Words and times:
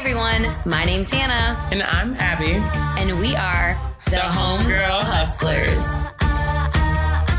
everyone, 0.00 0.50
my 0.64 0.82
name's 0.82 1.10
Hannah. 1.10 1.68
And 1.70 1.82
I'm 1.82 2.14
Abby. 2.14 2.52
And 2.98 3.20
we 3.20 3.36
are 3.36 3.78
the, 4.06 4.12
the 4.12 4.16
Homegirl 4.16 5.02
Hustlers. 5.02 6.06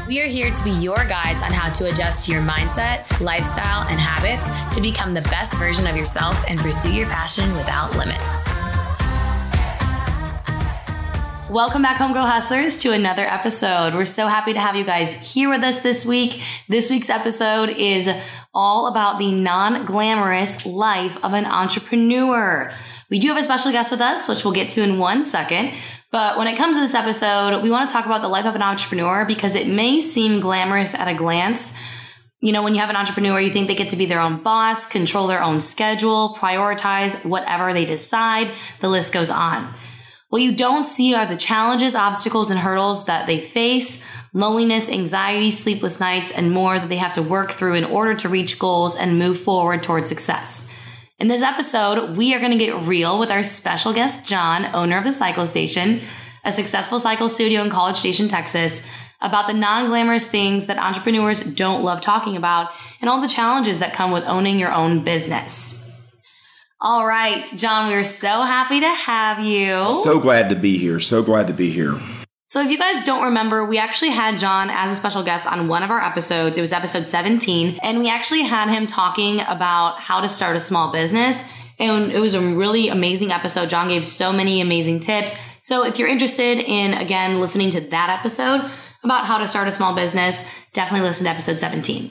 We 0.08 0.22
are 0.22 0.28
here 0.28 0.52
to 0.52 0.64
be 0.64 0.70
your 0.70 1.04
guides 1.06 1.42
on 1.42 1.54
how 1.54 1.74
to 1.74 1.90
adjust 1.90 2.28
to 2.28 2.32
your 2.32 2.44
mindset, 2.44 3.20
lifestyle, 3.20 3.88
and 3.88 4.00
habits 4.00 4.52
to 4.76 4.80
become 4.80 5.16
the 5.16 5.24
best 5.24 5.56
version 5.56 5.88
of 5.88 5.98
yourself 5.98 6.40
and 6.48 6.60
pursue 6.60 6.94
your 6.94 7.08
passion 7.08 7.52
without 7.56 7.96
limits. 7.98 8.71
Welcome 11.52 11.82
back, 11.82 11.98
Homegirl 11.98 12.30
Hustlers, 12.30 12.78
to 12.78 12.94
another 12.94 13.24
episode. 13.24 13.94
We're 13.94 14.06
so 14.06 14.28
happy 14.28 14.54
to 14.54 14.60
have 14.62 14.78
you 14.78 14.86
guys 14.86 15.34
here 15.34 15.50
with 15.50 15.64
us 15.64 15.82
this 15.82 16.06
week. 16.06 16.42
This 16.70 16.90
week's 16.90 17.10
episode 17.10 17.68
is 17.68 18.10
all 18.54 18.88
about 18.88 19.20
the 19.20 19.34
non 19.34 19.84
glamorous 19.84 20.66
life 20.66 21.22
of 21.22 21.34
an 21.34 21.46
entrepreneur. 21.46 22.74
We 23.10 23.20
do 23.20 23.28
have 23.28 23.38
a 23.38 23.44
special 23.44 23.74
guest 23.74 23.92
with 23.92 24.00
us, 24.00 24.30
which 24.30 24.46
we'll 24.46 24.54
get 24.54 24.70
to 24.70 24.82
in 24.82 24.98
one 24.98 25.26
second. 25.26 25.74
But 26.10 26.38
when 26.38 26.48
it 26.48 26.56
comes 26.56 26.78
to 26.78 26.84
this 26.84 26.94
episode, 26.94 27.62
we 27.62 27.70
want 27.70 27.90
to 27.90 27.94
talk 27.94 28.06
about 28.06 28.22
the 28.22 28.30
life 28.30 28.46
of 28.46 28.56
an 28.56 28.62
entrepreneur 28.62 29.26
because 29.26 29.54
it 29.54 29.68
may 29.68 30.00
seem 30.00 30.40
glamorous 30.40 30.96
at 30.96 31.10
a 31.10 31.14
glance. 31.14 31.78
You 32.40 32.54
know, 32.54 32.64
when 32.64 32.76
you 32.76 32.80
have 32.80 32.90
an 32.90 32.96
entrepreneur, 32.96 33.42
you 33.42 33.52
think 33.52 33.68
they 33.68 33.76
get 33.76 33.90
to 33.90 33.98
be 33.98 34.06
their 34.06 34.22
own 34.22 34.42
boss, 34.42 34.88
control 34.88 35.28
their 35.28 35.44
own 35.44 35.60
schedule, 35.60 36.34
prioritize 36.40 37.26
whatever 37.26 37.74
they 37.74 37.84
decide. 37.84 38.52
The 38.80 38.88
list 38.88 39.12
goes 39.12 39.30
on. 39.30 39.74
What 40.32 40.42
you 40.42 40.56
don't 40.56 40.86
see 40.86 41.14
are 41.14 41.26
the 41.26 41.36
challenges, 41.36 41.94
obstacles, 41.94 42.50
and 42.50 42.58
hurdles 42.58 43.06
that 43.06 43.28
they 43.28 43.42
face, 43.42 44.02
loneliness, 44.32 44.90
anxiety, 44.90 45.52
sleepless 45.52 46.00
nights, 46.00 46.32
and 46.32 46.54
more 46.54 46.80
that 46.80 46.88
they 46.88 46.96
have 46.96 47.12
to 47.16 47.22
work 47.22 47.52
through 47.52 47.74
in 47.74 47.84
order 47.84 48.16
to 48.16 48.30
reach 48.30 48.58
goals 48.58 48.96
and 48.96 49.20
move 49.20 49.38
forward 49.38 49.84
toward 49.84 50.08
success. 50.08 50.74
In 51.20 51.28
this 51.28 51.42
episode, 51.42 52.16
we 52.16 52.34
are 52.34 52.40
going 52.40 52.58
to 52.58 52.66
get 52.66 52.82
real 52.84 53.20
with 53.20 53.30
our 53.30 53.44
special 53.44 53.92
guest, 53.92 54.26
Jon, 54.26 54.74
owner 54.74 54.98
of 54.98 55.04
the 55.04 55.12
Cycle 55.12 55.46
Station, 55.46 56.00
a 56.46 56.54
successful 56.54 57.02
cycle 57.02 57.28
studio 57.28 57.62
in 57.62 57.70
College 57.70 57.98
Station, 57.98 58.30
Texas, 58.30 58.88
about 59.20 59.48
the 59.48 59.54
non 59.54 59.90
glamorous 59.90 60.32
things 60.32 60.68
that 60.68 60.78
entrepreneurs 60.78 61.44
don't 61.44 61.84
love 61.84 62.00
talking 62.00 62.38
about 62.38 62.72
and 63.02 63.10
all 63.10 63.20
the 63.20 63.28
challenges 63.28 63.80
that 63.80 63.92
come 63.92 64.14
with 64.14 64.24
owning 64.24 64.58
your 64.58 64.72
own 64.72 65.04
business. 65.04 65.81
All 66.84 67.06
right, 67.06 67.46
Jon, 67.58 67.90
we're 67.90 68.04
so 68.04 68.42
happy 68.42 68.80
to 68.80 68.90
have 68.90 69.46
you. 69.46 69.86
So 70.04 70.20
glad 70.20 70.50
to 70.50 70.56
be 70.56 70.80
here. 70.80 71.00
So 71.00 71.22
glad 71.22 71.46
to 71.46 71.54
be 71.54 71.70
here. 71.70 72.00
So, 72.48 72.60
if 72.60 72.72
you 72.72 72.78
guys 72.80 73.06
don't 73.06 73.26
remember, 73.26 73.64
we 73.64 73.78
actually 73.78 74.10
had 74.10 74.40
Jon 74.40 74.72
as 74.72 74.92
a 74.92 74.96
special 74.96 75.22
guest 75.22 75.46
on 75.46 75.68
one 75.68 75.84
of 75.84 75.92
our 75.92 76.02
episodes. 76.02 76.58
It 76.58 76.62
was 76.62 76.72
episode 76.72 77.06
17, 77.06 77.80
and 77.84 78.00
we 78.00 78.10
actually 78.10 78.42
had 78.42 78.68
him 78.68 78.88
talking 78.88 79.42
about 79.42 80.00
how 80.00 80.22
to 80.22 80.28
start 80.28 80.56
a 80.56 80.60
small 80.60 80.92
business. 80.92 81.48
And 81.78 82.12
it 82.12 82.20
was 82.20 82.34
a 82.34 82.42
really 82.42 82.90
amazing 82.90 83.32
episode. 83.32 83.70
Jon 83.70 83.88
gave 83.88 84.04
so 84.04 84.34
many 84.34 84.60
amazing 84.60 85.02
tips. 85.02 85.40
So, 85.62 85.86
if 85.86 86.00
you're 86.00 86.10
interested 86.10 86.58
in, 86.58 86.96
again, 86.96 87.40
listening 87.40 87.70
to 87.72 87.82
that 87.82 88.10
episode 88.10 88.72
about 89.04 89.28
how 89.28 89.38
to 89.38 89.46
start 89.46 89.68
a 89.68 89.72
small 89.72 89.94
business, 89.94 90.50
definitely 90.74 91.08
listen 91.08 91.26
to 91.26 91.30
episode 91.30 91.60
17. 91.60 92.10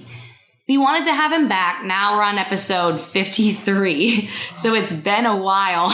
We 0.70 0.78
wanted 0.78 1.04
to 1.06 1.12
have 1.12 1.32
him 1.32 1.48
back. 1.48 1.82
Now 1.82 2.16
we're 2.16 2.22
on 2.22 2.38
episode 2.38 3.00
53. 3.00 4.30
So 4.54 4.72
it's 4.72 4.92
been 4.92 5.26
a 5.26 5.36
while. 5.36 5.90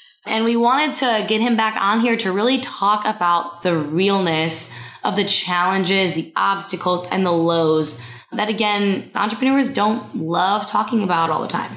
and 0.26 0.46
we 0.46 0.56
wanted 0.56 0.94
to 1.00 1.26
get 1.28 1.42
him 1.42 1.54
back 1.54 1.78
on 1.78 2.00
here 2.00 2.16
to 2.16 2.32
really 2.32 2.60
talk 2.60 3.04
about 3.04 3.62
the 3.62 3.76
realness 3.76 4.74
of 5.04 5.16
the 5.16 5.24
challenges, 5.26 6.14
the 6.14 6.32
obstacles, 6.34 7.06
and 7.08 7.26
the 7.26 7.30
lows 7.30 8.02
that, 8.32 8.48
again, 8.48 9.10
entrepreneurs 9.14 9.68
don't 9.68 10.16
love 10.16 10.66
talking 10.66 11.02
about 11.02 11.28
all 11.28 11.42
the 11.42 11.48
time. 11.48 11.76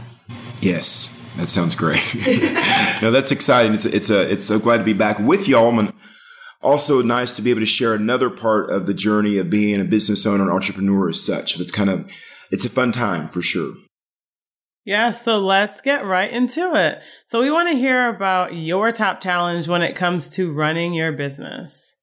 Yes, 0.62 1.22
that 1.36 1.50
sounds 1.50 1.76
great. 1.76 2.16
no, 3.02 3.12
that's 3.12 3.34
exciting. 3.34 3.74
It's, 3.74 3.84
it's, 3.84 4.10
a, 4.10 4.32
it's 4.32 4.46
so 4.46 4.60
glad 4.60 4.78
to 4.78 4.86
be 4.86 4.94
back 4.94 5.20
with 5.20 5.50
y'all. 5.50 5.78
And 5.78 5.92
also 6.64 7.02
nice 7.02 7.36
to 7.36 7.42
be 7.42 7.52
able 7.52 7.59
to 7.59 7.66
share 7.66 7.94
another 7.94 8.30
part 8.30 8.69
of 8.69 8.86
the 8.86 8.94
journey 8.94 9.38
of 9.38 9.50
being 9.50 9.79
a 9.81 9.85
business 9.85 10.25
owner 10.25 10.44
and 10.44 10.51
entrepreneur 10.51 11.09
as 11.09 11.24
such. 11.24 11.59
It's 11.59 11.72
kind 11.72 11.90
of, 11.90 12.09
it's 12.51 12.66
a 12.66 12.69
fun 12.69 12.91
time 12.91 13.28
for 13.28 13.41
sure. 13.41 13.75
Yeah, 14.85 15.12
so 15.12 15.40
let's 15.40 15.79
get 15.79 16.06
right 16.06 16.31
into 16.31 16.75
it. 16.75 17.03
So 17.25 17.40
we 17.40 17.50
want 17.50 17.69
to 17.69 17.78
hear 17.78 18.09
about 18.09 18.53
your 18.53 18.91
top 18.91 19.22
challenge 19.22 19.68
when 19.68 19.81
it 19.81 19.96
comes 19.96 20.29
to 20.31 20.52
running 20.52 20.94
your 20.94 21.13
business. 21.13 21.96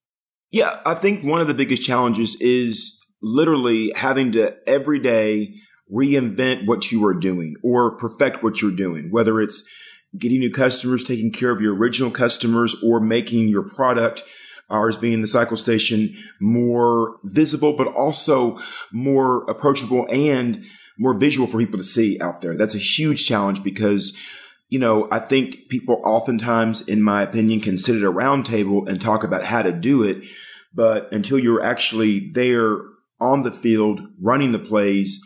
Yeah, 0.51 0.81
I 0.87 0.95
think 0.95 1.23
one 1.23 1.41
of 1.41 1.47
the 1.47 1.55
biggest 1.55 1.83
challenges 1.83 2.37
is 2.41 2.99
literally 3.23 3.93
having 3.95 4.33
to 4.33 4.57
every 4.67 4.99
day 4.99 5.55
reinvent 5.93 6.67
what 6.67 6.91
you 6.91 7.05
are 7.05 7.15
doing 7.15 7.55
or 7.63 7.97
perfect 7.99 8.43
what 8.43 8.63
you're 8.63 8.75
doing, 8.75 9.11
whether 9.11 9.41
it's 9.41 9.63
getting 10.19 10.41
new 10.41 10.51
customers, 10.51 11.05
taking 11.05 11.31
care 11.31 11.51
of 11.51 11.61
your 11.61 11.77
original 11.77 12.11
customers, 12.11 12.75
or 12.83 12.99
making 12.99 13.49
your 13.49 13.63
product 13.63 14.25
ours 14.71 14.97
being 14.97 15.21
the 15.21 15.29
cycle 15.29 15.57
station 15.57 16.17
more 16.41 17.19
visible, 17.25 17.73
but 17.75 17.89
also 17.89 18.59
more 18.93 19.45
approachable 19.51 20.07
and 20.11 20.65
more 20.99 21.19
visual 21.19 21.47
for 21.47 21.59
people 21.59 21.79
to 21.79 21.85
see 21.85 22.21
out 22.21 22.41
there. 22.41 22.57
That's 22.57 22.75
a 22.75 22.79
huge 22.79 23.27
challenge 23.27 23.65
because, 23.65 24.17
you 24.69 24.79
know, 24.79 25.09
I 25.11 25.19
think 25.19 25.69
people 25.69 26.01
oftentimes, 26.05 26.87
in 26.87 27.03
my 27.03 27.23
opinion, 27.23 27.61
can 27.61 27.79
sit 27.79 27.97
at 27.97 28.03
a 28.03 28.11
round 28.11 28.47
table 28.47 28.87
and 28.87 29.01
talk 29.01 29.25
about 29.25 29.45
how 29.45 29.63
to 29.63 29.73
do 29.73 30.03
it. 30.03 30.23
But 30.75 31.13
until 31.13 31.39
you're 31.39 31.63
actually 31.63 32.31
there 32.33 32.79
on 33.19 33.43
the 33.43 33.51
field, 33.51 34.03
running 34.21 34.53
the 34.53 34.59
plays, 34.59 35.21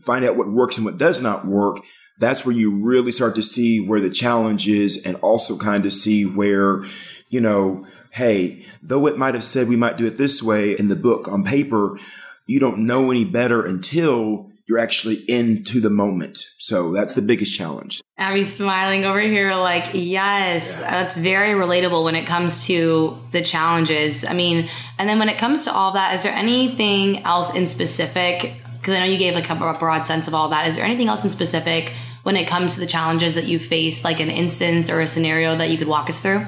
find 0.00 0.24
out 0.24 0.36
what 0.36 0.52
works 0.52 0.76
and 0.76 0.84
what 0.84 0.98
does 0.98 1.20
not 1.22 1.46
work, 1.46 1.78
that's 2.20 2.46
where 2.46 2.54
you 2.54 2.70
really 2.70 3.10
start 3.10 3.34
to 3.34 3.42
see 3.42 3.80
where 3.80 4.00
the 4.00 4.10
challenge 4.10 4.68
is 4.68 5.04
and 5.04 5.16
also 5.16 5.58
kind 5.58 5.84
of 5.84 5.92
see 5.92 6.24
where, 6.24 6.84
you 7.28 7.40
know, 7.40 7.86
hey, 8.14 8.64
though 8.80 9.08
it 9.08 9.18
might 9.18 9.34
have 9.34 9.42
said 9.42 9.68
we 9.68 9.74
might 9.74 9.96
do 9.96 10.06
it 10.06 10.16
this 10.16 10.40
way 10.40 10.72
in 10.72 10.86
the 10.86 10.94
book 10.94 11.26
on 11.26 11.42
paper, 11.42 11.98
you 12.46 12.60
don't 12.60 12.78
know 12.78 13.10
any 13.10 13.24
better 13.24 13.66
until 13.66 14.48
you're 14.68 14.78
actually 14.78 15.16
into 15.28 15.80
the 15.80 15.90
moment. 15.90 16.38
So 16.58 16.92
that's 16.92 17.14
the 17.14 17.22
biggest 17.22 17.56
challenge. 17.56 18.00
Abby's 18.16 18.54
smiling 18.54 19.04
over 19.04 19.20
here, 19.20 19.52
like, 19.56 19.90
yes, 19.94 20.78
yeah. 20.80 20.90
that's 20.92 21.16
very 21.16 21.58
relatable 21.58 22.04
when 22.04 22.14
it 22.14 22.24
comes 22.24 22.64
to 22.66 23.18
the 23.32 23.42
challenges. 23.42 24.24
I 24.24 24.32
mean, 24.32 24.68
and 24.96 25.08
then 25.08 25.18
when 25.18 25.28
it 25.28 25.36
comes 25.36 25.64
to 25.64 25.72
all 25.72 25.92
that, 25.94 26.14
is 26.14 26.22
there 26.22 26.32
anything 26.32 27.24
else 27.24 27.52
in 27.52 27.66
specific? 27.66 28.54
Because 28.78 28.94
I 28.94 29.00
know 29.00 29.06
you 29.06 29.18
gave 29.18 29.34
like 29.34 29.50
a 29.50 29.56
broad 29.56 30.06
sense 30.06 30.28
of 30.28 30.34
all 30.34 30.50
that. 30.50 30.68
Is 30.68 30.76
there 30.76 30.84
anything 30.84 31.08
else 31.08 31.24
in 31.24 31.30
specific 31.30 31.92
when 32.22 32.36
it 32.36 32.46
comes 32.46 32.74
to 32.74 32.80
the 32.80 32.86
challenges 32.86 33.34
that 33.34 33.48
you 33.48 33.58
face, 33.58 34.04
like 34.04 34.20
an 34.20 34.30
instance 34.30 34.88
or 34.88 35.00
a 35.00 35.08
scenario 35.08 35.56
that 35.56 35.68
you 35.68 35.76
could 35.76 35.88
walk 35.88 36.08
us 36.08 36.22
through? 36.22 36.46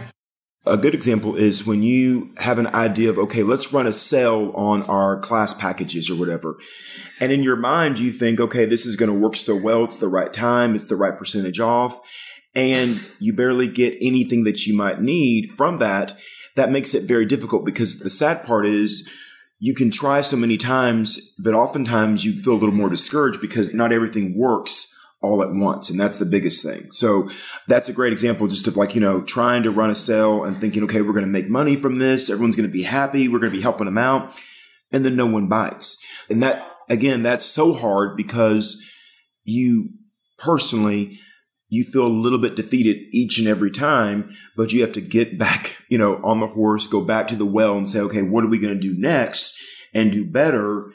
A 0.67 0.77
good 0.77 0.95
example 0.95 1.37
is 1.37 1.65
when 1.65 1.83
you 1.83 2.33
have 2.39 2.59
an 2.59 2.67
idea 2.69 3.09
of, 3.09 3.19
okay, 3.19 3.45
let's 3.45 3.73
run 3.73 3.87
a 3.87 3.93
sale 3.93 4.53
on 4.57 4.83
our 4.85 5.19
class 5.21 5.55
packages 5.55 6.11
or 6.11 6.17
whatever. 6.17 6.59
And 7.21 7.31
in 7.31 7.45
your 7.45 7.55
mind, 7.55 8.01
you 8.01 8.11
think, 8.11 8.41
okay, 8.41 8.65
this 8.65 8.85
is 8.85 8.97
going 8.97 9.13
to 9.13 9.19
work 9.19 9.37
so 9.37 9.55
well. 9.55 9.85
It's 9.85 9.99
the 9.99 10.09
right 10.09 10.33
time. 10.33 10.75
It's 10.75 10.89
the 10.89 10.97
right 10.97 11.17
percentage 11.17 11.61
off. 11.61 12.01
And 12.55 13.01
you 13.21 13.33
barely 13.33 13.69
get 13.69 13.97
anything 14.01 14.43
that 14.45 14.67
you 14.67 14.77
might 14.77 15.01
need 15.01 15.51
from 15.51 15.79
that. 15.79 16.17
That 16.57 16.73
makes 16.73 16.95
it 16.95 17.05
very 17.05 17.27
difficult 17.27 17.65
because 17.65 18.01
the 18.01 18.11
sad 18.11 18.45
part 18.45 18.67
is 18.67 19.09
you 19.61 19.75
can 19.75 19.91
try 19.91 20.21
so 20.21 20.37
many 20.37 20.57
times, 20.57 21.35
but 21.39 21.55
oftentimes 21.55 22.25
you 22.25 22.33
feel 22.33 22.55
a 22.55 22.61
little 22.61 22.75
more 22.75 22.89
discouraged 22.89 23.41
because 23.41 23.75
not 23.75 23.93
everything 23.93 24.37
works 24.37 24.86
all 25.23 25.43
at 25.43 25.51
once. 25.53 25.91
And 25.91 25.99
that's 25.99 26.19
the 26.19 26.27
biggest 26.27 26.63
thing. 26.63 26.91
So 26.91 27.31
that's 27.67 27.89
a 27.89 27.93
great 27.93 28.13
example 28.13 28.47
just 28.49 28.67
of 28.67 28.77
like, 28.77 28.95
you 28.95 29.01
know, 29.01 29.23
trying 29.23 29.63
to 29.63 29.71
run 29.71 29.91
a 29.91 29.95
sale 29.95 30.45
and 30.45 30.57
thinking, 30.57 30.83
okay, 30.85 31.01
we're 31.01 31.13
going 31.13 31.25
to 31.25 31.31
make 31.31 31.49
money 31.49 31.75
from 31.77 31.99
this. 31.99 32.29
Everyone's 32.29 32.57
going 32.57 32.69
to 32.69 32.73
be 32.73 32.83
happy. 32.83 33.29
We're 33.29 33.39
going 33.39 33.53
to 33.53 33.57
be 33.57 33.63
helping 33.63 33.87
them 33.87 33.99
out. 33.99 34.39
And 34.93 35.05
then 35.05 35.17
no 35.17 35.27
one 35.27 35.49
bites. 35.49 36.03
And 36.29 36.43
that, 36.43 36.71
again, 36.89 37.23
that's 37.23 37.47
so 37.47 37.73
hard 37.73 38.17
because 38.17 38.85
you 39.45 39.91
personally, 40.39 41.19
you 41.69 41.83
feel 41.83 42.07
a 42.07 42.09
little 42.09 42.39
bit 42.39 42.55
defeated 42.55 42.97
each 43.11 43.39
and 43.39 43.49
every 43.49 43.71
time, 43.71 44.37
but 44.57 44.73
you 44.73 44.83
have 44.83 44.93
to 44.93 45.01
get 45.01 45.39
back, 45.39 45.77
you 45.89 45.99
know, 45.99 46.21
on 46.23 46.41
the 46.41 46.47
horse, 46.47 46.87
go 46.87 47.01
back 47.01 47.27
to 47.29 47.37
the 47.37 47.47
well 47.47 47.77
and 47.77 47.89
say, 47.89 48.01
okay, 48.01 48.23
what 48.23 48.45
are 48.45 48.49
we 48.49 48.61
going 48.61 48.75
to 48.75 48.81
do 48.81 48.95
next 48.97 49.59
and 49.95 50.13
do 50.13 50.31
better 50.31 50.93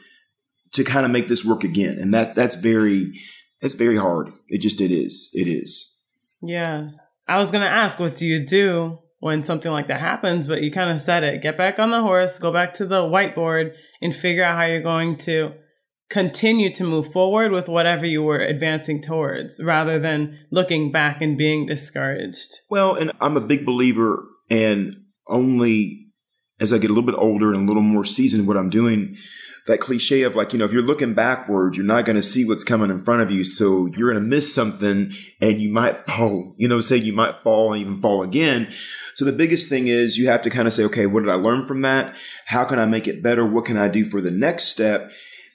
to 0.74 0.84
kind 0.84 1.06
of 1.06 1.12
make 1.12 1.28
this 1.28 1.44
work 1.44 1.64
again? 1.64 1.98
And 1.98 2.14
that, 2.14 2.34
that's 2.34 2.56
very, 2.56 3.20
it's 3.62 3.74
very 3.74 3.98
hard. 3.98 4.32
It 4.48 4.60
just 4.60 4.82
it 4.82 4.92
is. 4.92 5.30
It 5.34 5.48
is. 5.48 6.00
Yes. 6.42 6.98
I 7.28 7.38
was 7.38 7.52
gonna 7.52 7.66
ask, 7.66 8.00
what 8.00 8.16
do 8.16 8.28
you 8.28 8.46
do 8.46 8.98
when 9.20 9.44
something 9.44 9.72
like 9.72 9.88
that 9.88 10.00
happens? 10.00 10.48
But 10.48 10.64
you 10.64 10.72
kind 10.72 10.92
of 10.92 11.00
said 11.00 11.24
it. 11.24 11.42
Get 11.42 11.58
back 11.58 11.80
on 11.80 11.92
the 11.92 12.02
horse, 12.02 12.40
go 12.40 12.52
back 12.52 12.74
to 12.76 12.86
the 12.86 13.02
whiteboard, 13.02 13.76
and 14.02 14.16
figure 14.16 14.44
out 14.44 14.58
how 14.58 14.66
you're 14.66 14.82
going 14.82 15.18
to 15.20 15.54
continue 16.10 16.70
to 16.74 16.84
move 16.84 17.10
forward 17.10 17.54
with 17.54 17.70
whatever 17.70 18.06
you 18.06 18.22
were 18.22 18.42
advancing 18.42 19.02
towards, 19.02 19.64
rather 19.64 19.98
than 19.98 20.38
looking 20.52 20.92
back 20.92 21.22
and 21.22 21.38
being 21.38 21.66
discouraged. 21.66 22.60
Well, 22.70 22.96
and 22.96 23.14
I'm 23.22 23.38
a 23.38 23.42
big 23.42 23.66
believer 23.66 24.28
and 24.50 24.96
only 25.28 26.08
as 26.60 26.74
I 26.74 26.78
get 26.78 26.92
a 26.92 26.94
little 26.94 27.10
bit 27.10 27.16
older 27.18 27.54
and 27.54 27.64
a 27.64 27.68
little 27.68 27.82
more 27.82 28.04
seasoned 28.04 28.48
what 28.48 28.58
I'm 28.58 28.70
doing, 28.70 29.16
that 29.68 29.80
cliche 29.80 30.24
of 30.24 30.36
like, 30.36 30.54
you 30.54 30.60
know, 30.60 30.66
if 30.66 30.74
you're 30.74 30.82
looking 30.82 31.14
backward, 31.14 31.76
you're 31.76 31.86
not 31.86 32.06
going 32.06 32.16
to 32.16 32.22
see 32.22 32.46
what's 32.46 32.64
coming 32.64 32.90
in 32.90 33.00
front 33.00 33.22
of 33.22 33.30
you. 33.30 33.44
So 33.44 33.86
you're 33.88 34.12
going 34.12 34.24
to 34.24 34.30
miss 34.30 34.54
something 34.54 35.14
and 35.40 35.62
you 35.62 35.70
might 35.72 36.00
fall, 36.00 36.56
you 36.58 36.68
know, 36.68 36.82
say 36.82 36.98
you 36.98 37.14
might 37.14 37.40
fall 37.44 37.74
and 37.74 37.82
even 37.82 37.98
fall 37.98 38.24
again. 38.24 38.72
So 39.14 39.26
the 39.26 39.32
biggest 39.32 39.70
thing 39.70 39.88
is 39.88 40.18
you 40.18 40.30
have 40.30 40.42
to 40.44 40.50
kind 40.50 40.68
of 40.68 40.74
say, 40.74 40.84
okay, 40.86 41.06
what 41.06 41.20
did 41.22 41.30
I 41.30 41.36
learn 41.36 41.64
from 41.64 41.82
that? 41.82 42.16
How 42.46 42.64
can 42.64 42.80
I 42.80 42.86
make 42.86 43.08
it 43.08 43.22
better? 43.22 43.46
What 43.46 43.66
can 43.66 43.78
I 43.78 43.88
do 43.88 44.04
for 44.04 44.22
the 44.22 44.32
next 44.32 44.66
step? 44.66 45.12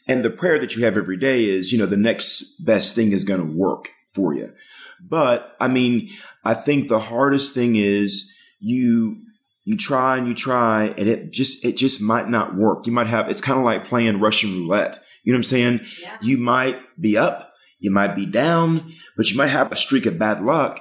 And 0.08 0.24
the 0.24 0.30
prayer 0.30 0.58
that 0.60 0.76
you 0.76 0.84
have 0.84 0.96
every 0.96 1.16
day 1.16 1.44
is, 1.46 1.72
you 1.72 1.78
know, 1.78 1.86
the 1.86 1.96
next 1.96 2.64
best 2.64 2.94
thing 2.94 3.12
is 3.12 3.24
going 3.24 3.40
to 3.40 3.56
work 3.56 3.88
for 4.08 4.34
you. 4.34 4.52
But 5.00 5.56
I 5.60 5.68
mean, 5.68 6.10
I 6.44 6.54
think 6.54 6.88
the 6.88 7.00
hardest 7.00 7.54
thing 7.54 7.76
is 7.76 8.32
you 8.60 9.16
you 9.66 9.76
try 9.76 10.16
and 10.16 10.28
you 10.28 10.34
try 10.34 10.94
and 10.96 11.08
it 11.08 11.32
just 11.32 11.64
it 11.64 11.76
just 11.76 12.00
might 12.00 12.30
not 12.30 12.54
work. 12.54 12.86
You 12.86 12.92
might 12.92 13.08
have 13.08 13.28
it's 13.28 13.40
kind 13.40 13.58
of 13.58 13.64
like 13.64 13.88
playing 13.88 14.20
Russian 14.20 14.50
roulette. 14.52 15.02
You 15.24 15.32
know 15.32 15.36
what 15.36 15.40
I'm 15.40 15.44
saying? 15.44 15.80
Yeah. 16.00 16.16
You 16.22 16.38
might 16.38 16.78
be 16.98 17.16
up, 17.18 17.52
you 17.80 17.90
might 17.90 18.14
be 18.14 18.26
down, 18.26 18.94
but 19.16 19.28
you 19.28 19.36
might 19.36 19.48
have 19.48 19.72
a 19.72 19.76
streak 19.76 20.06
of 20.06 20.20
bad 20.20 20.40
luck, 20.40 20.80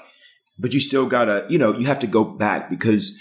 but 0.60 0.74
you 0.74 0.80
still 0.80 1.08
gotta, 1.08 1.48
you 1.50 1.58
know, 1.58 1.76
you 1.76 1.88
have 1.88 1.98
to 2.00 2.08
go 2.08 2.24
back 2.24 2.70
because 2.70 3.20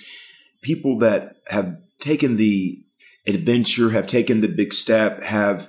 people 0.61 0.99
that 0.99 1.37
have 1.49 1.79
taken 1.99 2.37
the 2.37 2.85
adventure, 3.27 3.89
have 3.89 4.07
taken 4.07 4.43
the 4.43 4.49
big 4.49 4.75
step, 4.75 5.23
have 5.23 5.67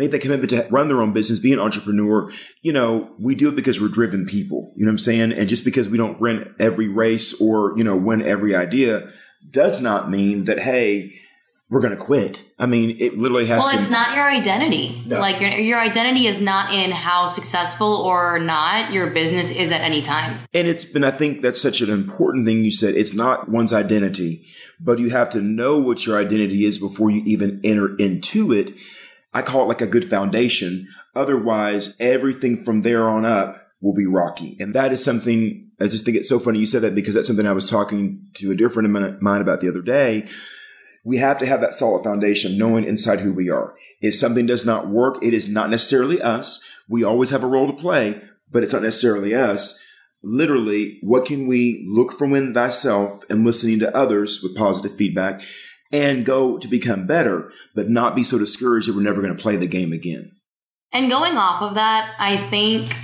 made 0.00 0.12
that 0.12 0.22
commitment 0.22 0.48
to 0.48 0.66
run 0.70 0.88
their 0.88 1.02
own 1.02 1.12
business, 1.12 1.38
be 1.38 1.52
an 1.52 1.58
entrepreneur, 1.58 2.32
you 2.62 2.72
know, 2.72 3.14
we 3.18 3.34
do 3.34 3.50
it 3.50 3.54
because 3.54 3.78
we're 3.78 3.88
driven 3.88 4.24
people. 4.24 4.72
You 4.74 4.86
know 4.86 4.88
what 4.88 4.94
I'm 4.94 4.98
saying? 4.98 5.32
And 5.32 5.46
just 5.46 5.62
because 5.62 5.90
we 5.90 5.98
don't 5.98 6.18
win 6.18 6.54
every 6.58 6.88
race 6.88 7.38
or, 7.38 7.74
you 7.76 7.84
know, 7.84 7.98
win 7.98 8.22
every 8.22 8.56
idea 8.56 9.12
does 9.50 9.82
not 9.82 10.10
mean 10.10 10.46
that, 10.46 10.58
hey, 10.58 11.12
we're 11.68 11.82
going 11.82 11.94
to 11.94 12.02
quit. 12.02 12.42
I 12.58 12.64
mean, 12.64 12.96
it 12.98 13.18
literally 13.18 13.46
has 13.48 13.62
well, 13.62 13.72
to. 13.72 13.76
Well, 13.76 13.82
it's 13.82 13.92
not 13.92 14.16
your 14.16 14.24
identity. 14.24 15.02
No. 15.04 15.20
Like 15.20 15.38
your, 15.38 15.50
your 15.50 15.78
identity 15.78 16.26
is 16.26 16.40
not 16.40 16.72
in 16.72 16.90
how 16.90 17.26
successful 17.26 17.86
or 17.86 18.38
not 18.38 18.94
your 18.94 19.10
business 19.10 19.50
is 19.50 19.70
at 19.70 19.82
any 19.82 20.00
time. 20.00 20.38
And 20.54 20.66
it's 20.66 20.86
been, 20.86 21.04
I 21.04 21.10
think 21.10 21.42
that's 21.42 21.60
such 21.60 21.82
an 21.82 21.90
important 21.90 22.46
thing 22.46 22.64
you 22.64 22.70
said. 22.70 22.94
It's 22.94 23.12
not 23.12 23.50
one's 23.50 23.74
identity, 23.74 24.46
but 24.80 24.98
you 24.98 25.10
have 25.10 25.28
to 25.30 25.42
know 25.42 25.78
what 25.78 26.06
your 26.06 26.18
identity 26.18 26.64
is 26.64 26.78
before 26.78 27.10
you 27.10 27.22
even 27.26 27.60
enter 27.62 27.94
into 27.96 28.50
it 28.54 28.72
I 29.32 29.42
call 29.42 29.62
it 29.62 29.68
like 29.68 29.80
a 29.80 29.86
good 29.86 30.04
foundation. 30.04 30.88
Otherwise, 31.14 31.96
everything 32.00 32.56
from 32.56 32.82
there 32.82 33.08
on 33.08 33.24
up 33.24 33.56
will 33.80 33.94
be 33.94 34.06
rocky. 34.06 34.56
And 34.60 34.74
that 34.74 34.92
is 34.92 35.02
something 35.02 35.70
I 35.80 35.86
just 35.86 36.04
think 36.04 36.16
it's 36.16 36.28
so 36.28 36.38
funny 36.38 36.58
you 36.58 36.66
said 36.66 36.82
that 36.82 36.94
because 36.94 37.14
that's 37.14 37.26
something 37.26 37.46
I 37.46 37.52
was 37.52 37.70
talking 37.70 38.26
to 38.34 38.50
a 38.50 38.56
different 38.56 38.94
of 38.94 39.22
mine 39.22 39.40
about 39.40 39.60
the 39.60 39.68
other 39.68 39.80
day. 39.80 40.28
We 41.04 41.16
have 41.16 41.38
to 41.38 41.46
have 41.46 41.62
that 41.62 41.74
solid 41.74 42.04
foundation, 42.04 42.58
knowing 42.58 42.84
inside 42.84 43.20
who 43.20 43.32
we 43.32 43.48
are. 43.48 43.74
If 44.02 44.14
something 44.14 44.44
does 44.44 44.66
not 44.66 44.88
work, 44.88 45.16
it 45.22 45.32
is 45.32 45.48
not 45.48 45.70
necessarily 45.70 46.20
us. 46.20 46.62
We 46.86 47.02
always 47.02 47.30
have 47.30 47.42
a 47.42 47.46
role 47.46 47.66
to 47.66 47.80
play, 47.80 48.20
but 48.50 48.62
it's 48.62 48.74
not 48.74 48.82
necessarily 48.82 49.34
us. 49.34 49.82
Literally, 50.22 50.98
what 51.02 51.24
can 51.24 51.46
we 51.46 51.86
look 51.88 52.12
from 52.12 52.32
within 52.32 52.52
thyself 52.52 53.22
and 53.30 53.46
listening 53.46 53.78
to 53.78 53.96
others 53.96 54.42
with 54.42 54.54
positive 54.54 54.94
feedback? 54.94 55.40
And 55.92 56.24
go 56.24 56.58
to 56.58 56.68
become 56.68 57.06
better, 57.06 57.52
but 57.74 57.88
not 57.88 58.14
be 58.14 58.22
so 58.22 58.38
discouraged 58.38 58.88
that 58.88 58.94
we're 58.94 59.02
never 59.02 59.20
going 59.20 59.36
to 59.36 59.42
play 59.42 59.56
the 59.56 59.66
game 59.66 59.92
again. 59.92 60.32
And 60.92 61.10
going 61.10 61.36
off 61.36 61.62
of 61.62 61.74
that, 61.74 62.14
I 62.18 62.36
think 62.36 62.96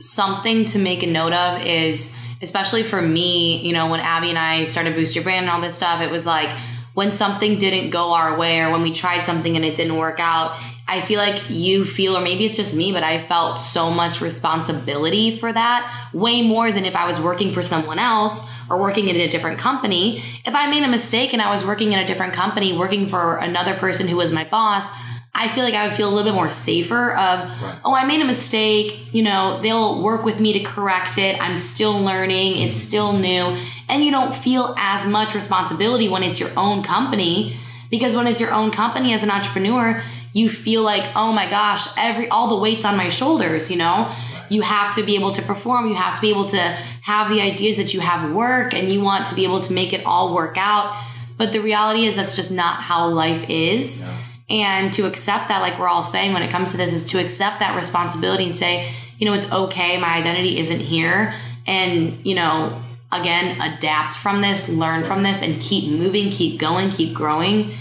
something 0.00 0.64
to 0.66 0.78
make 0.78 1.02
a 1.02 1.06
note 1.06 1.32
of 1.32 1.64
is, 1.64 2.18
especially 2.40 2.82
for 2.82 3.00
me, 3.00 3.58
you 3.58 3.72
know, 3.72 3.90
when 3.90 4.00
Abby 4.00 4.30
and 4.30 4.38
I 4.38 4.64
started 4.64 4.94
Boost 4.94 5.14
Your 5.14 5.24
Brand 5.24 5.44
and 5.44 5.50
all 5.50 5.60
this 5.60 5.76
stuff, 5.76 6.00
it 6.00 6.10
was 6.10 6.26
like 6.26 6.50
when 6.94 7.12
something 7.12 7.58
didn't 7.58 7.90
go 7.90 8.12
our 8.12 8.38
way 8.38 8.60
or 8.60 8.70
when 8.70 8.82
we 8.82 8.92
tried 8.92 9.24
something 9.24 9.56
and 9.56 9.64
it 9.64 9.76
didn't 9.76 9.96
work 9.96 10.20
out, 10.20 10.58
I 10.88 11.00
feel 11.00 11.18
like 11.18 11.48
you 11.48 11.84
feel, 11.84 12.16
or 12.16 12.20
maybe 12.20 12.44
it's 12.44 12.56
just 12.56 12.76
me, 12.76 12.92
but 12.92 13.02
I 13.02 13.22
felt 13.22 13.60
so 13.60 13.90
much 13.90 14.20
responsibility 14.20 15.38
for 15.38 15.52
that, 15.52 16.08
way 16.12 16.46
more 16.46 16.72
than 16.72 16.84
if 16.84 16.94
I 16.94 17.06
was 17.06 17.20
working 17.20 17.52
for 17.52 17.62
someone 17.62 17.98
else 17.98 18.50
or 18.72 18.80
working 18.80 19.08
in 19.08 19.16
a 19.16 19.28
different 19.28 19.58
company. 19.58 20.22
If 20.46 20.54
I 20.54 20.70
made 20.70 20.82
a 20.82 20.88
mistake 20.88 21.34
and 21.34 21.42
I 21.42 21.50
was 21.50 21.64
working 21.64 21.92
in 21.92 21.98
a 21.98 22.06
different 22.06 22.32
company, 22.32 22.76
working 22.76 23.06
for 23.06 23.36
another 23.36 23.74
person 23.74 24.08
who 24.08 24.16
was 24.16 24.32
my 24.32 24.44
boss, 24.44 24.88
I 25.34 25.48
feel 25.48 25.64
like 25.64 25.74
I 25.74 25.86
would 25.86 25.96
feel 25.96 26.08
a 26.08 26.12
little 26.14 26.30
bit 26.30 26.34
more 26.34 26.50
safer 26.50 27.12
of, 27.12 27.48
right. 27.62 27.78
oh, 27.84 27.94
I 27.94 28.06
made 28.06 28.20
a 28.20 28.24
mistake. 28.24 29.12
You 29.12 29.22
know, 29.22 29.60
they'll 29.62 30.02
work 30.02 30.24
with 30.24 30.40
me 30.40 30.52
to 30.54 30.60
correct 30.60 31.18
it. 31.18 31.40
I'm 31.42 31.56
still 31.56 31.98
learning. 32.00 32.62
It's 32.62 32.76
still 32.76 33.12
new. 33.12 33.56
And 33.88 34.02
you 34.02 34.10
don't 34.10 34.34
feel 34.34 34.74
as 34.78 35.06
much 35.06 35.34
responsibility 35.34 36.08
when 36.08 36.22
it's 36.22 36.40
your 36.40 36.50
own 36.56 36.82
company 36.82 37.56
because 37.90 38.16
when 38.16 38.26
it's 38.26 38.40
your 38.40 38.52
own 38.52 38.70
company 38.70 39.12
as 39.12 39.22
an 39.22 39.30
entrepreneur, 39.30 40.02
you 40.32 40.48
feel 40.48 40.82
like, 40.82 41.04
oh 41.14 41.32
my 41.32 41.48
gosh, 41.48 41.86
every 41.98 42.26
all 42.28 42.48
the 42.48 42.56
weight's 42.56 42.86
on 42.86 42.96
my 42.96 43.10
shoulders, 43.10 43.70
you 43.70 43.76
know? 43.76 44.10
You 44.48 44.62
have 44.62 44.94
to 44.96 45.02
be 45.02 45.14
able 45.14 45.32
to 45.32 45.42
perform, 45.42 45.88
you 45.88 45.94
have 45.94 46.14
to 46.14 46.20
be 46.20 46.30
able 46.30 46.46
to 46.46 46.78
have 47.02 47.30
the 47.30 47.40
ideas 47.40 47.76
that 47.76 47.94
you 47.94 48.00
have 48.00 48.32
work 48.32 48.74
and 48.74 48.88
you 48.88 49.00
want 49.00 49.26
to 49.26 49.34
be 49.34 49.44
able 49.44 49.60
to 49.60 49.72
make 49.72 49.92
it 49.92 50.04
all 50.06 50.34
work 50.34 50.56
out. 50.56 50.96
But 51.36 51.52
the 51.52 51.60
reality 51.60 52.06
is 52.06 52.16
that's 52.16 52.36
just 52.36 52.50
not 52.50 52.76
how 52.76 53.08
life 53.08 53.48
is. 53.48 54.04
No. 54.04 54.14
And 54.50 54.92
to 54.94 55.06
accept 55.06 55.48
that, 55.48 55.62
like 55.62 55.78
we're 55.78 55.88
all 55.88 56.02
saying 56.02 56.32
when 56.32 56.42
it 56.42 56.50
comes 56.50 56.72
to 56.72 56.76
this, 56.76 56.92
is 56.92 57.06
to 57.06 57.18
accept 57.18 57.60
that 57.60 57.76
responsibility 57.76 58.44
and 58.44 58.54
say, 58.54 58.92
you 59.18 59.26
know, 59.26 59.32
it's 59.32 59.50
okay, 59.50 59.98
my 60.00 60.16
identity 60.16 60.58
isn't 60.58 60.80
here. 60.80 61.34
And, 61.66 62.24
you 62.24 62.34
know, 62.34 62.82
again, 63.10 63.60
adapt 63.60 64.14
from 64.14 64.40
this, 64.40 64.68
learn 64.68 65.04
from 65.04 65.22
this, 65.22 65.42
and 65.42 65.60
keep 65.60 65.90
moving, 65.92 66.30
keep 66.30 66.60
going, 66.60 66.90
keep 66.90 67.14
growing 67.14 67.72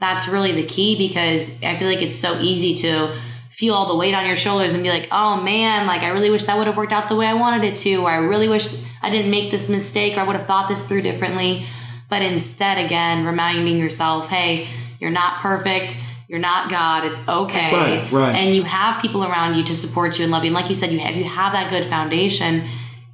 that's 0.00 0.28
really 0.28 0.52
the 0.52 0.64
key 0.64 0.96
because 0.96 1.62
I 1.62 1.76
feel 1.76 1.88
like 1.88 2.02
it's 2.02 2.16
so 2.16 2.38
easy 2.40 2.74
to 2.76 3.12
feel 3.58 3.74
all 3.74 3.88
the 3.88 3.96
weight 3.96 4.14
on 4.14 4.24
your 4.24 4.36
shoulders 4.36 4.72
and 4.72 4.84
be 4.84 4.88
like, 4.88 5.08
oh 5.10 5.42
man, 5.42 5.88
like 5.88 6.02
I 6.02 6.10
really 6.10 6.30
wish 6.30 6.44
that 6.44 6.56
would 6.56 6.68
have 6.68 6.76
worked 6.76 6.92
out 6.92 7.08
the 7.08 7.16
way 7.16 7.26
I 7.26 7.34
wanted 7.34 7.64
it 7.64 7.76
to, 7.78 7.96
or 7.96 8.08
I 8.08 8.18
really 8.18 8.48
wish 8.48 8.72
I 9.02 9.10
didn't 9.10 9.32
make 9.32 9.50
this 9.50 9.68
mistake, 9.68 10.16
or 10.16 10.20
I 10.20 10.22
would 10.22 10.36
have 10.36 10.46
thought 10.46 10.68
this 10.68 10.86
through 10.86 11.02
differently. 11.02 11.66
But 12.08 12.22
instead, 12.22 12.78
again, 12.78 13.26
reminding 13.26 13.76
yourself, 13.76 14.28
hey, 14.28 14.68
you're 15.00 15.10
not 15.10 15.40
perfect. 15.40 15.96
You're 16.28 16.38
not 16.38 16.70
God. 16.70 17.04
It's 17.04 17.28
okay. 17.28 17.72
Right, 17.72 18.12
right. 18.12 18.34
And 18.36 18.54
you 18.54 18.62
have 18.62 19.02
people 19.02 19.24
around 19.24 19.56
you 19.56 19.64
to 19.64 19.74
support 19.74 20.18
you 20.18 20.24
and 20.24 20.30
love 20.30 20.44
you. 20.44 20.48
And 20.48 20.54
like 20.54 20.68
you 20.68 20.76
said, 20.76 20.92
you 20.92 21.00
have 21.00 21.16
you 21.16 21.24
have 21.24 21.52
that 21.52 21.68
good 21.68 21.86
foundation 21.86 22.62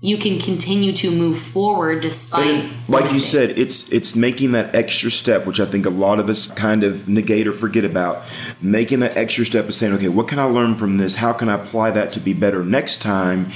you 0.05 0.19
can 0.19 0.39
continue 0.39 0.93
to 0.93 1.11
move 1.11 1.39
forward 1.39 2.03
despite 2.03 2.71
like 2.89 3.11
you 3.11 3.21
said 3.21 3.49
it's 3.51 3.91
it's 3.91 4.15
making 4.15 4.53
that 4.53 4.75
extra 4.77 5.11
step 5.11 5.47
which 5.47 5.59
i 5.59 5.65
think 5.65 5.87
a 5.87 5.91
lot 5.91 6.21
of 6.21 6.29
us 6.29 6.51
kind 6.51 6.85
of 6.85 7.09
negate 7.09 7.47
or 7.47 7.53
forget 7.53 7.85
about. 7.85 8.23
Making 8.61 9.01
that 9.01 9.17
extra 9.17 9.45
step 9.45 9.67
of 9.67 9.75
saying 9.75 9.95
okay 9.95 10.09
what 10.09 10.29
can 10.29 10.39
i 10.39 10.45
learn 10.45 10.75
from 10.75 10.99
this? 10.99 11.17
How 11.17 11.33
can 11.33 11.49
i 11.49 11.55
apply 11.55 11.91
that 11.93 12.13
to 12.13 12.21
be 12.21 12.33
better 12.33 12.65
next 12.65 13.01
time? 13.01 13.51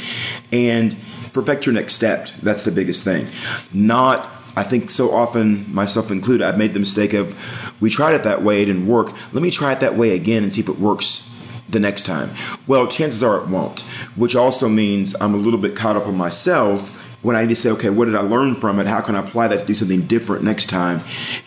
And 0.53 0.97
perfect 1.33 1.67
your 1.67 1.75
next 1.75 1.95
step. 1.95 2.29
That's 2.43 2.65
the 2.65 2.73
biggest 2.73 3.05
thing. 3.05 3.29
Not 3.73 4.31
I 4.57 4.65
think 4.65 4.91
so 4.91 5.15
often, 5.15 5.73
myself 5.73 6.11
included, 6.11 6.45
I've 6.45 6.59
made 6.59 6.73
the 6.73 6.81
mistake 6.81 7.13
of 7.13 7.37
we 7.81 7.91
tried 7.91 8.15
it 8.15 8.25
that 8.25 8.43
way, 8.43 8.63
it 8.63 8.67
didn't 8.67 8.89
work. 8.89 9.15
Let 9.33 9.43
me 9.43 9.51
try 9.51 9.73
it 9.73 9.81
that 9.81 9.95
way 9.95 10.17
again 10.17 10.43
and 10.43 10.53
see 10.53 10.61
if 10.63 10.69
it 10.69 10.81
works 10.81 11.29
the 11.69 11.81
next 11.81 12.05
time? 12.05 12.31
Well, 12.67 12.87
chances 12.87 13.23
are 13.23 13.43
it 13.43 13.49
won't, 13.49 13.81
which 14.17 14.35
also 14.35 14.69
means 14.69 15.15
I'm 15.21 15.35
a 15.35 15.39
little 15.39 15.59
bit 15.59 15.77
caught 15.77 15.97
up 15.97 16.07
on 16.07 16.17
myself 16.17 17.05
when 17.23 17.35
I 17.35 17.43
need 17.43 17.49
to 17.49 17.57
say, 17.57 17.71
okay, 17.71 17.91
what 17.91 18.05
did 18.05 18.15
I 18.15 18.21
learn 18.21 18.55
from 18.55 18.79
it? 18.79 18.87
How 18.87 19.01
can 19.01 19.17
I 19.17 19.27
apply 19.27 19.49
that 19.49 19.61
to 19.61 19.67
do 19.67 19.75
something 19.75 20.03
different 20.03 20.45
next 20.45 20.67
time? 20.67 21.01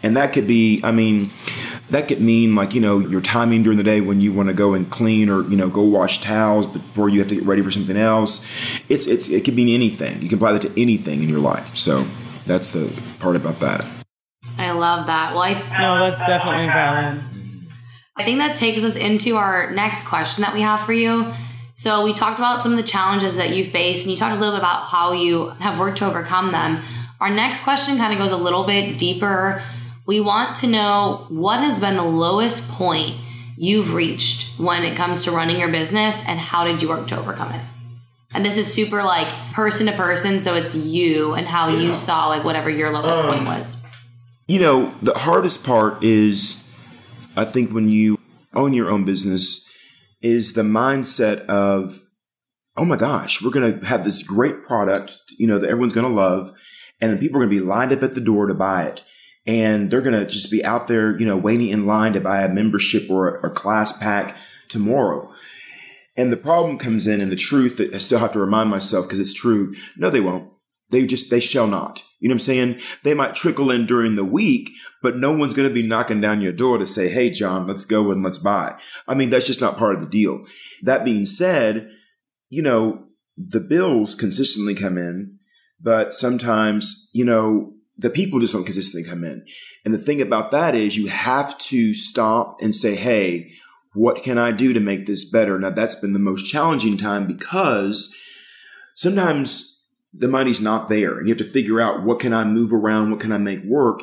And 0.03 0.17
that 0.17 0.33
could 0.33 0.45
be, 0.45 0.81
I 0.83 0.91
mean, 0.91 1.23
that 1.89 2.07
could 2.07 2.21
mean 2.21 2.55
like, 2.55 2.73
you 2.73 2.81
know, 2.81 2.99
your 2.99 3.21
timing 3.21 3.63
during 3.63 3.77
the 3.77 3.83
day 3.83 4.01
when 4.01 4.19
you 4.19 4.33
want 4.33 4.49
to 4.49 4.53
go 4.53 4.73
and 4.73 4.89
clean 4.89 5.29
or, 5.29 5.43
you 5.49 5.55
know, 5.55 5.69
go 5.69 5.81
wash 5.81 6.19
towels 6.21 6.67
before 6.67 7.09
you 7.09 7.19
have 7.19 7.29
to 7.29 7.35
get 7.35 7.45
ready 7.45 7.61
for 7.61 7.71
something 7.71 7.97
else. 7.97 8.45
It's, 8.89 9.07
it's, 9.07 9.29
it 9.29 9.45
could 9.45 9.55
mean 9.55 9.69
anything. 9.69 10.21
You 10.21 10.27
can 10.27 10.37
apply 10.37 10.51
that 10.53 10.61
to 10.63 10.81
anything 10.81 11.23
in 11.23 11.29
your 11.29 11.39
life. 11.39 11.77
So 11.77 12.05
that's 12.45 12.71
the 12.71 12.93
part 13.19 13.35
about 13.37 13.59
that. 13.61 13.85
I 14.57 14.71
love 14.71 15.07
that. 15.07 15.33
Well, 15.33 15.43
I, 15.43 15.53
no, 15.81 15.97
that's 15.99 16.19
definitely 16.19 16.67
valid. 16.67 17.21
I 18.17 18.23
think 18.23 18.39
that 18.39 18.57
takes 18.57 18.83
us 18.83 18.95
into 18.95 19.37
our 19.37 19.71
next 19.71 20.07
question 20.07 20.41
that 20.43 20.53
we 20.53 20.61
have 20.61 20.85
for 20.85 20.93
you. 20.93 21.31
So, 21.73 22.03
we 22.03 22.13
talked 22.13 22.37
about 22.37 22.61
some 22.61 22.73
of 22.73 22.77
the 22.77 22.83
challenges 22.83 23.37
that 23.37 23.55
you 23.55 23.65
face, 23.65 24.03
and 24.03 24.11
you 24.11 24.17
talked 24.17 24.35
a 24.35 24.39
little 24.39 24.53
bit 24.53 24.59
about 24.59 24.83
how 24.83 25.13
you 25.13 25.49
have 25.59 25.79
worked 25.79 25.97
to 25.99 26.05
overcome 26.05 26.51
them. 26.51 26.83
Our 27.19 27.29
next 27.29 27.63
question 27.63 27.97
kind 27.97 28.13
of 28.13 28.19
goes 28.19 28.31
a 28.31 28.37
little 28.37 28.65
bit 28.65 28.99
deeper. 28.99 29.63
We 30.05 30.19
want 30.19 30.57
to 30.57 30.67
know 30.67 31.25
what 31.29 31.59
has 31.59 31.79
been 31.79 31.95
the 31.95 32.03
lowest 32.03 32.69
point 32.71 33.15
you've 33.57 33.93
reached 33.93 34.59
when 34.59 34.83
it 34.83 34.95
comes 34.95 35.23
to 35.23 35.31
running 35.31 35.59
your 35.59 35.71
business, 35.71 36.27
and 36.27 36.39
how 36.39 36.65
did 36.65 36.81
you 36.81 36.89
work 36.89 37.07
to 37.07 37.17
overcome 37.17 37.53
it? 37.53 37.61
And 38.33 38.45
this 38.45 38.57
is 38.57 38.71
super 38.71 39.03
like 39.03 39.27
person 39.53 39.87
to 39.87 39.93
person, 39.93 40.39
so 40.39 40.55
it's 40.55 40.75
you 40.75 41.33
and 41.33 41.47
how 41.47 41.69
yeah. 41.69 41.79
you 41.79 41.95
saw 41.95 42.27
like 42.27 42.43
whatever 42.43 42.69
your 42.69 42.91
lowest 42.91 43.19
um, 43.19 43.33
point 43.33 43.45
was. 43.45 43.83
You 44.47 44.59
know, 44.59 44.93
the 45.01 45.13
hardest 45.13 45.63
part 45.63 46.03
is 46.03 46.60
I 47.35 47.45
think 47.45 47.71
when 47.71 47.89
you 47.89 48.19
own 48.53 48.73
your 48.73 48.89
own 48.89 49.05
business 49.05 49.67
is 50.21 50.53
the 50.53 50.63
mindset 50.63 51.45
of, 51.45 51.99
oh 52.77 52.85
my 52.85 52.95
gosh, 52.95 53.41
we're 53.41 53.51
going 53.51 53.79
to 53.79 53.85
have 53.85 54.03
this 54.03 54.21
great 54.23 54.61
product, 54.63 55.17
you 55.37 55.47
know, 55.47 55.57
that 55.57 55.69
everyone's 55.69 55.93
going 55.93 56.07
to 56.07 56.13
love. 56.13 56.51
And 56.99 57.11
then 57.11 57.19
people 57.19 57.37
are 57.37 57.45
going 57.45 57.55
to 57.55 57.61
be 57.61 57.65
lined 57.65 57.91
up 57.91 58.03
at 58.03 58.13
the 58.15 58.21
door 58.21 58.47
to 58.47 58.53
buy 58.53 58.83
it. 58.83 59.03
and 59.45 59.89
they're 59.89 60.01
going 60.01 60.19
to 60.19 60.25
just 60.25 60.51
be 60.51 60.63
out 60.63 60.87
there, 60.87 61.17
you 61.19 61.25
know, 61.25 61.37
waiting 61.37 61.69
in 61.69 61.85
line 61.85 62.13
to 62.13 62.21
buy 62.21 62.43
a 62.43 62.49
membership 62.53 63.09
or 63.09 63.37
a, 63.37 63.47
a 63.47 63.49
class 63.49 63.97
pack 63.97 64.35
tomorrow. 64.67 65.33
And 66.15 66.31
the 66.31 66.37
problem 66.37 66.77
comes 66.77 67.07
in 67.07 67.21
and 67.21 67.31
the 67.31 67.35
truth 67.35 67.77
that 67.77 67.93
I 67.93 67.97
still 67.97 68.19
have 68.19 68.33
to 68.33 68.39
remind 68.39 68.69
myself 68.69 69.05
because 69.07 69.19
it's 69.19 69.33
true. 69.33 69.73
No, 69.97 70.09
they 70.09 70.19
won't. 70.19 70.51
They 70.89 71.05
just, 71.05 71.29
they 71.29 71.39
shall 71.39 71.67
not. 71.67 72.03
You 72.21 72.29
know 72.29 72.33
what 72.33 72.41
I'm 72.43 72.45
saying? 72.45 72.81
They 73.03 73.15
might 73.15 73.33
trickle 73.33 73.71
in 73.71 73.87
during 73.87 74.15
the 74.15 74.23
week, 74.23 74.69
but 75.01 75.17
no 75.17 75.35
one's 75.35 75.55
going 75.55 75.67
to 75.67 75.73
be 75.73 75.85
knocking 75.85 76.21
down 76.21 76.39
your 76.39 76.53
door 76.53 76.77
to 76.77 76.85
say, 76.85 77.09
Hey, 77.09 77.31
Jon, 77.31 77.67
let's 77.67 77.83
go 77.83 78.11
and 78.11 78.23
let's 78.23 78.37
buy. 78.37 78.79
I 79.07 79.15
mean, 79.15 79.31
that's 79.31 79.47
just 79.47 79.59
not 79.59 79.77
part 79.77 79.95
of 79.95 80.01
the 80.01 80.07
deal. 80.07 80.45
That 80.83 81.03
being 81.03 81.25
said, 81.25 81.89
you 82.49 82.61
know, 82.61 83.07
the 83.35 83.59
bills 83.59 84.13
consistently 84.13 84.75
come 84.75 84.99
in, 84.99 85.39
but 85.81 86.13
sometimes, 86.13 87.09
you 87.11 87.25
know, 87.25 87.73
the 87.97 88.11
people 88.11 88.39
just 88.39 88.53
don't 88.53 88.65
consistently 88.65 89.09
come 89.09 89.23
in. 89.23 89.43
And 89.83 89.93
the 89.93 89.99
thing 89.99 90.21
about 90.21 90.51
that 90.51 90.75
is 90.75 90.97
you 90.97 91.07
have 91.07 91.57
to 91.57 91.95
stop 91.95 92.57
and 92.61 92.73
say, 92.75 92.95
Hey, 92.95 93.51
what 93.93 94.21
can 94.21 94.37
I 94.37 94.51
do 94.51 94.73
to 94.73 94.79
make 94.79 95.07
this 95.07 95.29
better? 95.29 95.57
Now 95.57 95.71
that's 95.71 95.95
been 95.95 96.13
the 96.13 96.19
most 96.19 96.49
challenging 96.49 96.97
time 96.97 97.25
because 97.25 98.15
sometimes 98.95 99.70
the 100.13 100.27
money's 100.27 100.61
not 100.61 100.89
there 100.89 101.17
and 101.17 101.27
you 101.27 101.33
have 101.33 101.45
to 101.45 101.51
figure 101.51 101.79
out 101.79 102.03
what 102.03 102.19
can 102.19 102.33
I 102.33 102.43
move 102.43 102.73
around? 102.73 103.11
What 103.11 103.19
can 103.19 103.31
I 103.31 103.37
make 103.37 103.63
work 103.63 104.01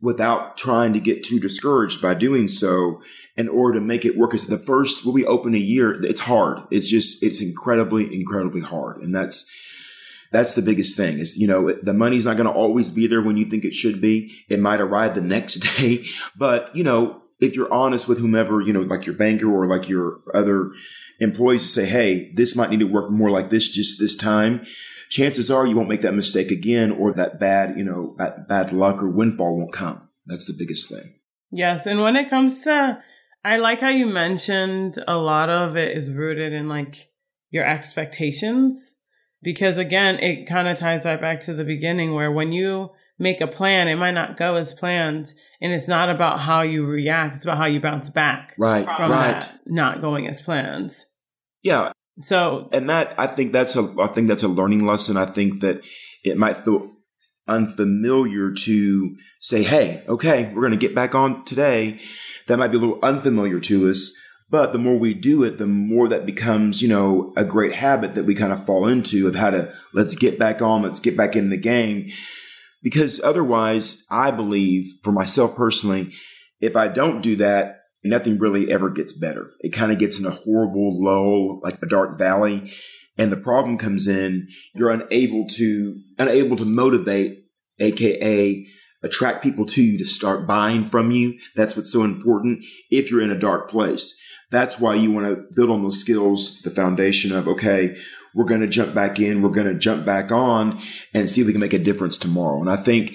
without 0.00 0.56
trying 0.56 0.92
to 0.92 1.00
get 1.00 1.22
too 1.22 1.38
discouraged 1.38 2.00
by 2.00 2.14
doing 2.14 2.48
so 2.48 3.02
in 3.36 3.48
order 3.48 3.78
to 3.78 3.84
make 3.84 4.04
it 4.04 4.16
work. 4.16 4.30
Because 4.30 4.46
the 4.46 4.58
first, 4.58 5.04
when 5.04 5.14
we 5.14 5.24
open 5.24 5.54
a 5.54 5.58
year, 5.58 5.92
it's 6.04 6.20
hard. 6.20 6.62
It's 6.70 6.88
just, 6.88 7.22
it's 7.22 7.40
incredibly, 7.40 8.14
incredibly 8.14 8.60
hard. 8.60 8.98
And 9.02 9.14
that's, 9.14 9.50
that's 10.32 10.52
the 10.52 10.62
biggest 10.62 10.96
thing 10.96 11.18
is, 11.18 11.36
you 11.36 11.46
know, 11.46 11.72
the 11.82 11.94
money's 11.94 12.24
not 12.24 12.36
going 12.36 12.48
to 12.48 12.52
always 12.52 12.90
be 12.90 13.06
there 13.06 13.22
when 13.22 13.36
you 13.36 13.44
think 13.44 13.64
it 13.64 13.74
should 13.74 14.00
be. 14.00 14.44
It 14.48 14.60
might 14.60 14.80
arrive 14.80 15.14
the 15.14 15.20
next 15.20 15.54
day, 15.76 16.04
but 16.36 16.74
you 16.74 16.84
know, 16.84 17.22
if 17.40 17.56
you're 17.56 17.72
honest 17.72 18.06
with 18.06 18.18
whomever, 18.18 18.60
you 18.60 18.72
know, 18.72 18.82
like 18.82 19.06
your 19.06 19.16
banker 19.16 19.50
or 19.50 19.66
like 19.66 19.88
your 19.88 20.20
other 20.34 20.72
employees 21.20 21.62
to 21.62 21.68
say, 21.68 21.86
Hey, 21.86 22.30
this 22.34 22.54
might 22.54 22.70
need 22.70 22.80
to 22.80 22.86
work 22.86 23.10
more 23.10 23.30
like 23.30 23.48
this 23.48 23.68
just 23.68 23.98
this 23.98 24.14
time. 24.14 24.66
Chances 25.10 25.50
are 25.50 25.66
you 25.66 25.76
won't 25.76 25.88
make 25.88 26.02
that 26.02 26.14
mistake 26.14 26.50
again 26.50 26.90
or 26.92 27.12
that 27.14 27.40
bad, 27.40 27.76
you 27.76 27.84
know, 27.84 28.14
that 28.18 28.48
bad 28.48 28.72
luck 28.72 29.02
or 29.02 29.10
windfall 29.10 29.56
won't 29.56 29.72
come. 29.72 30.08
That's 30.24 30.44
the 30.44 30.54
biggest 30.56 30.88
thing. 30.88 31.14
Yes. 31.50 31.86
And 31.86 32.00
when 32.00 32.16
it 32.16 32.30
comes 32.30 32.62
to, 32.62 33.02
I 33.44 33.56
like 33.56 33.80
how 33.80 33.88
you 33.88 34.06
mentioned 34.06 35.02
a 35.08 35.16
lot 35.16 35.50
of 35.50 35.76
it 35.76 35.96
is 35.96 36.08
rooted 36.08 36.52
in 36.52 36.68
like 36.68 37.10
your 37.50 37.64
expectations 37.64 38.94
because 39.42 39.78
again, 39.78 40.18
it 40.18 40.46
kind 40.46 40.68
of 40.68 40.78
ties 40.78 41.04
right 41.04 41.20
back 41.20 41.40
to 41.40 41.54
the 41.54 41.64
beginning 41.64 42.14
where 42.14 42.30
when 42.30 42.52
you 42.52 42.90
make 43.18 43.40
a 43.40 43.46
plan, 43.46 43.88
it 43.88 43.96
might 43.96 44.12
not 44.12 44.36
go 44.36 44.56
as 44.56 44.72
planned. 44.72 45.32
And 45.60 45.72
it's 45.72 45.88
not 45.88 46.08
about 46.08 46.40
how 46.40 46.62
you 46.62 46.86
react. 46.86 47.36
It's 47.36 47.44
about 47.44 47.58
how 47.58 47.66
you 47.66 47.80
bounce 47.80 48.10
back. 48.10 48.54
Right. 48.58 48.84
From 48.96 49.10
right. 49.10 49.48
not 49.66 50.00
going 50.00 50.28
as 50.28 50.40
planned. 50.40 50.92
Yeah. 51.62 51.92
So, 52.22 52.68
and 52.72 52.88
that, 52.90 53.14
I 53.18 53.26
think 53.26 53.52
that's 53.52 53.76
a, 53.76 53.88
I 54.00 54.08
think 54.08 54.28
that's 54.28 54.42
a 54.42 54.48
learning 54.48 54.86
lesson. 54.86 55.16
I 55.16 55.26
think 55.26 55.60
that 55.60 55.80
it 56.24 56.36
might 56.36 56.56
feel 56.56 56.96
unfamiliar 57.48 58.52
to 58.52 59.16
say, 59.40 59.62
Hey, 59.62 60.04
okay, 60.08 60.52
we're 60.54 60.62
going 60.62 60.78
to 60.78 60.86
get 60.86 60.94
back 60.94 61.14
on 61.14 61.44
today. 61.44 62.00
That 62.46 62.58
might 62.58 62.68
be 62.68 62.76
a 62.76 62.80
little 62.80 62.98
unfamiliar 63.02 63.60
to 63.60 63.88
us. 63.88 64.16
But 64.50 64.72
the 64.72 64.78
more 64.78 64.98
we 64.98 65.14
do 65.14 65.44
it, 65.44 65.58
the 65.58 65.66
more 65.66 66.08
that 66.08 66.26
becomes, 66.26 66.82
you 66.82 66.88
know, 66.88 67.32
a 67.36 67.44
great 67.44 67.72
habit 67.72 68.16
that 68.16 68.24
we 68.24 68.34
kind 68.34 68.52
of 68.52 68.66
fall 68.66 68.88
into 68.88 69.28
of 69.28 69.36
how 69.36 69.50
to 69.50 69.72
let's 69.94 70.16
get 70.16 70.40
back 70.40 70.60
on, 70.60 70.82
let's 70.82 70.98
get 70.98 71.16
back 71.16 71.36
in 71.36 71.50
the 71.50 71.56
game. 71.56 72.10
Because 72.82 73.20
otherwise, 73.22 74.04
I 74.10 74.32
believe 74.32 74.86
for 75.04 75.12
myself 75.12 75.54
personally, 75.54 76.12
if 76.60 76.76
I 76.76 76.88
don't 76.88 77.20
do 77.20 77.36
that, 77.36 77.79
nothing 78.04 78.38
really 78.38 78.70
ever 78.70 78.90
gets 78.90 79.12
better. 79.12 79.50
It 79.60 79.72
kind 79.72 79.92
of 79.92 79.98
gets 79.98 80.18
in 80.18 80.26
a 80.26 80.30
horrible 80.30 81.02
lull, 81.02 81.60
like 81.62 81.82
a 81.82 81.86
dark 81.86 82.18
valley. 82.18 82.72
And 83.18 83.30
the 83.30 83.36
problem 83.36 83.76
comes 83.76 84.08
in, 84.08 84.48
you're 84.74 84.90
unable 84.90 85.46
to, 85.46 86.00
unable 86.18 86.56
to 86.56 86.64
motivate, 86.66 87.38
AKA 87.78 88.66
attract 89.02 89.42
people 89.42 89.64
to 89.64 89.82
you 89.82 89.98
to 89.98 90.04
start 90.04 90.46
buying 90.46 90.84
from 90.84 91.10
you. 91.10 91.38
That's 91.56 91.76
what's 91.76 91.92
so 91.92 92.04
important 92.04 92.64
if 92.90 93.10
you're 93.10 93.22
in 93.22 93.30
a 93.30 93.38
dark 93.38 93.70
place. 93.70 94.18
That's 94.50 94.78
why 94.78 94.96
you 94.96 95.12
want 95.12 95.26
to 95.26 95.44
build 95.54 95.70
on 95.70 95.82
those 95.82 96.00
skills, 96.00 96.60
the 96.62 96.70
foundation 96.70 97.32
of, 97.32 97.48
okay, 97.48 97.96
we're 98.34 98.44
going 98.44 98.60
to 98.60 98.68
jump 98.68 98.94
back 98.94 99.18
in. 99.18 99.42
We're 99.42 99.50
going 99.50 99.72
to 99.72 99.78
jump 99.78 100.04
back 100.04 100.30
on 100.30 100.80
and 101.14 101.30
see 101.30 101.40
if 101.40 101.46
we 101.46 101.52
can 101.52 101.62
make 101.62 101.72
a 101.72 101.78
difference 101.78 102.18
tomorrow. 102.18 102.60
And 102.60 102.70
I 102.70 102.76
think 102.76 103.14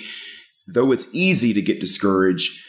though 0.68 0.92
it's 0.92 1.08
easy 1.14 1.54
to 1.54 1.62
get 1.62 1.80
discouraged, 1.80 2.65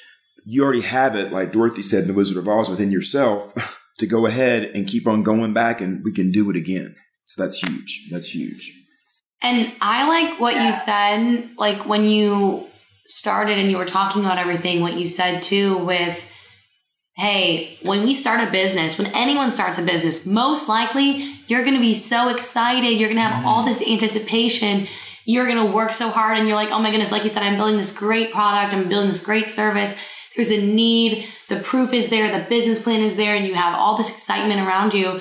you 0.46 0.62
already 0.62 0.82
have 0.82 1.16
it, 1.16 1.32
like 1.32 1.52
Dorothy 1.52 1.82
said 1.82 2.02
in 2.02 2.08
The 2.08 2.14
Wizard 2.14 2.38
of 2.38 2.48
Oz, 2.48 2.70
within 2.70 2.92
yourself 2.92 3.52
to 3.98 4.06
go 4.06 4.26
ahead 4.26 4.70
and 4.74 4.86
keep 4.86 5.06
on 5.06 5.24
going 5.24 5.52
back 5.52 5.80
and 5.80 6.02
we 6.04 6.12
can 6.12 6.30
do 6.30 6.48
it 6.50 6.56
again. 6.56 6.94
So 7.24 7.42
that's 7.42 7.58
huge. 7.58 8.08
That's 8.10 8.32
huge. 8.32 8.72
And 9.42 9.68
I 9.82 10.08
like 10.08 10.40
what 10.40 10.54
you 10.54 10.72
said, 10.72 11.50
like 11.58 11.86
when 11.86 12.04
you 12.04 12.68
started 13.06 13.58
and 13.58 13.70
you 13.70 13.76
were 13.76 13.84
talking 13.84 14.24
about 14.24 14.38
everything, 14.38 14.80
what 14.80 14.94
you 14.94 15.08
said 15.08 15.42
too 15.42 15.76
with, 15.78 16.32
hey, 17.16 17.78
when 17.82 18.04
we 18.04 18.14
start 18.14 18.46
a 18.46 18.50
business, 18.50 18.98
when 18.98 19.08
anyone 19.14 19.50
starts 19.50 19.78
a 19.78 19.82
business, 19.82 20.26
most 20.26 20.68
likely 20.68 21.34
you're 21.48 21.64
going 21.64 21.74
to 21.74 21.80
be 21.80 21.94
so 21.94 22.28
excited. 22.28 22.90
You're 22.90 23.08
going 23.08 23.16
to 23.16 23.22
have 23.22 23.38
mm-hmm. 23.38 23.48
all 23.48 23.64
this 23.64 23.86
anticipation. 23.86 24.86
You're 25.24 25.46
going 25.46 25.66
to 25.66 25.74
work 25.74 25.92
so 25.92 26.08
hard 26.08 26.38
and 26.38 26.46
you're 26.46 26.56
like, 26.56 26.70
oh 26.70 26.78
my 26.78 26.90
goodness, 26.90 27.10
like 27.10 27.24
you 27.24 27.28
said, 27.28 27.42
I'm 27.42 27.56
building 27.56 27.76
this 27.76 27.96
great 27.96 28.32
product. 28.32 28.72
I'm 28.72 28.88
building 28.88 29.08
this 29.08 29.24
great 29.24 29.48
service. 29.48 30.00
There's 30.36 30.50
a 30.50 30.64
need. 30.64 31.26
The 31.48 31.60
proof 31.60 31.92
is 31.92 32.10
there. 32.10 32.30
The 32.30 32.46
business 32.48 32.82
plan 32.82 33.00
is 33.00 33.16
there 33.16 33.34
and 33.34 33.46
you 33.46 33.54
have 33.54 33.74
all 33.74 33.96
this 33.96 34.10
excitement 34.12 34.60
around 34.60 34.94
you. 34.94 35.20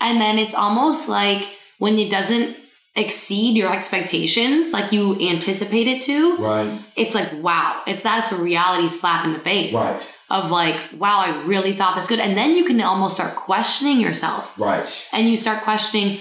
And 0.00 0.20
then 0.20 0.38
it's 0.38 0.54
almost 0.54 1.08
like 1.08 1.46
when 1.78 1.98
it 1.98 2.10
doesn't 2.10 2.56
exceed 2.96 3.56
your 3.56 3.72
expectations 3.72 4.72
like 4.72 4.90
you 4.92 5.14
anticipate 5.20 5.86
it 5.86 6.02
to, 6.02 6.36
Right. 6.36 6.80
it's 6.96 7.14
like, 7.14 7.30
wow, 7.34 7.82
it's 7.86 8.02
that's 8.02 8.32
a 8.32 8.36
reality 8.42 8.88
slap 8.88 9.24
in 9.24 9.32
the 9.32 9.38
face 9.38 9.72
Right. 9.74 10.14
of 10.30 10.50
like, 10.50 10.76
wow, 10.96 11.18
I 11.20 11.42
really 11.44 11.74
thought 11.76 11.94
this 11.94 12.08
good. 12.08 12.18
And 12.18 12.36
then 12.36 12.56
you 12.56 12.64
can 12.64 12.80
almost 12.80 13.14
start 13.14 13.36
questioning 13.36 14.00
yourself 14.00 14.52
Right. 14.58 15.08
and 15.12 15.28
you 15.28 15.36
start 15.36 15.62
questioning, 15.62 16.18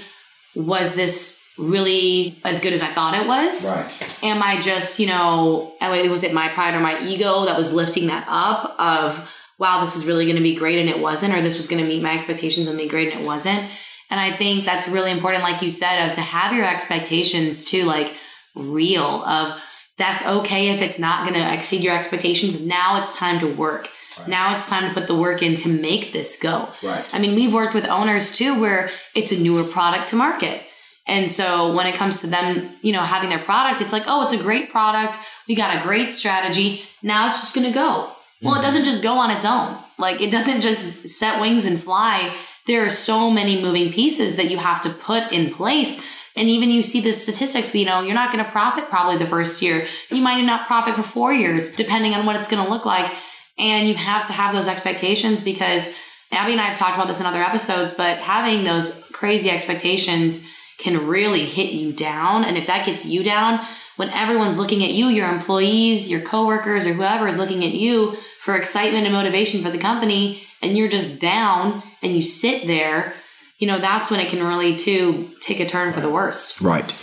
was 0.55 0.93
this 0.93 1.36
really 1.57 2.39
as 2.43 2.59
good 2.61 2.73
as 2.73 2.81
I 2.81 2.87
thought 2.87 3.19
it 3.19 3.27
was? 3.27 3.65
Right. 3.67 4.15
Am 4.23 4.41
I 4.43 4.61
just, 4.61 4.99
you 4.99 5.07
know, 5.07 5.73
was 5.81 6.23
it 6.23 6.33
my 6.33 6.49
pride 6.49 6.73
or 6.73 6.79
my 6.79 7.01
ego 7.03 7.45
that 7.45 7.57
was 7.57 7.73
lifting 7.73 8.07
that 8.07 8.25
up 8.27 8.75
of, 8.79 9.29
wow, 9.57 9.81
this 9.81 9.95
is 9.95 10.05
really 10.05 10.25
going 10.25 10.37
to 10.37 10.43
be 10.43 10.55
great 10.55 10.77
and 10.79 10.89
it 10.89 10.99
wasn't, 10.99 11.33
or 11.33 11.41
this 11.41 11.57
was 11.57 11.67
going 11.67 11.81
to 11.81 11.87
meet 11.87 12.03
my 12.03 12.15
expectations 12.15 12.67
and 12.67 12.77
be 12.77 12.87
great 12.87 13.11
and 13.11 13.21
it 13.21 13.25
wasn't? 13.25 13.67
And 14.09 14.19
I 14.19 14.31
think 14.31 14.65
that's 14.65 14.87
really 14.87 15.11
important, 15.11 15.43
like 15.43 15.61
you 15.61 15.71
said, 15.71 16.07
of 16.07 16.13
to 16.13 16.21
have 16.21 16.55
your 16.55 16.65
expectations 16.65 17.65
too, 17.65 17.83
like 17.83 18.13
real 18.55 19.03
of 19.03 19.59
that's 19.97 20.25
okay 20.25 20.69
if 20.69 20.81
it's 20.81 20.99
not 20.99 21.27
going 21.27 21.39
to 21.39 21.53
exceed 21.53 21.83
your 21.83 21.97
expectations. 21.97 22.61
Now 22.61 23.01
it's 23.01 23.17
time 23.17 23.39
to 23.39 23.47
work. 23.47 23.89
Now 24.27 24.55
it's 24.55 24.69
time 24.69 24.87
to 24.87 24.99
put 24.99 25.07
the 25.07 25.15
work 25.15 25.43
in 25.43 25.55
to 25.57 25.69
make 25.69 26.13
this 26.13 26.39
go. 26.39 26.69
Right. 26.81 27.05
I 27.13 27.19
mean, 27.19 27.35
we've 27.35 27.53
worked 27.53 27.73
with 27.73 27.87
owners 27.87 28.35
too 28.35 28.59
where 28.59 28.89
it's 29.13 29.31
a 29.31 29.39
newer 29.39 29.63
product 29.63 30.09
to 30.09 30.15
market. 30.15 30.63
And 31.07 31.31
so 31.31 31.73
when 31.73 31.87
it 31.87 31.95
comes 31.95 32.21
to 32.21 32.27
them, 32.27 32.69
you 32.81 32.91
know, 32.91 33.01
having 33.01 33.29
their 33.29 33.39
product, 33.39 33.81
it's 33.81 33.93
like, 33.93 34.03
oh, 34.07 34.23
it's 34.23 34.33
a 34.33 34.37
great 34.37 34.69
product. 34.69 35.17
We 35.47 35.55
got 35.55 35.79
a 35.79 35.83
great 35.83 36.11
strategy. 36.11 36.83
Now 37.01 37.29
it's 37.29 37.39
just 37.39 37.55
going 37.55 37.65
to 37.65 37.73
go. 37.73 38.11
Well, 38.41 38.53
it 38.53 38.57
mm-hmm. 38.57 38.65
doesn't 38.65 38.83
just 38.83 39.01
go 39.01 39.13
on 39.13 39.31
its 39.31 39.45
own. 39.45 39.77
Like 39.97 40.21
it 40.21 40.31
doesn't 40.31 40.61
just 40.61 41.09
set 41.09 41.41
wings 41.41 41.65
and 41.65 41.81
fly. 41.81 42.33
There 42.67 42.85
are 42.85 42.89
so 42.89 43.31
many 43.31 43.61
moving 43.61 43.91
pieces 43.91 44.35
that 44.35 44.51
you 44.51 44.57
have 44.57 44.81
to 44.83 44.89
put 44.89 45.31
in 45.31 45.49
place. 45.51 46.05
And 46.35 46.49
even 46.49 46.69
you 46.69 46.83
see 46.83 47.01
the 47.01 47.13
statistics, 47.13 47.73
you 47.73 47.85
know, 47.85 48.01
you're 48.01 48.13
not 48.13 48.31
going 48.31 48.43
to 48.43 48.51
profit 48.51 48.89
probably 48.89 49.17
the 49.17 49.25
first 49.25 49.61
year. 49.61 49.87
You 50.11 50.21
might 50.21 50.41
not 50.41 50.67
profit 50.67 50.95
for 50.95 51.01
four 51.01 51.33
years, 51.33 51.75
depending 51.75 52.13
on 52.13 52.25
what 52.25 52.35
it's 52.35 52.47
going 52.47 52.63
to 52.63 52.69
look 52.69 52.85
like. 52.85 53.11
And 53.57 53.87
you 53.87 53.95
have 53.95 54.27
to 54.27 54.33
have 54.33 54.53
those 54.53 54.67
expectations 54.67 55.43
because 55.43 55.95
Abby 56.31 56.51
and 56.51 56.61
I 56.61 56.65
have 56.65 56.77
talked 56.77 56.95
about 56.95 57.07
this 57.07 57.19
in 57.19 57.25
other 57.25 57.41
episodes, 57.41 57.93
but 57.93 58.19
having 58.19 58.65
those 58.65 59.03
crazy 59.13 59.49
expectations 59.49 60.47
can 60.77 61.07
really 61.07 61.45
hit 61.45 61.73
you 61.73 61.91
down. 61.91 62.43
And 62.43 62.57
if 62.57 62.67
that 62.67 62.85
gets 62.85 63.05
you 63.05 63.23
down, 63.23 63.65
when 63.95 64.09
everyone's 64.11 64.57
looking 64.57 64.83
at 64.83 64.91
you, 64.91 65.07
your 65.07 65.27
employees, 65.29 66.09
your 66.09 66.21
coworkers, 66.21 66.85
or 66.85 66.93
whoever 66.93 67.27
is 67.27 67.37
looking 67.37 67.63
at 67.63 67.71
you 67.71 68.15
for 68.39 68.55
excitement 68.55 69.05
and 69.05 69.13
motivation 69.13 69.63
for 69.63 69.71
the 69.71 69.77
company, 69.79 70.43
and 70.61 70.77
you're 70.77 70.89
just 70.89 71.19
down 71.19 71.83
and 72.01 72.13
you 72.13 72.21
sit 72.21 72.67
there, 72.67 73.13
you 73.57 73.67
know, 73.67 73.79
that's 73.79 74.11
when 74.11 74.19
it 74.19 74.29
can 74.29 74.45
really 74.45 74.77
too 74.77 75.31
take 75.41 75.59
a 75.59 75.65
turn 75.65 75.93
for 75.93 76.01
the 76.01 76.09
worst. 76.09 76.61
Right. 76.61 76.95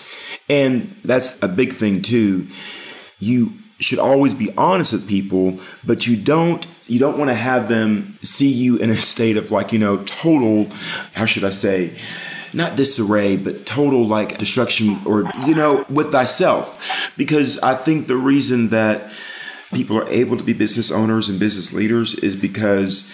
And 0.49 0.97
that's 1.05 1.43
a 1.43 1.49
big 1.49 1.73
thing 1.73 2.03
too. 2.03 2.49
You 3.19 3.53
should 3.81 3.99
always 3.99 4.35
be 4.35 4.51
honest 4.57 4.93
with 4.93 5.09
people, 5.09 5.59
but 5.85 6.07
you 6.07 6.17
don't 6.17 6.67
you 6.87 6.99
don't 6.99 7.19
want 7.19 7.31
to 7.31 7.35
have 7.35 7.69
them 7.69 8.19
see 8.23 8.51
you 8.51 8.77
in 8.77 8.91
a 8.91 8.97
state 8.97 9.37
of 9.37 9.51
like, 9.51 9.73
you 9.73 9.79
know, 9.79 10.03
total 10.05 10.67
how 11.15 11.25
should 11.25 11.45
I 11.45 11.51
say, 11.51 11.97
not 12.53 12.77
disarray, 12.77 13.37
but 13.37 13.67
total 13.67 14.07
like 14.07 14.39
destruction 14.39 15.01
or 15.07 15.31
you 15.47 15.55
know, 15.55 15.85
with 15.89 16.13
thyself. 16.13 17.11
Because 17.17 17.59
I 17.61 17.75
think 17.75 18.07
the 18.07 18.17
reason 18.17 18.69
that 18.69 19.11
people 19.73 19.99
are 19.99 20.09
able 20.09 20.37
to 20.37 20.45
be 20.45 20.53
business 20.53 20.91
owners 20.91 21.29
and 21.29 21.41
business 21.41 21.73
leaders 21.73 22.15
is 22.15 22.37
because 22.37 23.13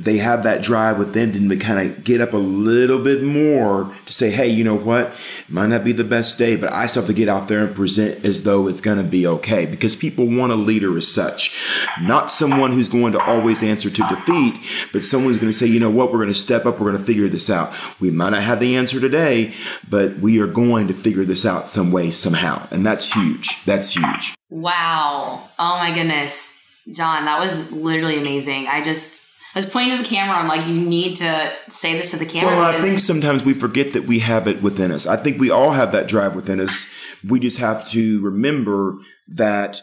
they 0.00 0.16
have 0.16 0.44
that 0.44 0.62
drive 0.62 0.98
within 0.98 1.32
them 1.32 1.50
to 1.50 1.56
kind 1.58 1.90
of 1.90 2.02
get 2.02 2.22
up 2.22 2.32
a 2.32 2.38
little 2.38 2.98
bit 2.98 3.22
more 3.22 3.94
to 4.06 4.12
say, 4.12 4.30
hey, 4.30 4.48
you 4.48 4.64
know 4.64 4.74
what? 4.74 5.08
It 5.08 5.50
might 5.50 5.66
not 5.66 5.84
be 5.84 5.92
the 5.92 6.04
best 6.04 6.38
day, 6.38 6.56
but 6.56 6.72
I 6.72 6.86
still 6.86 7.02
have 7.02 7.08
to 7.08 7.14
get 7.14 7.28
out 7.28 7.48
there 7.48 7.66
and 7.66 7.76
present 7.76 8.24
as 8.24 8.44
though 8.44 8.66
it's 8.66 8.80
going 8.80 8.96
to 8.96 9.04
be 9.04 9.26
okay 9.26 9.66
because 9.66 9.94
people 9.94 10.26
want 10.26 10.52
a 10.52 10.56
leader 10.56 10.96
as 10.96 11.06
such. 11.06 11.54
Not 12.00 12.30
someone 12.30 12.72
who's 12.72 12.88
going 12.88 13.12
to 13.12 13.22
always 13.22 13.62
answer 13.62 13.90
to 13.90 14.02
defeat, 14.08 14.58
but 14.90 15.02
someone 15.02 15.28
who's 15.32 15.38
going 15.38 15.52
to 15.52 15.58
say, 15.58 15.66
you 15.66 15.78
know 15.78 15.90
what? 15.90 16.10
We're 16.10 16.18
going 16.18 16.28
to 16.28 16.34
step 16.34 16.64
up. 16.64 16.80
We're 16.80 16.90
going 16.92 16.98
to 16.98 17.04
figure 17.04 17.28
this 17.28 17.50
out. 17.50 17.74
We 18.00 18.10
might 18.10 18.30
not 18.30 18.42
have 18.42 18.58
the 18.58 18.76
answer 18.76 19.00
today, 19.00 19.52
but 19.86 20.18
we 20.18 20.40
are 20.40 20.46
going 20.46 20.88
to 20.88 20.94
figure 20.94 21.24
this 21.24 21.44
out 21.44 21.68
some 21.68 21.92
way, 21.92 22.10
somehow. 22.10 22.66
And 22.70 22.86
that's 22.86 23.12
huge. 23.12 23.62
That's 23.66 23.94
huge. 23.94 24.34
Wow. 24.48 25.46
Oh 25.58 25.78
my 25.78 25.94
goodness. 25.94 26.66
Jon, 26.90 27.26
that 27.26 27.38
was 27.38 27.70
literally 27.70 28.18
amazing. 28.18 28.66
I 28.66 28.82
just 28.82 29.19
I 29.54 29.58
was 29.58 29.68
pointing 29.68 29.96
to 29.96 30.02
the 30.02 30.08
camera. 30.08 30.36
I'm 30.36 30.46
like, 30.46 30.66
you 30.68 30.80
need 30.80 31.16
to 31.16 31.52
say 31.68 31.98
this 31.98 32.12
to 32.12 32.18
the 32.18 32.26
camera. 32.26 32.56
Well, 32.56 32.64
I 32.64 32.80
think 32.80 33.00
sometimes 33.00 33.44
we 33.44 33.52
forget 33.52 33.92
that 33.94 34.04
we 34.04 34.20
have 34.20 34.46
it 34.46 34.62
within 34.62 34.92
us. 34.92 35.06
I 35.06 35.16
think 35.16 35.40
we 35.40 35.50
all 35.50 35.72
have 35.72 35.90
that 35.92 36.06
drive 36.06 36.36
within 36.36 36.60
us. 36.60 36.92
We 37.28 37.40
just 37.40 37.58
have 37.58 37.86
to 37.88 38.20
remember 38.20 38.98
that 39.28 39.80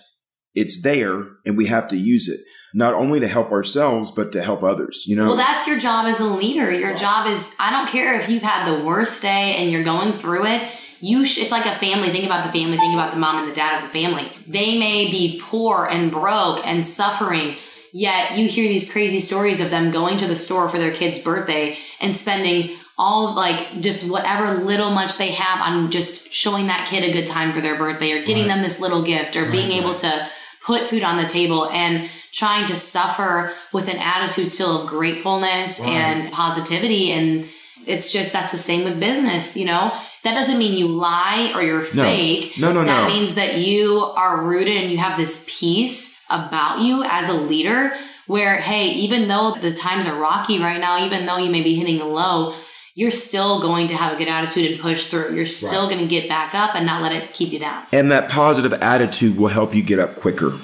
it's 0.55 0.81
there 0.81 1.27
and 1.45 1.55
we 1.55 1.67
have 1.67 1.87
to 1.89 1.97
use 1.97 2.27
it 2.27 2.39
not 2.73 2.93
only 2.93 3.19
to 3.19 3.27
help 3.27 3.51
ourselves 3.51 4.11
but 4.11 4.31
to 4.31 4.41
help 4.41 4.63
others 4.63 5.05
you 5.07 5.15
know 5.15 5.27
well 5.27 5.37
that's 5.37 5.67
your 5.67 5.79
job 5.79 6.05
as 6.05 6.19
a 6.19 6.25
leader 6.25 6.71
your 6.71 6.95
job 6.95 7.27
is 7.27 7.55
i 7.59 7.69
don't 7.69 7.87
care 7.87 8.19
if 8.19 8.27
you've 8.27 8.43
had 8.43 8.67
the 8.67 8.83
worst 8.83 9.21
day 9.21 9.55
and 9.57 9.71
you're 9.71 9.83
going 9.83 10.11
through 10.13 10.45
it 10.45 10.63
you 10.99 11.25
sh- 11.25 11.37
it's 11.37 11.51
like 11.51 11.65
a 11.65 11.75
family 11.75 12.09
think 12.09 12.25
about 12.25 12.45
the 12.45 12.51
family 12.51 12.75
think 12.75 12.93
about 12.93 13.13
the 13.13 13.19
mom 13.19 13.41
and 13.41 13.49
the 13.49 13.55
dad 13.55 13.81
of 13.81 13.87
the 13.87 13.99
family 13.99 14.27
they 14.47 14.77
may 14.79 15.09
be 15.11 15.39
poor 15.43 15.85
and 15.85 16.11
broke 16.11 16.65
and 16.65 16.83
suffering 16.83 17.55
Yet 17.97 18.37
you 18.37 18.47
hear 18.47 18.67
these 18.67 18.91
crazy 18.91 19.19
stories 19.19 19.59
of 19.59 19.71
them 19.71 19.89
going 19.89 20.19
to 20.19 20.27
the 20.27 20.35
store 20.35 20.69
for 20.69 20.77
their 20.77 20.93
kid's 20.93 21.17
birthday 21.17 21.75
and 21.99 22.15
spending 22.15 22.77
all 22.95 23.33
like 23.33 23.81
just 23.81 24.07
whatever 24.07 24.63
little 24.63 24.91
much 24.91 25.17
they 25.17 25.31
have 25.31 25.61
on 25.61 25.89
just 25.89 26.31
showing 26.31 26.67
that 26.67 26.87
kid 26.87 27.03
a 27.03 27.11
good 27.11 27.25
time 27.25 27.53
for 27.53 27.59
their 27.59 27.75
birthday 27.75 28.11
or 28.11 28.23
getting 28.23 28.43
right. 28.43 28.49
them 28.49 28.61
this 28.61 28.79
little 28.79 29.01
gift 29.01 29.35
or 29.35 29.45
right, 29.45 29.51
being 29.51 29.71
able 29.71 29.95
to 29.95 30.29
put 30.63 30.83
food 30.83 31.01
on 31.01 31.17
the 31.17 31.27
table 31.27 31.71
and 31.71 32.07
trying 32.31 32.67
to 32.67 32.75
suffer 32.75 33.51
with 33.73 33.87
an 33.89 33.97
attitude 33.97 34.51
still 34.51 34.83
of 34.83 34.87
gratefulness 34.87 35.79
and 35.79 36.31
positivity. 36.31 37.11
And 37.11 37.47
it's 37.87 38.11
just 38.11 38.31
that's 38.31 38.51
the 38.51 38.59
same 38.59 38.83
with 38.83 38.99
business 38.99 39.57
you 39.57 39.65
know? 39.65 39.91
That 40.23 40.35
doesn't 40.35 40.59
mean 40.59 40.77
you 40.77 40.87
lie 40.87 41.51
or 41.55 41.63
you're 41.63 41.91
no. 41.95 42.03
fake. 42.03 42.59
No 42.59 42.71
no 42.71 42.81
that 42.81 42.85
no. 42.85 42.93
that 42.93 43.07
means 43.07 43.33
that 43.33 43.57
you 43.57 44.01
are 44.15 44.45
rooted 44.45 44.77
and 44.77 44.91
you 44.91 44.99
have 44.99 45.17
this 45.17 45.47
peace 45.49 46.16
about 46.29 46.79
you 46.79 47.03
as 47.03 47.29
a 47.29 47.33
leader 47.33 47.93
where, 48.27 48.57
hey, 48.57 48.89
even 48.89 49.27
though 49.27 49.55
the 49.55 49.73
times 49.73 50.05
are 50.05 50.19
rocky 50.19 50.59
right 50.59 50.79
now, 50.79 51.03
even 51.03 51.25
though 51.25 51.37
you 51.37 51.49
may 51.49 51.63
be 51.63 51.75
hitting 51.75 52.01
a 52.01 52.07
low, 52.07 52.53
you're 52.93 53.11
still 53.11 53.61
going 53.61 53.87
to 53.87 53.95
have 53.95 54.13
a 54.13 54.17
good 54.17 54.27
attitude 54.27 54.71
and 54.71 54.81
push 54.81 55.07
through. 55.07 55.35
You're 55.35 55.45
still 55.45 55.83
right. 55.83 55.91
going 55.91 56.01
to 56.01 56.07
get 56.07 56.27
back 56.27 56.53
up 56.53 56.75
and 56.75 56.85
not 56.85 57.01
let 57.01 57.11
it 57.11 57.31
keep 57.31 57.53
you 57.53 57.59
down. 57.59 57.85
And 57.91 58.11
that 58.11 58.29
positive 58.29 58.73
attitude 58.73 59.37
will 59.37 59.49
help 59.49 59.73
you 59.73 59.83
get 59.83 59.99
up 59.99 60.15
quicker. 60.15 60.57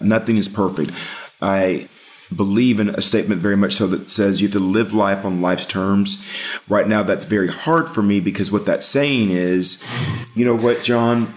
Nothing 0.00 0.36
is 0.36 0.48
perfect. 0.48 0.90
I 1.40 1.88
believe 2.34 2.80
in 2.80 2.88
a 2.88 3.00
statement 3.00 3.40
very 3.40 3.56
much 3.56 3.74
so 3.74 3.86
that 3.86 4.10
says 4.10 4.42
you 4.42 4.48
have 4.48 4.52
to 4.54 4.58
live 4.58 4.92
life 4.92 5.24
on 5.24 5.40
life's 5.40 5.64
terms. 5.64 6.26
Right 6.68 6.88
now, 6.88 7.04
that's 7.04 7.24
very 7.24 7.48
hard 7.48 7.88
for 7.88 8.02
me 8.02 8.18
because 8.18 8.50
what 8.50 8.66
that's 8.66 8.84
saying 8.84 9.30
is, 9.30 9.82
you 10.34 10.44
know 10.44 10.56
what, 10.56 10.82
Jon? 10.82 11.32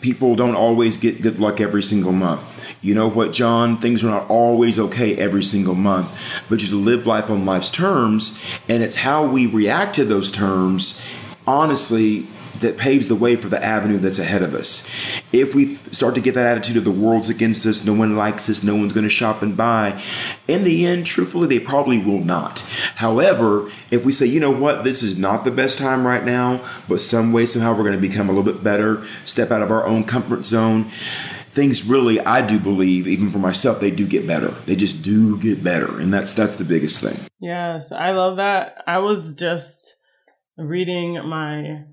People 0.00 0.34
don't 0.34 0.56
always 0.56 0.96
get 0.96 1.22
good 1.22 1.38
luck 1.38 1.60
every 1.60 1.82
single 1.82 2.12
month 2.12 2.55
you 2.80 2.94
know 2.94 3.08
what, 3.08 3.32
Jon? 3.32 3.78
Things 3.78 4.04
are 4.04 4.08
not 4.08 4.28
always 4.30 4.78
okay 4.78 5.16
every 5.16 5.42
single 5.42 5.74
month, 5.74 6.16
but 6.48 6.62
you 6.62 6.76
live 6.76 7.06
life 7.06 7.30
on 7.30 7.44
life's 7.44 7.70
terms, 7.70 8.40
and 8.68 8.82
it's 8.82 8.96
how 8.96 9.26
we 9.26 9.46
react 9.46 9.94
to 9.96 10.04
those 10.04 10.30
terms, 10.30 11.04
honestly, 11.46 12.26
that 12.60 12.76
paves 12.76 13.08
the 13.08 13.14
way 13.14 13.36
for 13.36 13.48
the 13.48 13.62
avenue 13.62 13.98
that's 13.98 14.18
ahead 14.18 14.42
of 14.42 14.54
us. 14.54 14.88
If 15.32 15.54
we 15.54 15.74
start 15.74 16.14
to 16.14 16.20
get 16.20 16.34
that 16.34 16.56
attitude 16.56 16.76
of 16.76 16.84
the 16.84 16.90
world's 16.90 17.28
against 17.28 17.66
us, 17.66 17.84
no 17.84 17.92
one 17.92 18.16
likes 18.16 18.48
us, 18.48 18.62
no 18.62 18.74
one's 18.74 18.92
going 18.92 19.04
to 19.04 19.10
shop 19.10 19.42
and 19.42 19.56
buy, 19.56 20.02
in 20.48 20.64
the 20.64 20.86
end, 20.86 21.06
truthfully, 21.06 21.48
they 21.48 21.58
probably 21.58 21.98
will 21.98 22.24
not. 22.24 22.60
However, 22.96 23.70
if 23.90 24.04
we 24.04 24.12
say, 24.12 24.26
you 24.26 24.40
know 24.40 24.50
what, 24.50 24.84
this 24.84 25.02
is 25.02 25.18
not 25.18 25.44
the 25.44 25.50
best 25.50 25.78
time 25.78 26.06
right 26.06 26.24
now, 26.24 26.60
but 26.88 27.00
some 27.00 27.32
way, 27.32 27.46
somehow, 27.46 27.72
we're 27.72 27.84
going 27.84 28.00
to 28.00 28.08
become 28.08 28.28
a 28.28 28.32
little 28.32 28.50
bit 28.50 28.64
better, 28.64 29.06
step 29.24 29.50
out 29.50 29.62
of 29.62 29.70
our 29.70 29.86
own 29.86 30.04
comfort 30.04 30.44
zone 30.44 30.90
things 31.56 31.84
really 31.88 32.20
I 32.20 32.46
do 32.46 32.60
believe 32.60 33.08
even 33.08 33.30
for 33.30 33.38
myself 33.38 33.80
they 33.80 33.90
do 33.90 34.06
get 34.06 34.26
better. 34.26 34.50
They 34.66 34.76
just 34.76 35.02
do 35.02 35.40
get 35.40 35.64
better 35.64 35.98
and 35.98 36.12
that's 36.12 36.34
that's 36.34 36.56
the 36.56 36.64
biggest 36.64 37.00
thing. 37.00 37.28
Yes, 37.40 37.90
I 37.90 38.12
love 38.12 38.36
that. 38.36 38.84
I 38.86 38.98
was 38.98 39.34
just 39.34 39.96
reading 40.58 41.14
my 41.26 41.84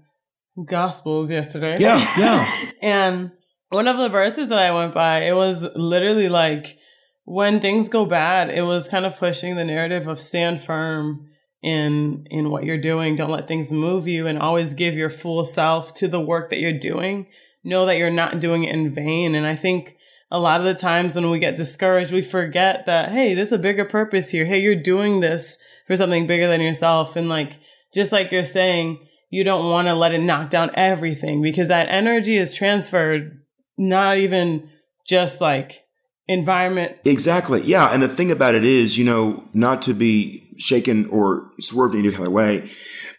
gospels 0.66 1.32
yesterday. 1.32 1.78
Yeah, 1.80 1.98
yeah. 2.20 2.72
and 2.82 3.32
one 3.70 3.88
of 3.88 3.98
the 3.98 4.10
verses 4.10 4.50
that 4.50 4.60
I 4.60 4.72
went 4.72 4.94
by, 4.94 5.24
it 5.24 5.36
was 5.36 5.64
literally 5.76 6.30
like 6.30 6.78
when 7.24 7.62
things 7.62 7.88
go 7.88 8.06
bad, 8.06 8.50
it 8.50 8.64
was 8.64 8.90
kind 8.90 9.06
of 9.06 9.18
pushing 9.18 9.56
the 9.56 9.64
narrative 9.64 10.08
of 10.08 10.20
stand 10.20 10.62
firm 10.62 11.30
in 11.64 12.26
in 12.30 12.50
what 12.50 12.66
you're 12.66 12.78
doing. 12.78 13.16
Don't 13.16 13.32
let 13.32 13.48
things 13.48 13.72
move 13.72 14.08
you 14.08 14.28
and 14.28 14.38
always 14.38 14.74
give 14.74 14.96
your 14.96 15.10
full 15.10 15.46
self 15.46 15.94
to 15.96 16.10
the 16.10 16.20
work 16.20 16.50
that 16.50 16.60
you're 16.60 16.78
doing 16.78 17.28
know 17.64 17.86
that 17.86 17.98
you're 17.98 18.10
not 18.10 18.40
doing 18.40 18.64
it 18.64 18.74
in 18.74 18.94
vain. 18.94 19.36
And 19.36 19.46
I 19.46 19.56
think 19.56 19.98
a 20.32 20.40
lot 20.40 20.60
of 20.60 20.66
the 20.66 20.74
times 20.74 21.16
when 21.16 21.30
we 21.30 21.40
get 21.40 21.56
discouraged, 21.56 22.12
we 22.12 22.22
forget 22.22 22.86
that, 22.86 23.12
hey, 23.12 23.34
there's 23.34 23.52
a 23.52 23.58
bigger 23.58 23.86
purpose 23.86 24.32
here. 24.32 24.46
Hey, 24.46 24.60
you're 24.60 24.76
doing 24.76 25.20
this 25.20 25.58
for 25.88 25.96
something 25.96 26.28
bigger 26.28 26.48
than 26.48 26.62
yourself. 26.62 27.16
And 27.16 27.30
like, 27.30 27.60
just 27.94 28.12
like 28.12 28.32
you're 28.32 28.46
saying, 28.46 29.08
you 29.30 29.44
don't 29.44 29.70
want 29.70 29.88
to 29.88 29.94
let 29.94 30.14
it 30.14 30.22
knock 30.22 30.50
down 30.50 30.72
everything 30.76 31.42
because 31.42 31.68
that 31.68 31.90
energy 31.90 32.38
is 32.38 32.54
transferred, 32.54 33.42
not 33.78 34.18
even 34.18 34.70
just 35.08 35.42
like 35.42 35.83
environment. 36.28 36.98
Exactly. 37.06 37.62
Yeah. 37.62 37.88
And 37.88 38.02
the 38.02 38.08
thing 38.08 38.32
about 38.32 38.56
it 38.56 38.64
is, 38.64 38.98
you 38.98 39.06
know, 39.06 39.48
not 39.54 39.82
to 39.84 39.94
be 39.94 40.56
shaken 40.58 41.06
or 41.08 41.50
swerved 41.60 41.96
in 41.96 42.02
any 42.02 42.12
kind 42.12 42.28
of 42.28 42.32
way, 42.32 42.70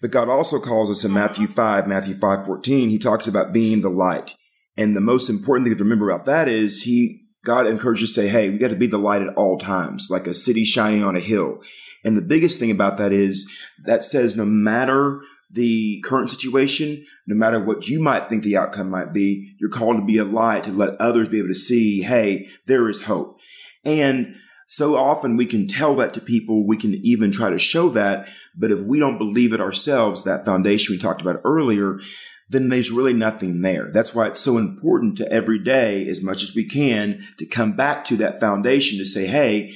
but 0.00 0.10
God 0.10 0.28
also 0.28 0.60
calls 0.60 0.90
us 0.90 1.04
in 1.04 1.12
Matthew 1.12 1.46
5, 1.46 1.86
Matthew 1.86 2.14
5, 2.14 2.46
14, 2.46 2.88
he 2.88 2.98
talks 2.98 3.26
about 3.26 3.52
being 3.52 3.80
the 3.80 3.90
light. 3.90 4.34
And 4.76 4.96
the 4.96 5.00
most 5.00 5.28
important 5.28 5.66
thing 5.66 5.76
to 5.76 5.84
remember 5.84 6.10
about 6.10 6.26
that 6.26 6.48
is 6.48 6.82
he, 6.82 7.20
God 7.44 7.66
encourages 7.66 8.10
us 8.10 8.14
to 8.14 8.22
say, 8.22 8.28
hey, 8.28 8.50
we 8.50 8.58
got 8.58 8.70
to 8.70 8.76
be 8.76 8.86
the 8.86 8.98
light 8.98 9.22
at 9.22 9.34
all 9.34 9.58
times, 9.58 10.08
like 10.10 10.26
a 10.26 10.34
city 10.34 10.64
shining 10.64 11.04
on 11.04 11.16
a 11.16 11.20
hill. 11.20 11.58
And 12.04 12.16
the 12.16 12.22
biggest 12.22 12.58
thing 12.58 12.70
about 12.70 12.96
that 12.98 13.12
is 13.12 13.50
that 13.84 14.04
says 14.04 14.36
no 14.36 14.44
matter 14.44 15.20
the 15.54 16.02
current 16.04 16.30
situation, 16.30 17.04
no 17.26 17.36
matter 17.36 17.62
what 17.62 17.88
you 17.88 18.00
might 18.00 18.26
think 18.26 18.42
the 18.42 18.56
outcome 18.56 18.90
might 18.90 19.12
be, 19.12 19.54
you're 19.58 19.70
called 19.70 19.96
to 19.96 20.04
be 20.04 20.18
a 20.18 20.24
light 20.24 20.64
to 20.64 20.72
let 20.72 21.00
others 21.00 21.28
be 21.28 21.38
able 21.38 21.48
to 21.48 21.54
see, 21.54 22.02
hey, 22.02 22.48
there 22.66 22.88
is 22.88 23.04
hope. 23.04 23.38
And 23.84 24.36
so 24.66 24.96
often 24.96 25.36
we 25.36 25.46
can 25.46 25.68
tell 25.68 25.94
that 25.96 26.12
to 26.14 26.20
people. 26.20 26.66
We 26.66 26.76
can 26.76 26.94
even 26.94 27.30
try 27.30 27.50
to 27.50 27.58
show 27.58 27.88
that. 27.90 28.26
But 28.56 28.72
if 28.72 28.80
we 28.80 28.98
don't 28.98 29.18
believe 29.18 29.52
it 29.52 29.60
ourselves, 29.60 30.24
that 30.24 30.44
foundation 30.44 30.92
we 30.92 30.98
talked 30.98 31.20
about 31.20 31.40
earlier, 31.44 32.00
then 32.48 32.68
there's 32.68 32.90
really 32.90 33.12
nothing 33.12 33.62
there. 33.62 33.90
That's 33.92 34.14
why 34.14 34.26
it's 34.26 34.40
so 34.40 34.58
important 34.58 35.16
to 35.18 35.32
every 35.32 35.58
day, 35.58 36.08
as 36.08 36.20
much 36.20 36.42
as 36.42 36.54
we 36.54 36.68
can, 36.68 37.24
to 37.38 37.46
come 37.46 37.76
back 37.76 38.04
to 38.06 38.16
that 38.16 38.40
foundation 38.40 38.98
to 38.98 39.04
say, 39.04 39.26
Hey, 39.26 39.74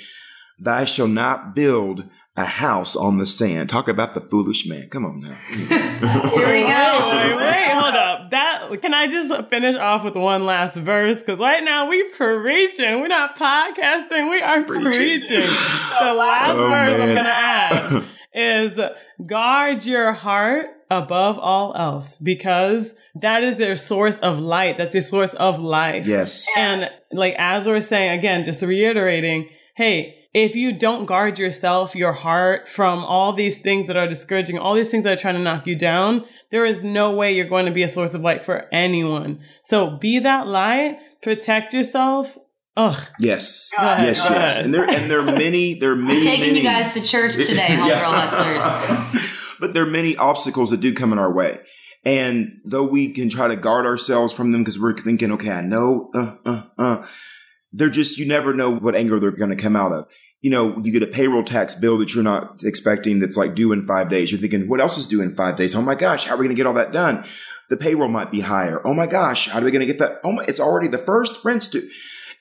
thou 0.59 0.85
shall 0.85 1.09
not 1.09 1.55
build 1.55 2.09
a 2.39 2.45
house 2.45 2.95
on 2.95 3.19
the 3.19 3.27
sand. 3.27 3.69
Talk 3.69 3.89
about 3.89 4.15
the 4.15 4.21
foolish 4.21 4.67
man. 4.67 4.89
Come 4.89 5.05
on 5.05 5.21
now. 5.21 5.35
Here 5.49 5.67
we 5.67 6.63
go. 6.63 7.11
Wait, 7.11 7.37
wait, 7.37 7.69
hold 7.73 7.95
up. 7.95 8.31
That 8.31 8.81
can 8.81 8.95
I 8.95 9.09
just 9.09 9.35
finish 9.51 9.75
off 9.75 10.05
with 10.05 10.15
one 10.15 10.47
last 10.47 10.77
verse? 10.77 11.19
Because 11.19 11.41
right 11.41 11.65
now 11.65 11.89
we 11.89 12.05
preaching. 12.11 13.01
We're 13.01 13.09
not 13.09 13.37
podcasting. 13.37 14.31
We 14.31 14.41
are 14.41 14.63
preaching. 14.63 14.93
preaching. 14.93 15.41
The 15.41 15.49
oh, 16.01 16.15
last 16.17 16.55
oh, 16.55 16.69
verse 16.69 16.99
man. 16.99 17.09
I'm 17.09 17.15
gonna 17.17 17.29
add 17.29 18.05
is 18.35 18.81
guard 19.27 19.85
your 19.85 20.13
heart 20.13 20.67
above 20.91 21.39
all 21.41 21.75
else 21.75 22.17
because 22.19 22.95
that 23.17 23.43
is 23.43 23.57
their 23.57 23.75
source 23.75 24.17
of 24.19 24.39
light. 24.39 24.79
That's 24.79 24.93
their 24.93 25.03
source 25.03 25.35
of 25.35 25.59
life. 25.59 26.07
Yes. 26.07 26.47
And 26.57 26.89
like 27.11 27.35
as 27.37 27.67
we're 27.67 27.81
saying 27.81 28.17
again, 28.17 28.45
just 28.45 28.63
reiterating, 28.63 29.49
hey, 29.75 30.18
if 30.39 30.55
you 30.55 30.73
don't 30.73 31.07
guard 31.07 31.37
yourself, 31.37 31.97
your 31.97 32.13
heart 32.13 32.69
from 32.69 33.01
all 33.05 33.33
these 33.33 33.59
things 33.59 33.89
that 33.89 33.97
are 33.97 34.07
discouraging, 34.07 34.57
all 34.57 34.75
these 34.75 34.89
things 34.89 35.03
that 35.03 35.13
are 35.13 35.21
trying 35.21 35.35
to 35.35 35.41
knock 35.41 35.67
you 35.67 35.75
down, 35.75 36.25
there 36.53 36.65
is 36.65 36.85
no 36.85 37.11
way 37.11 37.35
you're 37.35 37.49
going 37.49 37.67
to 37.67 37.73
be 37.73 37.83
a 37.83 37.89
source 37.89 38.15
of 38.15 38.21
light 38.21 38.43
for 38.43 38.69
anyone. 38.73 39.41
So 39.65 39.91
be 39.91 40.21
that 40.21 40.47
light, 40.47 40.99
protect 41.23 41.75
yourself. 41.75 42.39
Ugh. 42.77 42.97
Yes. 43.19 43.73
Yes, 43.77 44.25
yes. 44.31 44.57
And 44.57 44.73
there 44.73 44.89
and 44.89 45.11
there 45.11 45.23
are 45.23 45.37
many 45.37 45.75
there 45.75 45.91
are 45.91 45.97
many 45.97 46.21
I'm 46.21 46.23
taking 46.23 46.47
many, 46.47 46.59
you 46.59 46.65
guys 46.65 46.95
to 46.95 47.03
church 47.03 47.35
today, 47.35 47.67
homegirl 47.67 47.87
yeah. 47.89 49.03
listeners. 49.11 49.37
but 49.61 49.75
there 49.75 49.83
are 49.83 49.91
many 49.91 50.17
obstacles 50.17 50.71
that 50.71 50.81
do 50.81 50.95
come 50.95 51.13
in 51.13 51.19
our 51.19 51.33
way. 51.33 51.59
And 52.05 52.61
though 52.65 52.85
we 52.85 53.13
can 53.13 53.29
try 53.29 53.49
to 53.49 53.57
guard 53.57 53.87
ourselves 53.87 54.33
from 54.33 54.53
them 54.53 54.63
because 54.63 54.79
we're 54.79 54.97
thinking, 54.97 55.33
okay, 55.33 55.51
I 55.51 55.63
know, 55.63 56.11
uh, 56.15 56.37
uh, 56.47 56.63
uh, 56.79 57.07
they're 57.73 57.91
just, 57.91 58.19
you 58.19 58.29
never 58.29 58.55
know 58.55 58.73
what 58.77 58.95
angle 58.95 59.19
they're 59.19 59.33
going 59.33 59.51
to 59.51 59.57
come 59.57 59.75
out 59.75 59.93
of. 59.93 60.07
You 60.41 60.51
know, 60.51 60.79
you 60.79 60.93
get 60.93 61.03
a 61.03 61.09
payroll 61.09 61.43
tax 61.43 61.75
bill 61.75 61.99
that 61.99 62.15
you're 62.15 62.23
not 62.23 62.63
expecting 62.63 63.19
that's 63.19 63.37
like 63.37 63.55
due 63.55 63.73
in 63.73 63.83
five 63.83 64.09
days. 64.09 64.31
You're 64.31 64.41
thinking, 64.41 64.69
what 64.69 64.81
else 64.81 64.97
is 64.97 65.07
due 65.07 65.21
in 65.21 65.31
five 65.31 65.57
days? 65.57 65.75
Oh 65.75 65.83
my 65.83 65.97
gosh, 65.97 66.25
how 66.25 66.35
are 66.35 66.39
we 66.39 66.45
going 66.45 66.55
to 66.55 66.61
get 66.61 66.67
all 66.67 66.75
that 66.75 66.93
done? 66.93 67.25
The 67.71 67.77
payroll 67.77 68.09
might 68.09 68.31
be 68.31 68.41
higher. 68.41 68.81
Oh 68.87 68.95
my 68.95 69.07
gosh, 69.07 69.49
how 69.49 69.59
are 69.61 69.65
we 69.65 69.73
going 69.73 69.81
to 69.81 69.87
get 69.87 69.99
that? 69.99 70.21
Oh 70.23 70.33
my, 70.33 70.45
it's 70.47 70.61
already 70.61 70.89
the 70.89 70.97
first 70.97 71.45
rent's 71.45 71.69
due. 71.69 71.89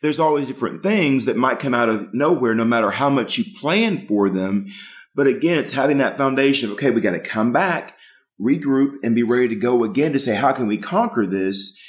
There's 0.01 0.19
always 0.19 0.45
different 0.45 0.83
things 0.83 1.25
that 1.25 1.38
might 1.38 1.60
come 1.60 1.73
out 1.73 1.89
of 1.89 2.13
nowhere, 2.13 2.53
no 2.53 2.65
matter 2.65 2.91
how 2.91 3.10
much 3.10 3.38
you 3.38 3.45
plan 3.60 3.97
for 3.97 4.29
them. 4.29 4.67
But 5.15 5.25
again, 5.25 5.57
it's 5.57 5.71
having 5.71 5.97
that 5.97 6.17
foundation 6.17 6.69
of, 6.69 6.75
okay, 6.75 6.91
we 6.91 7.01
got 7.01 7.13
to 7.13 7.19
come 7.19 7.51
back, 7.51 7.97
regroup, 8.39 8.97
and 9.01 9.15
be 9.15 9.23
ready 9.23 9.47
to 9.49 9.60
go 9.60 9.83
again 9.83 10.13
to 10.13 10.19
say, 10.19 10.36
how 10.36 10.51
can 10.51 10.67
we 10.67 10.77
conquer 10.77 11.25
this? 11.25 11.81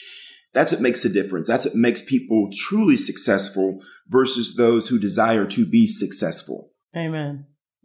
That's 0.53 0.73
what 0.73 0.81
makes 0.81 1.03
the 1.03 1.09
difference. 1.09 1.47
That's 1.47 1.67
what 1.67 1.75
makes 1.75 2.03
people 2.03 2.49
truly 2.53 2.97
successful 2.97 3.81
versus 4.09 4.57
those 4.57 4.89
who 4.89 4.99
desire 4.99 5.47
to 5.47 5.67
be 5.67 5.87
successful. 5.87 6.71
Amen. 6.97 7.47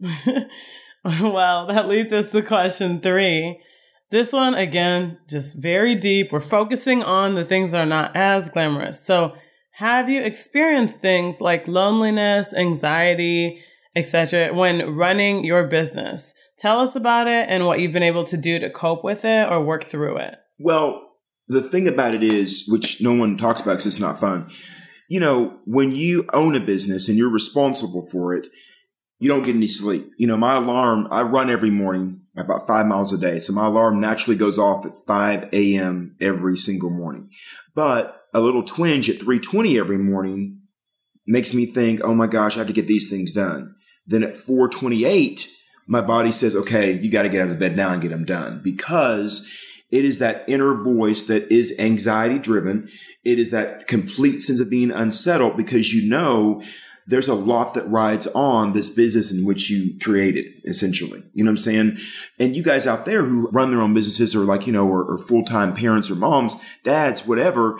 well, 1.04 1.66
that 1.66 1.88
leads 1.88 2.12
us 2.12 2.32
to 2.32 2.42
question 2.42 3.00
three. 3.00 3.60
This 4.10 4.32
one, 4.32 4.54
again, 4.54 5.18
just 5.28 5.60
very 5.60 5.94
deep. 5.94 6.32
We're 6.32 6.40
focusing 6.40 7.02
on 7.02 7.34
the 7.34 7.44
things 7.44 7.72
that 7.72 7.80
are 7.80 7.86
not 7.86 8.14
as 8.14 8.48
glamorous. 8.48 9.04
So, 9.04 9.34
have 9.72 10.08
you 10.08 10.22
experienced 10.22 11.00
things 11.00 11.40
like 11.40 11.66
loneliness, 11.66 12.54
anxiety, 12.54 13.60
etc., 13.96 14.54
when 14.54 14.94
running 14.94 15.44
your 15.44 15.66
business? 15.66 16.32
Tell 16.58 16.78
us 16.78 16.94
about 16.94 17.26
it 17.26 17.48
and 17.48 17.66
what 17.66 17.80
you've 17.80 17.92
been 17.92 18.04
able 18.04 18.22
to 18.24 18.36
do 18.36 18.60
to 18.60 18.70
cope 18.70 19.02
with 19.02 19.24
it 19.24 19.50
or 19.50 19.64
work 19.64 19.84
through 19.84 20.18
it. 20.18 20.36
Well, 20.60 21.02
the 21.48 21.62
thing 21.62 21.86
about 21.86 22.14
it 22.14 22.22
is, 22.22 22.64
which 22.68 23.02
no 23.02 23.12
one 23.12 23.36
talks 23.36 23.60
about 23.60 23.72
because 23.72 23.86
it's 23.86 24.00
not 24.00 24.20
fun, 24.20 24.50
you 25.08 25.20
know, 25.20 25.58
when 25.66 25.94
you 25.94 26.26
own 26.32 26.54
a 26.54 26.60
business 26.60 27.08
and 27.08 27.18
you're 27.18 27.30
responsible 27.30 28.02
for 28.10 28.34
it, 28.34 28.48
you 29.18 29.28
don't 29.28 29.44
get 29.44 29.54
any 29.54 29.66
sleep. 29.66 30.10
You 30.18 30.26
know, 30.26 30.36
my 30.36 30.56
alarm, 30.56 31.08
I 31.10 31.22
run 31.22 31.50
every 31.50 31.70
morning 31.70 32.22
about 32.36 32.66
five 32.66 32.86
miles 32.86 33.12
a 33.12 33.18
day. 33.18 33.38
So 33.38 33.52
my 33.52 33.66
alarm 33.66 34.00
naturally 34.00 34.36
goes 34.36 34.58
off 34.58 34.84
at 34.84 34.96
5 35.06 35.50
a.m. 35.52 36.16
every 36.20 36.56
single 36.56 36.90
morning. 36.90 37.30
But 37.74 38.22
a 38.32 38.40
little 38.40 38.62
twinge 38.62 39.08
at 39.08 39.16
320 39.18 39.78
every 39.78 39.98
morning 39.98 40.62
makes 41.26 41.54
me 41.54 41.66
think, 41.66 42.00
oh 42.02 42.14
my 42.14 42.26
gosh, 42.26 42.56
I 42.56 42.58
have 42.58 42.66
to 42.66 42.72
get 42.72 42.86
these 42.86 43.08
things 43.08 43.32
done. 43.32 43.74
Then 44.06 44.22
at 44.22 44.36
428, 44.36 45.48
my 45.86 46.00
body 46.00 46.32
says, 46.32 46.56
okay, 46.56 46.92
you 46.92 47.10
got 47.10 47.22
to 47.22 47.28
get 47.28 47.42
out 47.42 47.50
of 47.50 47.58
bed 47.58 47.76
now 47.76 47.92
and 47.92 48.02
get 48.02 48.10
them 48.10 48.24
done 48.24 48.60
because 48.62 49.50
it 49.90 50.04
is 50.04 50.18
that 50.18 50.44
inner 50.48 50.74
voice 50.74 51.22
that 51.24 51.50
is 51.52 51.74
anxiety 51.78 52.38
driven. 52.38 52.88
It 53.24 53.38
is 53.38 53.50
that 53.50 53.86
complete 53.86 54.40
sense 54.40 54.60
of 54.60 54.70
being 54.70 54.90
unsettled 54.90 55.56
because 55.56 55.92
you 55.92 56.08
know 56.08 56.62
there's 57.06 57.28
a 57.28 57.34
lot 57.34 57.74
that 57.74 57.88
rides 57.88 58.26
on 58.28 58.72
this 58.72 58.88
business 58.88 59.30
in 59.30 59.44
which 59.44 59.68
you 59.68 59.98
created, 59.98 60.46
essentially. 60.64 61.22
You 61.34 61.44
know 61.44 61.50
what 61.50 61.52
I'm 61.52 61.58
saying? 61.58 61.98
And 62.38 62.56
you 62.56 62.62
guys 62.62 62.86
out 62.86 63.04
there 63.04 63.24
who 63.24 63.48
run 63.50 63.70
their 63.70 63.82
own 63.82 63.92
businesses 63.92 64.34
or 64.34 64.40
like, 64.40 64.66
you 64.66 64.72
know, 64.72 64.88
or, 64.88 65.04
or 65.04 65.18
full 65.18 65.44
time 65.44 65.74
parents 65.74 66.10
or 66.10 66.14
moms, 66.14 66.56
dads, 66.82 67.26
whatever, 67.26 67.78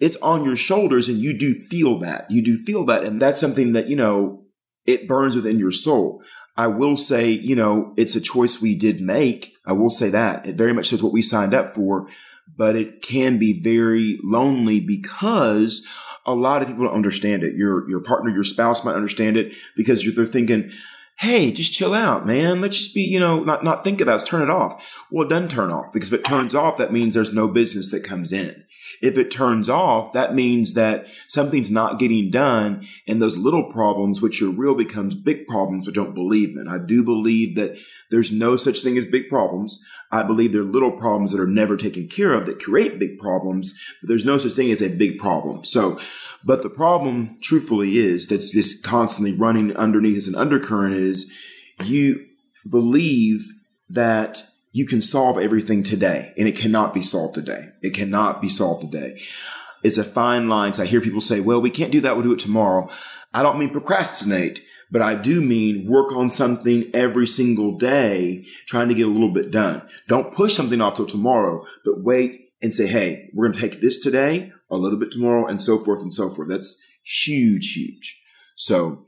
it's 0.00 0.16
on 0.16 0.44
your 0.44 0.56
shoulders 0.56 1.08
and 1.08 1.18
you 1.18 1.36
do 1.36 1.54
feel 1.54 1.98
that. 2.00 2.30
You 2.30 2.42
do 2.42 2.56
feel 2.56 2.84
that. 2.86 3.04
And 3.04 3.22
that's 3.22 3.40
something 3.40 3.72
that, 3.72 3.88
you 3.88 3.96
know, 3.96 4.44
it 4.84 5.08
burns 5.08 5.36
within 5.36 5.58
your 5.58 5.72
soul. 5.72 6.22
I 6.56 6.68
will 6.68 6.96
say, 6.96 7.30
you 7.30 7.54
know, 7.54 7.92
it's 7.96 8.16
a 8.16 8.20
choice 8.20 8.60
we 8.60 8.74
did 8.74 9.00
make. 9.00 9.56
I 9.66 9.72
will 9.72 9.90
say 9.90 10.08
that 10.10 10.46
it 10.46 10.56
very 10.56 10.72
much 10.72 10.88
says 10.88 11.02
what 11.02 11.12
we 11.12 11.22
signed 11.22 11.54
up 11.54 11.68
for, 11.68 12.08
but 12.56 12.76
it 12.76 13.02
can 13.02 13.38
be 13.38 13.60
very 13.60 14.18
lonely 14.22 14.80
because 14.80 15.86
a 16.24 16.34
lot 16.34 16.62
of 16.62 16.68
people 16.68 16.84
don't 16.84 16.94
understand 16.94 17.42
it. 17.42 17.54
Your, 17.54 17.88
your 17.88 18.00
partner, 18.00 18.30
your 18.30 18.44
spouse 18.44 18.84
might 18.84 18.94
understand 18.94 19.36
it 19.36 19.52
because 19.76 20.04
they're 20.14 20.24
thinking, 20.24 20.70
Hey, 21.18 21.50
just 21.50 21.72
chill 21.72 21.94
out, 21.94 22.26
man. 22.26 22.60
Let's 22.60 22.76
just 22.76 22.94
be, 22.94 23.00
you 23.00 23.18
know, 23.18 23.42
not, 23.42 23.64
not 23.64 23.82
think 23.82 24.02
about 24.02 24.22
it. 24.22 24.26
Turn 24.26 24.42
it 24.42 24.50
off. 24.50 24.82
Well, 25.10 25.26
it 25.26 25.30
doesn't 25.30 25.50
turn 25.50 25.72
off 25.72 25.90
because 25.92 26.12
if 26.12 26.20
it 26.20 26.26
turns 26.26 26.54
off, 26.54 26.76
that 26.76 26.92
means 26.92 27.14
there's 27.14 27.32
no 27.32 27.48
business 27.48 27.90
that 27.90 28.04
comes 28.04 28.34
in. 28.34 28.65
If 29.02 29.18
it 29.18 29.30
turns 29.30 29.68
off, 29.68 30.12
that 30.12 30.34
means 30.34 30.74
that 30.74 31.06
something's 31.26 31.70
not 31.70 31.98
getting 31.98 32.30
done 32.30 32.86
and 33.06 33.20
those 33.20 33.36
little 33.36 33.70
problems, 33.70 34.20
which 34.20 34.42
are 34.42 34.48
real, 34.48 34.74
becomes 34.74 35.14
big 35.14 35.46
problems, 35.46 35.86
which 35.86 35.98
I 35.98 36.02
don't 36.02 36.14
believe 36.14 36.56
in. 36.56 36.68
I 36.68 36.78
do 36.78 37.04
believe 37.04 37.56
that 37.56 37.76
there's 38.10 38.32
no 38.32 38.56
such 38.56 38.80
thing 38.80 38.96
as 38.96 39.04
big 39.04 39.28
problems. 39.28 39.84
I 40.12 40.22
believe 40.22 40.52
there 40.52 40.62
are 40.62 40.64
little 40.64 40.92
problems 40.92 41.32
that 41.32 41.40
are 41.40 41.46
never 41.46 41.76
taken 41.76 42.08
care 42.08 42.32
of 42.32 42.46
that 42.46 42.62
create 42.62 42.98
big 42.98 43.18
problems, 43.18 43.78
but 44.00 44.08
there's 44.08 44.26
no 44.26 44.38
such 44.38 44.52
thing 44.52 44.70
as 44.70 44.82
a 44.82 44.96
big 44.96 45.18
problem. 45.18 45.64
So, 45.64 46.00
but 46.44 46.62
the 46.62 46.70
problem 46.70 47.38
truthfully 47.42 47.98
is 47.98 48.28
that's 48.28 48.52
just 48.52 48.84
constantly 48.84 49.32
running 49.32 49.76
underneath 49.76 50.16
as 50.16 50.28
an 50.28 50.36
undercurrent 50.36 50.94
is 50.94 51.32
you 51.84 52.24
believe 52.68 53.44
that 53.88 54.42
you 54.76 54.84
can 54.84 55.00
solve 55.00 55.38
everything 55.38 55.82
today 55.82 56.34
and 56.36 56.46
it 56.46 56.54
cannot 56.54 56.92
be 56.92 57.00
solved 57.00 57.34
today. 57.34 57.70
It 57.80 57.94
cannot 57.94 58.42
be 58.42 58.48
solved 58.50 58.82
today. 58.82 59.18
It's 59.82 59.96
a 59.96 60.04
fine 60.04 60.50
line. 60.50 60.74
So 60.74 60.82
I 60.82 60.86
hear 60.86 61.00
people 61.00 61.22
say, 61.22 61.40
well, 61.40 61.62
we 61.62 61.70
can't 61.70 61.90
do 61.90 62.02
that. 62.02 62.14
We'll 62.14 62.24
do 62.24 62.34
it 62.34 62.40
tomorrow. 62.40 62.90
I 63.32 63.42
don't 63.42 63.58
mean 63.58 63.70
procrastinate, 63.70 64.60
but 64.90 65.00
I 65.00 65.14
do 65.14 65.40
mean 65.40 65.88
work 65.88 66.12
on 66.12 66.28
something 66.28 66.90
every 66.92 67.26
single 67.26 67.78
day, 67.78 68.44
trying 68.66 68.88
to 68.88 68.94
get 68.94 69.06
a 69.06 69.10
little 69.10 69.32
bit 69.32 69.50
done. 69.50 69.80
Don't 70.08 70.34
push 70.34 70.52
something 70.52 70.82
off 70.82 70.96
till 70.96 71.06
tomorrow, 71.06 71.64
but 71.82 72.04
wait 72.04 72.50
and 72.60 72.74
say, 72.74 72.86
Hey, 72.86 73.30
we're 73.32 73.48
going 73.48 73.58
to 73.58 73.70
take 73.70 73.80
this 73.80 73.98
today, 73.98 74.52
a 74.70 74.76
little 74.76 74.98
bit 74.98 75.10
tomorrow 75.10 75.46
and 75.46 75.62
so 75.62 75.78
forth 75.78 76.02
and 76.02 76.12
so 76.12 76.28
forth. 76.28 76.50
That's 76.50 76.78
huge, 77.02 77.72
huge. 77.72 78.22
So 78.56 79.06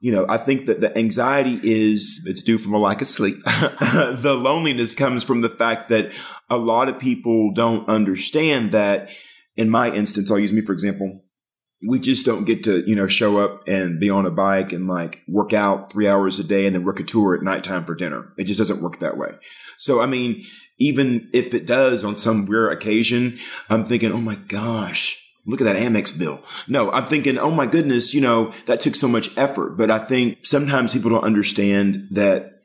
you 0.00 0.10
know, 0.10 0.24
I 0.28 0.38
think 0.38 0.64
that 0.66 0.80
the 0.80 0.96
anxiety 0.96 1.60
is, 1.62 2.22
it's 2.24 2.42
due 2.42 2.56
from 2.56 2.72
a 2.72 2.78
lack 2.78 3.02
of 3.02 3.06
sleep. 3.06 3.36
the 3.44 4.36
loneliness 4.38 4.94
comes 4.94 5.22
from 5.22 5.42
the 5.42 5.50
fact 5.50 5.90
that 5.90 6.10
a 6.48 6.56
lot 6.56 6.88
of 6.88 6.98
people 6.98 7.52
don't 7.52 7.86
understand 7.88 8.72
that 8.72 9.10
in 9.56 9.68
my 9.68 9.92
instance, 9.92 10.30
I'll 10.30 10.38
use 10.38 10.54
me 10.54 10.62
for 10.62 10.72
example. 10.72 11.22
We 11.86 11.98
just 11.98 12.26
don't 12.26 12.44
get 12.44 12.62
to, 12.64 12.86
you 12.88 12.94
know, 12.94 13.08
show 13.08 13.40
up 13.40 13.62
and 13.66 14.00
be 14.00 14.10
on 14.10 14.26
a 14.26 14.30
bike 14.30 14.72
and 14.72 14.86
like 14.86 15.22
work 15.28 15.52
out 15.52 15.92
three 15.92 16.08
hours 16.08 16.38
a 16.38 16.44
day 16.44 16.66
and 16.66 16.74
then 16.74 16.84
work 16.84 17.00
a 17.00 17.04
tour 17.04 17.34
at 17.34 17.42
nighttime 17.42 17.84
for 17.84 17.94
dinner. 17.94 18.32
It 18.36 18.44
just 18.44 18.58
doesn't 18.58 18.82
work 18.82 18.98
that 18.98 19.16
way. 19.16 19.32
So, 19.78 20.00
I 20.00 20.06
mean, 20.06 20.44
even 20.78 21.30
if 21.32 21.54
it 21.54 21.66
does 21.66 22.04
on 22.04 22.16
some 22.16 22.46
rare 22.46 22.70
occasion, 22.70 23.38
I'm 23.68 23.84
thinking, 23.84 24.12
oh 24.12 24.20
my 24.20 24.34
gosh, 24.34 25.19
look 25.46 25.60
at 25.60 25.64
that 25.64 25.76
Amex 25.76 26.18
bill. 26.18 26.42
No, 26.68 26.90
I'm 26.90 27.06
thinking, 27.06 27.38
oh 27.38 27.50
my 27.50 27.66
goodness, 27.66 28.14
you 28.14 28.20
know, 28.20 28.52
that 28.66 28.80
took 28.80 28.94
so 28.94 29.08
much 29.08 29.36
effort. 29.36 29.76
But 29.76 29.90
I 29.90 29.98
think 29.98 30.38
sometimes 30.44 30.92
people 30.92 31.10
don't 31.10 31.24
understand 31.24 32.08
that 32.12 32.64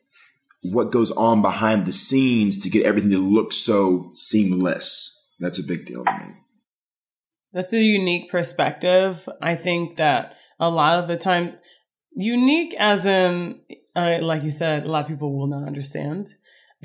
what 0.62 0.92
goes 0.92 1.12
on 1.12 1.42
behind 1.42 1.86
the 1.86 1.92
scenes 1.92 2.62
to 2.64 2.70
get 2.70 2.86
everything 2.86 3.12
to 3.12 3.20
look 3.20 3.54
so 3.54 4.12
seamless. 4.16 5.12
That's 5.40 5.60
a 5.60 5.64
big 5.64 5.86
deal 5.86 6.04
to 6.04 6.12
me. 6.12 6.34
That's 7.54 7.74
a 7.74 7.82
unique 7.82 8.30
perspective. 8.30 9.28
I 9.42 9.56
think 9.56 9.98
that 9.98 10.36
a 10.60 10.70
lot 10.70 11.00
of 11.00 11.08
the 11.08 11.18
times, 11.18 11.56
unique 12.12 12.74
as 12.78 13.06
in, 13.06 13.62
uh, 13.96 14.20
like 14.22 14.44
you 14.44 14.52
said, 14.52 14.84
a 14.84 14.92
lot 14.92 15.04
of 15.04 15.08
people 15.08 15.38
will 15.38 15.48
not 15.48 15.66
understand 15.68 16.30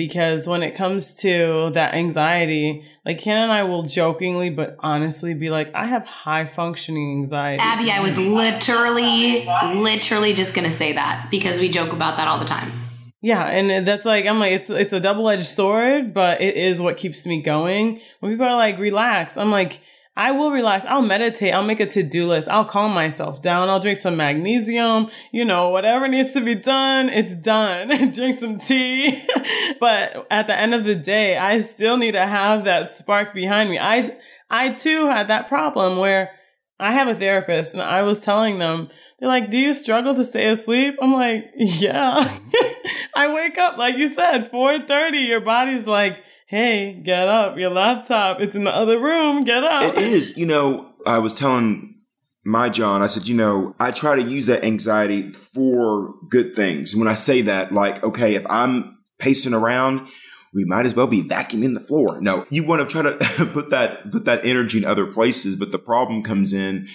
because 0.00 0.46
when 0.46 0.62
it 0.62 0.74
comes 0.74 1.14
to 1.16 1.68
that 1.74 1.92
anxiety, 1.92 2.86
like 3.04 3.18
Ken 3.18 3.36
and 3.36 3.52
I 3.52 3.64
will 3.64 3.82
jokingly 3.82 4.48
but 4.48 4.76
honestly 4.78 5.34
be 5.34 5.50
like, 5.50 5.74
I 5.74 5.84
have 5.84 6.06
high 6.06 6.46
functioning 6.46 7.18
anxiety. 7.18 7.62
Abby, 7.62 7.90
I 7.90 8.00
was 8.00 8.16
literally, 8.16 9.46
literally 9.78 10.32
just 10.32 10.54
gonna 10.54 10.70
say 10.70 10.94
that 10.94 11.28
because 11.30 11.60
we 11.60 11.68
joke 11.68 11.92
about 11.92 12.16
that 12.16 12.28
all 12.28 12.38
the 12.38 12.46
time. 12.46 12.72
Yeah, 13.20 13.44
and 13.44 13.86
that's 13.86 14.06
like 14.06 14.24
I'm 14.24 14.40
like 14.40 14.52
it's 14.52 14.70
it's 14.70 14.94
a 14.94 15.00
double 15.00 15.28
edged 15.28 15.44
sword, 15.44 16.14
but 16.14 16.40
it 16.40 16.56
is 16.56 16.80
what 16.80 16.96
keeps 16.96 17.26
me 17.26 17.42
going. 17.42 18.00
When 18.20 18.32
people 18.32 18.46
are 18.46 18.56
like 18.56 18.78
relax, 18.78 19.36
I'm 19.36 19.50
like 19.50 19.80
I 20.20 20.32
will 20.32 20.50
relax. 20.50 20.84
I'll 20.84 21.00
meditate. 21.00 21.54
I'll 21.54 21.64
make 21.64 21.80
a 21.80 21.86
to 21.86 22.02
do 22.02 22.28
list. 22.28 22.46
I'll 22.46 22.66
calm 22.66 22.92
myself 22.92 23.40
down. 23.40 23.70
I'll 23.70 23.80
drink 23.80 23.98
some 23.98 24.18
magnesium. 24.18 25.08
You 25.32 25.46
know, 25.46 25.70
whatever 25.70 26.08
needs 26.08 26.34
to 26.34 26.44
be 26.44 26.54
done, 26.54 27.08
it's 27.08 27.34
done. 27.34 27.88
drink 28.12 28.38
some 28.38 28.58
tea. 28.58 29.18
but 29.80 30.26
at 30.30 30.46
the 30.46 30.54
end 30.54 30.74
of 30.74 30.84
the 30.84 30.94
day, 30.94 31.38
I 31.38 31.60
still 31.60 31.96
need 31.96 32.12
to 32.12 32.26
have 32.26 32.64
that 32.64 32.94
spark 32.94 33.32
behind 33.32 33.70
me. 33.70 33.78
I, 33.78 34.14
I 34.50 34.74
too 34.74 35.06
had 35.06 35.28
that 35.28 35.48
problem 35.48 35.96
where 35.96 36.32
I 36.78 36.92
have 36.92 37.08
a 37.08 37.14
therapist 37.14 37.72
and 37.72 37.80
I 37.80 38.02
was 38.02 38.20
telling 38.20 38.58
them, 38.58 38.90
they're 39.20 39.28
like, 39.28 39.48
do 39.48 39.58
you 39.58 39.72
struggle 39.72 40.14
to 40.14 40.24
stay 40.24 40.48
asleep? 40.50 40.96
I'm 41.00 41.14
like, 41.14 41.50
yeah. 41.56 42.30
I 43.14 43.32
wake 43.32 43.56
up, 43.56 43.78
like 43.78 43.96
you 43.96 44.14
said, 44.14 44.52
4.30. 44.52 45.26
Your 45.26 45.40
body's 45.40 45.86
like, 45.86 46.18
hey, 46.50 47.00
get 47.04 47.28
up, 47.28 47.56
your 47.56 47.70
laptop, 47.70 48.40
it's 48.40 48.56
in 48.56 48.64
the 48.64 48.74
other 48.74 48.98
room, 48.98 49.44
get 49.44 49.62
up. 49.62 49.94
It 49.94 50.02
is. 50.02 50.36
You 50.36 50.46
know, 50.46 50.90
I 51.06 51.18
was 51.18 51.32
telling 51.32 52.00
my 52.44 52.68
John, 52.68 53.02
I 53.02 53.06
said, 53.06 53.28
you 53.28 53.36
know, 53.36 53.76
I 53.78 53.92
try 53.92 54.16
to 54.16 54.22
use 54.22 54.46
that 54.46 54.64
anxiety 54.64 55.32
for 55.32 56.12
good 56.28 56.56
things. 56.56 56.96
When 56.96 57.06
I 57.06 57.14
say 57.14 57.42
that, 57.42 57.70
like, 57.70 58.02
okay, 58.02 58.34
if 58.34 58.44
I'm 58.50 58.98
pacing 59.20 59.54
around, 59.54 60.08
we 60.52 60.64
might 60.64 60.86
as 60.86 60.96
well 60.96 61.06
be 61.06 61.22
vacuuming 61.22 61.74
the 61.74 61.80
floor. 61.80 62.20
No, 62.20 62.44
you 62.50 62.64
want 62.64 62.80
to 62.80 62.92
try 62.92 63.02
to 63.02 63.46
put 63.52 63.70
that 63.70 64.10
put 64.10 64.24
that 64.24 64.44
energy 64.44 64.78
in 64.78 64.84
other 64.84 65.06
places, 65.06 65.54
but 65.54 65.70
the 65.70 65.78
problem 65.78 66.24
comes 66.24 66.52
in 66.52 66.88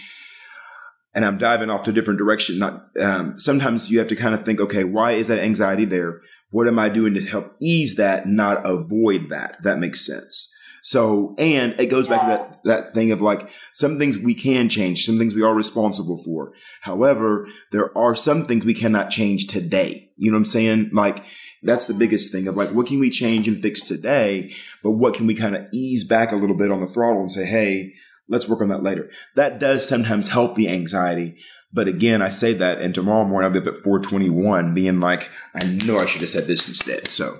and 1.13 1.23
I'm 1.23 1.37
diving 1.37 1.69
off 1.69 1.83
to 1.83 1.91
a 1.91 1.93
different 1.93 2.17
direction. 2.17 2.59
Not 2.59 2.87
um, 3.01 3.39
sometimes 3.39 3.89
you 3.89 3.99
have 3.99 4.09
to 4.09 4.17
kind 4.17 4.35
of 4.35 4.43
think, 4.43 4.59
okay, 4.59 4.83
why 4.83 5.13
is 5.13 5.29
that 5.29 5.39
anxiety 5.39 5.85
there? 5.85 6.19
What 6.49 6.67
am 6.67 6.79
I 6.79 6.89
doing 6.89 7.13
to 7.15 7.21
help 7.21 7.55
ease 7.59 7.95
that, 7.95 8.27
not 8.27 8.65
avoid 8.65 9.29
that? 9.29 9.61
That 9.63 9.79
makes 9.79 10.05
sense. 10.05 10.51
So, 10.81 11.33
and 11.39 11.73
it 11.79 11.87
goes 11.87 12.07
back 12.07 12.21
to 12.21 12.27
that, 12.27 12.63
that 12.65 12.93
thing 12.93 13.11
of 13.11 13.19
like 13.19 13.49
some 13.73 13.97
things 13.97 14.19
we 14.19 14.35
can 14.35 14.69
change, 14.69 15.03
some 15.03 15.17
things 15.17 15.33
we 15.33 15.41
are 15.41 15.55
responsible 15.55 16.21
for. 16.23 16.53
However, 16.81 17.47
there 17.71 17.95
are 17.97 18.13
some 18.13 18.45
things 18.45 18.65
we 18.65 18.75
cannot 18.75 19.09
change 19.09 19.47
today. 19.47 20.11
You 20.15 20.29
know 20.29 20.35
what 20.35 20.41
I'm 20.41 20.45
saying? 20.45 20.91
Like 20.93 21.25
that's 21.63 21.87
the 21.87 21.95
biggest 21.95 22.31
thing 22.31 22.47
of 22.47 22.55
like, 22.55 22.69
what 22.69 22.85
can 22.85 22.99
we 22.99 23.09
change 23.09 23.47
and 23.47 23.59
fix 23.59 23.87
today? 23.87 24.53
But 24.83 24.91
what 24.91 25.15
can 25.15 25.25
we 25.25 25.33
kind 25.33 25.55
of 25.55 25.65
ease 25.73 26.03
back 26.03 26.31
a 26.31 26.35
little 26.35 26.55
bit 26.55 26.71
on 26.71 26.81
the 26.81 26.87
throttle 26.87 27.21
and 27.21 27.31
say, 27.31 27.45
Hey, 27.45 27.93
let's 28.29 28.47
work 28.47 28.61
on 28.61 28.69
that 28.69 28.83
later. 28.83 29.09
That 29.35 29.59
does 29.59 29.87
sometimes 29.87 30.29
help 30.29 30.55
the 30.55 30.69
anxiety. 30.69 31.37
But 31.75 31.89
again, 31.89 32.21
I 32.21 32.29
say 32.29 32.53
that 32.53 32.81
and 32.81 32.95
tomorrow 32.95 33.25
morning 33.25 33.45
I'll 33.45 33.53
be 33.53 33.59
up 33.59 33.67
at 33.67 33.77
421 33.77 34.73
being 34.73 35.01
like, 35.01 35.29
I 35.53 35.65
know 35.65 35.99
I 35.99 36.05
should 36.05 36.21
have 36.21 36.29
said 36.29 36.45
this 36.45 36.67
instead. 36.69 37.11
So 37.11 37.37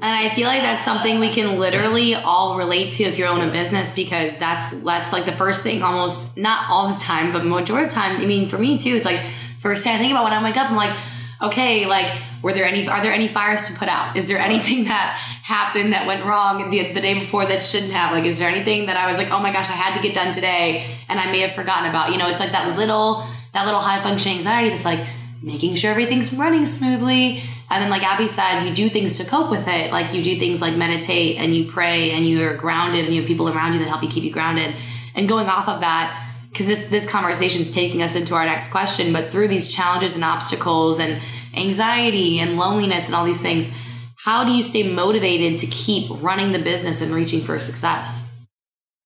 and 0.00 0.14
I 0.14 0.32
feel 0.34 0.46
like 0.46 0.60
that's 0.60 0.84
something 0.84 1.18
we 1.18 1.30
can 1.32 1.58
literally 1.58 2.14
all 2.14 2.58
relate 2.58 2.92
to 2.92 3.04
if 3.04 3.18
you 3.18 3.24
own 3.24 3.40
a 3.40 3.50
business 3.50 3.96
because 3.96 4.38
that's 4.38 4.82
that's 4.82 5.12
like 5.12 5.24
the 5.24 5.32
first 5.32 5.62
thing 5.62 5.82
almost 5.82 6.36
not 6.36 6.68
all 6.68 6.92
the 6.92 7.00
time, 7.00 7.32
but 7.32 7.44
majority 7.44 7.86
of 7.86 7.90
the 7.90 7.96
time. 7.96 8.20
I 8.20 8.26
mean, 8.26 8.48
for 8.48 8.58
me 8.58 8.78
too, 8.78 8.90
it's 8.90 9.06
like 9.06 9.20
first 9.60 9.82
thing 9.82 9.94
I 9.94 9.98
think 9.98 10.12
about 10.12 10.24
when 10.24 10.34
I 10.34 10.44
wake 10.44 10.56
up, 10.56 10.70
I'm 10.70 10.76
like, 10.76 10.96
okay, 11.42 11.86
like 11.86 12.12
were 12.42 12.52
there 12.52 12.66
any 12.66 12.86
are 12.86 13.02
there 13.02 13.12
any 13.12 13.26
fires 13.26 13.66
to 13.68 13.72
put 13.72 13.88
out? 13.88 14.16
Is 14.16 14.28
there 14.28 14.38
anything 14.38 14.84
that 14.84 15.18
happened 15.42 15.94
that 15.94 16.06
went 16.06 16.26
wrong 16.26 16.70
the, 16.70 16.92
the 16.92 17.00
day 17.00 17.18
before 17.18 17.46
that 17.46 17.62
shouldn't 17.62 17.92
have? 17.92 18.12
Like, 18.12 18.26
is 18.26 18.38
there 18.38 18.50
anything 18.50 18.86
that 18.86 18.98
I 18.98 19.08
was 19.08 19.16
like, 19.16 19.32
oh 19.32 19.40
my 19.40 19.50
gosh, 19.50 19.68
I 19.68 19.72
had 19.72 19.96
to 19.96 20.02
get 20.02 20.14
done 20.14 20.34
today 20.34 20.86
and 21.08 21.18
I 21.18 21.32
may 21.32 21.40
have 21.40 21.52
forgotten 21.52 21.88
about? 21.88 22.12
You 22.12 22.18
know, 22.18 22.28
it's 22.28 22.38
like 22.38 22.52
that 22.52 22.76
little 22.76 23.24
that 23.58 23.66
little 23.66 23.80
high 23.80 24.02
functioning 24.02 24.38
anxiety 24.38 24.70
that's 24.70 24.84
like 24.84 25.04
making 25.42 25.74
sure 25.74 25.90
everything's 25.90 26.32
running 26.32 26.66
smoothly 26.66 27.42
and 27.70 27.82
then, 27.82 27.90
like 27.90 28.02
Abby 28.02 28.28
said, 28.28 28.64
you 28.64 28.74
do 28.74 28.88
things 28.88 29.18
to 29.18 29.24
cope 29.24 29.50
with 29.50 29.68
it. 29.68 29.92
Like 29.92 30.14
you 30.14 30.22
do 30.22 30.36
things 30.36 30.62
like 30.62 30.76
meditate 30.76 31.36
and 31.36 31.54
you 31.54 31.70
pray 31.70 32.12
and 32.12 32.26
you're 32.26 32.56
grounded 32.56 33.04
and 33.04 33.14
you 33.14 33.20
have 33.20 33.28
people 33.28 33.48
around 33.48 33.74
you 33.74 33.78
that 33.80 33.88
help 33.88 34.02
you 34.02 34.08
keep 34.08 34.24
you 34.24 34.32
grounded. 34.32 34.74
And 35.14 35.28
going 35.28 35.48
off 35.48 35.68
of 35.68 35.80
that, 35.80 36.24
because 36.48 36.66
this 36.66 36.88
this 36.88 37.08
conversation 37.08 37.60
is 37.60 37.70
taking 37.70 38.02
us 38.02 38.16
into 38.16 38.34
our 38.34 38.46
next 38.46 38.70
question, 38.70 39.12
but 39.12 39.30
through 39.30 39.48
these 39.48 39.68
challenges 39.68 40.14
and 40.14 40.24
obstacles 40.24 40.98
and 40.98 41.20
anxiety 41.54 42.38
and 42.38 42.56
loneliness 42.56 43.06
and 43.06 43.14
all 43.14 43.26
these 43.26 43.42
things, 43.42 43.76
how 44.24 44.44
do 44.44 44.52
you 44.52 44.62
stay 44.62 44.90
motivated 44.90 45.58
to 45.60 45.66
keep 45.66 46.10
running 46.22 46.52
the 46.52 46.58
business 46.58 47.02
and 47.02 47.12
reaching 47.12 47.42
for 47.42 47.60
success? 47.60 48.32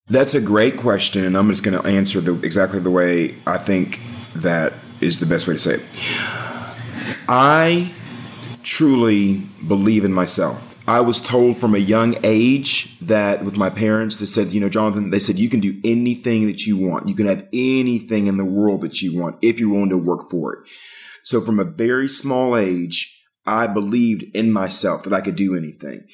That's 0.09 0.35
a 0.35 0.41
great 0.41 0.77
question, 0.77 1.25
and 1.25 1.37
I'm 1.37 1.49
just 1.49 1.65
going 1.65 1.81
to 1.81 1.89
answer 1.89 2.21
the, 2.21 2.35
exactly 2.45 2.81
the 2.81 2.91
way 2.91 3.35
I 3.47 3.57
think 3.57 4.01
that 4.35 4.73
is 5.01 5.19
the 5.19 5.27
best 5.27 5.47
way 5.47 5.55
to 5.55 5.59
say 5.59 5.75
it. 5.75 5.83
I 7.29 7.93
truly 8.63 9.39
believe 9.67 10.05
in 10.05 10.13
myself. 10.13 10.73
I 10.87 11.01
was 11.01 11.21
told 11.21 11.57
from 11.57 11.75
a 11.75 11.79
young 11.79 12.17
age 12.25 12.99
that 13.01 13.45
with 13.45 13.57
my 13.57 13.71
parents, 13.71 14.19
they 14.19 14.27
said, 14.27 14.53
you 14.53 14.61
know, 14.61 14.69
Jonathan, 14.69 15.11
they 15.11 15.21
said, 15.21 15.39
you 15.39 15.49
can 15.49 15.61
do 15.61 15.81
anything 15.85 16.47
that 16.47 16.67
you 16.67 16.77
want. 16.77 17.09
You 17.09 17.15
can 17.15 17.27
have 17.27 17.47
anything 17.53 18.27
in 18.27 18.37
the 18.37 18.45
world 18.45 18.81
that 18.81 19.01
you 19.01 19.19
want 19.19 19.39
if 19.43 19.61
you're 19.61 19.71
willing 19.73 19.91
to 19.91 19.99
work 19.99 20.29
for 20.29 20.55
it. 20.55 20.69
So 21.23 21.41
from 21.41 21.61
a 21.61 21.65
very 21.65 22.09
small 22.09 22.57
age, 22.57 23.25
I 23.47 23.69
believed 23.69 24.25
in 24.35 24.53
myself 24.53 25.05
that 25.05 25.13
I 25.13 25.21
could 25.21 25.37
do 25.37 25.57
anything. 25.57 26.05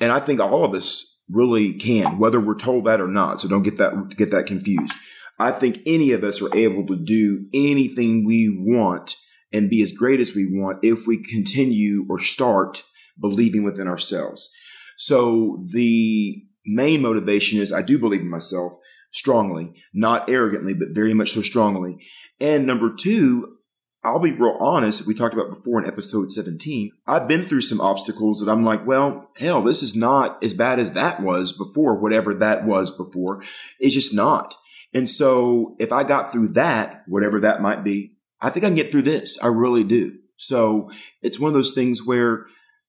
And 0.00 0.10
I 0.10 0.18
think 0.18 0.40
all 0.40 0.64
of 0.64 0.74
us 0.74 1.22
really 1.30 1.74
can, 1.74 2.18
whether 2.18 2.40
we're 2.40 2.56
told 2.56 2.86
that 2.86 3.00
or 3.00 3.06
not. 3.06 3.40
So 3.40 3.48
don't 3.48 3.62
get 3.62 3.76
that, 3.76 4.16
get 4.16 4.32
that 4.32 4.46
confused. 4.46 4.96
I 5.40 5.52
think 5.52 5.80
any 5.86 6.12
of 6.12 6.22
us 6.22 6.42
are 6.42 6.54
able 6.54 6.86
to 6.86 6.96
do 6.96 7.46
anything 7.54 8.26
we 8.26 8.54
want 8.54 9.16
and 9.52 9.70
be 9.70 9.82
as 9.82 9.90
great 9.90 10.20
as 10.20 10.34
we 10.34 10.46
want 10.46 10.84
if 10.84 11.06
we 11.06 11.22
continue 11.22 12.04
or 12.10 12.18
start 12.18 12.82
believing 13.18 13.64
within 13.64 13.88
ourselves. 13.88 14.54
So 14.98 15.58
the 15.72 16.42
main 16.66 17.00
motivation 17.00 17.58
is 17.58 17.72
I 17.72 17.80
do 17.80 17.98
believe 17.98 18.20
in 18.20 18.28
myself 18.28 18.74
strongly, 19.12 19.72
not 19.94 20.28
arrogantly, 20.28 20.74
but 20.74 20.88
very 20.90 21.14
much 21.14 21.30
so 21.30 21.40
strongly. 21.40 21.96
And 22.38 22.66
number 22.66 22.94
two, 22.94 23.56
I'll 24.04 24.18
be 24.18 24.32
real 24.32 24.58
honest. 24.60 25.06
We 25.06 25.14
talked 25.14 25.34
about 25.34 25.48
before 25.48 25.82
in 25.82 25.88
episode 25.88 26.30
17. 26.30 26.90
I've 27.06 27.26
been 27.26 27.46
through 27.46 27.62
some 27.62 27.80
obstacles 27.80 28.40
that 28.40 28.52
I'm 28.52 28.64
like, 28.64 28.86
well, 28.86 29.30
hell, 29.38 29.62
this 29.62 29.82
is 29.82 29.96
not 29.96 30.42
as 30.44 30.52
bad 30.52 30.78
as 30.78 30.92
that 30.92 31.22
was 31.22 31.54
before, 31.54 31.98
whatever 31.98 32.34
that 32.34 32.66
was 32.66 32.90
before. 32.90 33.42
It's 33.78 33.94
just 33.94 34.14
not. 34.14 34.54
And 34.92 35.08
so 35.08 35.76
if 35.78 35.92
I 35.92 36.04
got 36.04 36.32
through 36.32 36.48
that, 36.54 37.02
whatever 37.06 37.40
that 37.40 37.62
might 37.62 37.84
be, 37.84 38.14
I 38.40 38.50
think 38.50 38.64
I 38.64 38.68
can 38.68 38.76
get 38.76 38.90
through 38.90 39.02
this. 39.02 39.38
I 39.42 39.48
really 39.48 39.84
do. 39.84 40.18
So 40.36 40.90
it's 41.22 41.38
one 41.38 41.48
of 41.48 41.54
those 41.54 41.74
things 41.74 42.06
where 42.06 42.46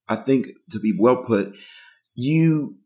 I 0.07 0.15
think 0.15 0.47
to 0.71 0.79
be 0.79 0.93
well 0.97 1.23
put, 1.23 1.53
you 2.15 2.77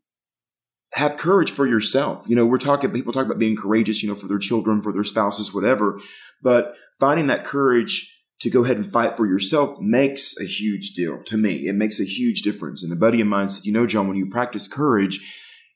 have 0.92 1.16
courage 1.16 1.50
for 1.50 1.66
yourself. 1.66 2.26
You 2.28 2.36
know, 2.36 2.46
we're 2.46 2.58
talking, 2.58 2.90
people 2.90 3.12
talk 3.12 3.26
about 3.26 3.38
being 3.38 3.56
courageous, 3.56 4.02
you 4.02 4.08
know, 4.08 4.14
for 4.14 4.28
their 4.28 4.38
children, 4.38 4.80
for 4.80 4.92
their 4.92 5.04
spouses, 5.04 5.54
whatever, 5.54 6.00
but 6.42 6.74
finding 6.98 7.26
that 7.28 7.44
courage 7.44 8.12
to 8.40 8.50
go 8.50 8.64
ahead 8.64 8.76
and 8.76 8.90
fight 8.90 9.16
for 9.16 9.26
yourself 9.26 9.78
makes 9.80 10.38
a 10.40 10.44
huge 10.44 10.92
deal 10.92 11.22
to 11.24 11.36
me. 11.36 11.68
It 11.68 11.74
makes 11.74 12.00
a 12.00 12.04
huge 12.04 12.42
difference. 12.42 12.82
And 12.82 12.92
a 12.92 12.96
buddy 12.96 13.20
of 13.20 13.26
mine 13.26 13.48
said, 13.48 13.64
you 13.64 13.72
know, 13.72 13.86
Jon, 13.86 14.08
when 14.08 14.16
you 14.16 14.28
practice 14.28 14.68
courage, 14.68 15.20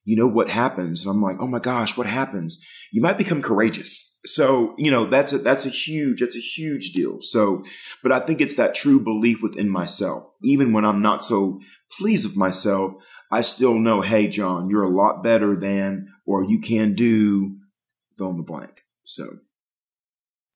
you 0.05 0.17
know 0.17 0.29
what 0.29 0.49
happens. 0.49 1.05
And 1.05 1.15
I'm 1.15 1.23
like, 1.23 1.37
oh 1.41 1.47
my 1.47 1.59
gosh, 1.59 1.97
what 1.97 2.07
happens? 2.07 2.65
You 2.93 3.01
might 3.01 3.19
become 3.19 3.43
courageous. 3.43 4.21
So 4.25 4.75
you 4.77 4.91
know 4.91 5.07
that's 5.07 5.33
a 5.33 5.39
that's 5.39 5.65
a 5.65 5.71
huge 5.71 6.21
that's 6.21 6.37
a 6.37 6.41
huge 6.41 6.93
deal. 6.93 7.19
So 7.23 7.65
but 8.03 8.13
i 8.13 8.21
think 8.21 8.41
it's 8.41 8.57
that 8.57 8.75
true 8.75 9.03
belief 9.03 9.43
within 9.43 9.71
myself. 9.71 10.35
Even 10.43 10.73
when 10.73 10.85
i'm 10.85 11.01
not 11.01 11.25
so 11.25 11.61
pleased 11.99 12.27
with 12.27 12.37
myself 12.37 12.93
i 13.33 13.41
still 13.41 13.75
know 13.75 14.01
hey 14.01 14.29
jon 14.29 14.71
you're 14.71 14.85
a 14.85 14.89
lot 14.89 15.25
better 15.25 15.57
than 15.57 16.07
or 16.25 16.45
you 16.45 16.61
can 16.61 16.95
do 16.95 17.57
fill 18.17 18.31
in 18.31 18.37
the 18.37 18.43
blank. 18.43 18.83
So. 19.05 19.25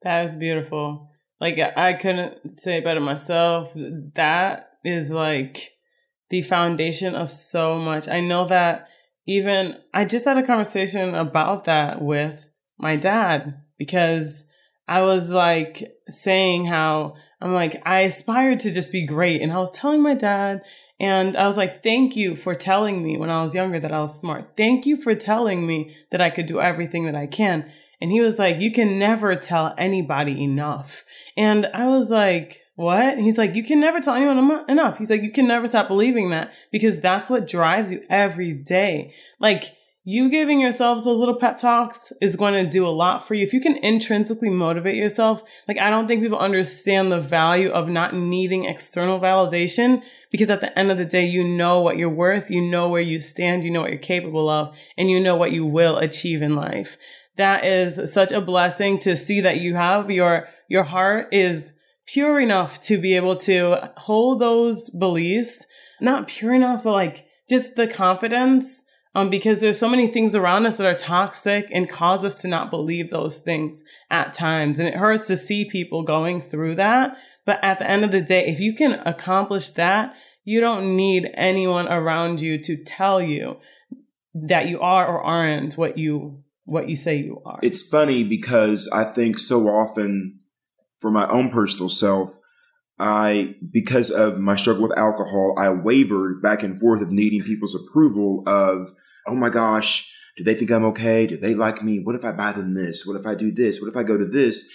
That 0.02 0.24
is 0.24 0.36
beautiful. 0.36 1.08
Like 1.40 1.58
i 1.58 1.94
couldn't 1.94 2.58
say 2.58 2.80
better 2.80 3.00
myself. 3.00 3.72
That 4.14 4.70
is 4.84 5.10
like 5.10 5.72
the 6.30 6.42
foundation 6.42 7.14
of 7.14 7.30
so 7.30 7.78
much. 7.78 8.08
I 8.08 8.20
know 8.20 8.46
that 8.46 8.88
even 9.26 9.76
i 9.92 10.04
just 10.04 10.24
had 10.24 10.36
a 10.36 10.46
conversation 10.46 11.14
about 11.14 11.64
that 11.64 12.00
with 12.00 12.48
my 12.78 12.96
dad 12.96 13.60
because 13.78 14.44
I 14.86 15.00
was 15.00 15.30
like 15.30 15.82
saying 16.08 16.66
how 16.66 17.14
I'm 17.40 17.54
like, 17.54 17.82
I 17.86 18.00
aspired 18.00 18.60
to 18.60 18.72
just 18.72 18.92
be 18.92 19.06
great. 19.06 19.40
And 19.40 19.52
I 19.52 19.58
was 19.58 19.70
telling 19.70 20.02
my 20.02 20.14
dad, 20.14 20.62
and 21.00 21.36
I 21.36 21.46
was 21.46 21.56
like, 21.56 21.82
thank 21.82 22.16
you 22.16 22.36
for 22.36 22.54
telling 22.54 23.02
me 23.02 23.16
when 23.16 23.30
I 23.30 23.42
was 23.42 23.54
younger 23.54 23.80
that 23.80 23.92
I 23.92 24.00
was 24.00 24.18
smart. 24.18 24.56
Thank 24.56 24.86
you 24.86 24.96
for 25.00 25.14
telling 25.14 25.66
me 25.66 25.96
that 26.10 26.20
I 26.20 26.30
could 26.30 26.46
do 26.46 26.60
everything 26.60 27.06
that 27.06 27.16
I 27.16 27.26
can. 27.26 27.70
And 28.00 28.10
he 28.10 28.20
was 28.20 28.38
like, 28.38 28.60
you 28.60 28.70
can 28.70 28.98
never 28.98 29.34
tell 29.34 29.74
anybody 29.76 30.42
enough. 30.42 31.04
And 31.36 31.66
I 31.74 31.86
was 31.86 32.10
like, 32.10 32.60
what? 32.76 33.18
He's 33.18 33.38
like, 33.38 33.54
you 33.54 33.62
can 33.62 33.80
never 33.80 34.00
tell 34.00 34.14
anyone 34.14 34.64
enough. 34.68 34.98
He's 34.98 35.10
like, 35.10 35.22
you 35.22 35.32
can 35.32 35.46
never 35.46 35.66
stop 35.68 35.88
believing 35.88 36.30
that 36.30 36.52
because 36.72 37.00
that's 37.00 37.30
what 37.30 37.48
drives 37.48 37.92
you 37.92 38.04
every 38.10 38.52
day. 38.52 39.14
Like, 39.38 39.64
you 40.06 40.28
giving 40.28 40.60
yourself 40.60 41.02
those 41.02 41.18
little 41.18 41.36
pep 41.36 41.56
talks 41.56 42.12
is 42.20 42.36
going 42.36 42.52
to 42.62 42.70
do 42.70 42.86
a 42.86 42.88
lot 42.88 43.26
for 43.26 43.32
you. 43.32 43.42
If 43.42 43.54
you 43.54 43.60
can 43.60 43.78
intrinsically 43.78 44.50
motivate 44.50 44.96
yourself, 44.96 45.42
like 45.66 45.78
I 45.78 45.88
don't 45.88 46.06
think 46.06 46.20
people 46.20 46.38
understand 46.38 47.10
the 47.10 47.20
value 47.20 47.70
of 47.70 47.88
not 47.88 48.14
needing 48.14 48.66
external 48.66 49.18
validation 49.18 50.02
because 50.30 50.50
at 50.50 50.60
the 50.60 50.78
end 50.78 50.90
of 50.90 50.98
the 50.98 51.06
day, 51.06 51.24
you 51.24 51.42
know 51.42 51.80
what 51.80 51.96
you're 51.96 52.10
worth, 52.10 52.50
you 52.50 52.60
know 52.60 52.88
where 52.90 53.00
you 53.00 53.18
stand, 53.18 53.64
you 53.64 53.70
know 53.70 53.80
what 53.80 53.90
you're 53.90 53.98
capable 53.98 54.50
of, 54.50 54.76
and 54.98 55.08
you 55.08 55.20
know 55.20 55.36
what 55.36 55.52
you 55.52 55.64
will 55.64 55.96
achieve 55.96 56.42
in 56.42 56.54
life. 56.54 56.98
That 57.36 57.64
is 57.64 58.12
such 58.12 58.30
a 58.30 58.42
blessing 58.42 58.98
to 59.00 59.16
see 59.16 59.40
that 59.40 59.60
you 59.60 59.74
have 59.74 60.10
your, 60.10 60.48
your 60.68 60.82
heart 60.82 61.32
is 61.32 61.72
pure 62.06 62.40
enough 62.40 62.82
to 62.84 62.98
be 62.98 63.16
able 63.16 63.36
to 63.36 63.90
hold 63.96 64.40
those 64.40 64.90
beliefs, 64.90 65.66
not 66.00 66.28
pure 66.28 66.54
enough, 66.54 66.84
but 66.84 66.92
like 66.92 67.26
just 67.48 67.76
the 67.76 67.86
confidence 67.86 68.82
um, 69.14 69.30
because 69.30 69.60
there's 69.60 69.78
so 69.78 69.88
many 69.88 70.08
things 70.08 70.34
around 70.34 70.66
us 70.66 70.76
that 70.76 70.86
are 70.86 70.94
toxic 70.94 71.68
and 71.72 71.88
cause 71.88 72.24
us 72.24 72.40
to 72.42 72.48
not 72.48 72.70
believe 72.70 73.10
those 73.10 73.38
things 73.38 73.82
at 74.10 74.34
times. 74.34 74.78
And 74.78 74.88
it 74.88 74.96
hurts 74.96 75.26
to 75.28 75.36
see 75.36 75.64
people 75.64 76.02
going 76.02 76.40
through 76.40 76.76
that. 76.76 77.16
But 77.44 77.60
at 77.62 77.78
the 77.78 77.88
end 77.88 78.04
of 78.04 78.10
the 78.10 78.20
day, 78.20 78.46
if 78.46 78.58
you 78.58 78.74
can 78.74 78.94
accomplish 79.06 79.70
that, 79.70 80.14
you 80.42 80.60
don't 80.60 80.96
need 80.96 81.30
anyone 81.34 81.86
around 81.88 82.40
you 82.40 82.58
to 82.62 82.76
tell 82.84 83.22
you 83.22 83.58
that 84.34 84.68
you 84.68 84.80
are 84.80 85.06
or 85.06 85.22
aren't 85.22 85.74
what 85.74 85.96
you 85.96 86.40
what 86.64 86.88
you 86.88 86.96
say 86.96 87.16
you 87.16 87.42
are. 87.44 87.58
It's 87.62 87.86
funny 87.86 88.24
because 88.24 88.90
I 88.92 89.04
think 89.04 89.38
so 89.38 89.68
often 89.68 90.40
for 91.04 91.10
my 91.10 91.28
own 91.28 91.50
personal 91.50 91.90
self, 91.90 92.38
I, 92.98 93.56
because 93.70 94.10
of 94.10 94.38
my 94.38 94.56
struggle 94.56 94.84
with 94.84 94.96
alcohol, 94.96 95.54
I 95.58 95.68
wavered 95.68 96.40
back 96.40 96.62
and 96.62 96.80
forth 96.80 97.02
of 97.02 97.10
needing 97.12 97.42
people's 97.42 97.74
approval 97.74 98.42
of 98.46 98.90
oh 99.26 99.34
my 99.34 99.50
gosh, 99.50 100.10
do 100.38 100.44
they 100.44 100.54
think 100.54 100.70
I'm 100.70 100.86
okay? 100.86 101.26
Do 101.26 101.36
they 101.36 101.54
like 101.54 101.82
me? 101.82 101.98
What 101.98 102.14
if 102.14 102.24
I 102.24 102.32
buy 102.32 102.52
them 102.52 102.72
this? 102.72 103.04
What 103.06 103.20
if 103.20 103.26
I 103.26 103.34
do 103.34 103.52
this? 103.52 103.82
What 103.82 103.88
if 103.88 103.98
I 103.98 104.02
go 104.02 104.16
to 104.16 104.24
this? 104.24 104.66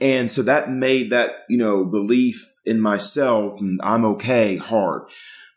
And 0.00 0.30
so 0.30 0.42
that 0.42 0.70
made 0.70 1.12
that, 1.12 1.30
you 1.48 1.56
know, 1.56 1.86
belief 1.86 2.44
in 2.66 2.78
myself 2.78 3.58
and 3.58 3.80
I'm 3.82 4.04
okay 4.04 4.58
hard. 4.58 5.08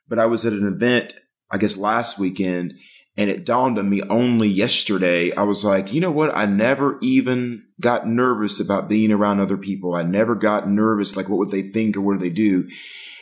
But 0.08 0.20
I 0.20 0.26
was 0.26 0.46
at 0.46 0.54
an 0.54 0.66
event, 0.66 1.16
I 1.52 1.58
guess 1.58 1.76
last 1.76 2.18
weekend, 2.18 2.76
and 3.18 3.30
it 3.30 3.46
dawned 3.46 3.80
on 3.80 3.90
me 3.90 4.04
only 4.04 4.48
yesterday. 4.48 5.34
I 5.36 5.42
was 5.42 5.66
like, 5.66 5.92
you 5.92 6.00
know 6.00 6.12
what? 6.12 6.36
I 6.36 6.46
never 6.46 7.00
even 7.02 7.64
got 7.82 8.08
nervous 8.08 8.60
about 8.60 8.88
being 8.88 9.12
around 9.12 9.40
other 9.40 9.58
people. 9.58 9.96
I 9.96 10.04
never 10.04 10.36
got 10.36 10.70
nervous, 10.70 11.18
like, 11.18 11.28
what 11.28 11.40
would 11.40 11.52
they 11.52 11.64
think 11.64 11.98
or 11.98 12.02
what 12.02 12.14
do 12.14 12.20
they 12.20 12.30
do? 12.30 12.70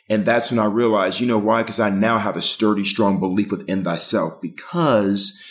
And 0.09 0.25
that's 0.25 0.51
when 0.51 0.59
I 0.59 0.65
realized, 0.65 1.19
you 1.19 1.27
know 1.27 1.39
why? 1.39 1.63
Because 1.63 1.79
I 1.79 1.89
now 1.89 2.19
have 2.19 2.35
a 2.35 2.41
sturdy, 2.41 2.83
strong 2.83 3.19
belief 3.19 3.51
within 3.51 3.83
thyself 3.83 4.39
because 4.41 5.41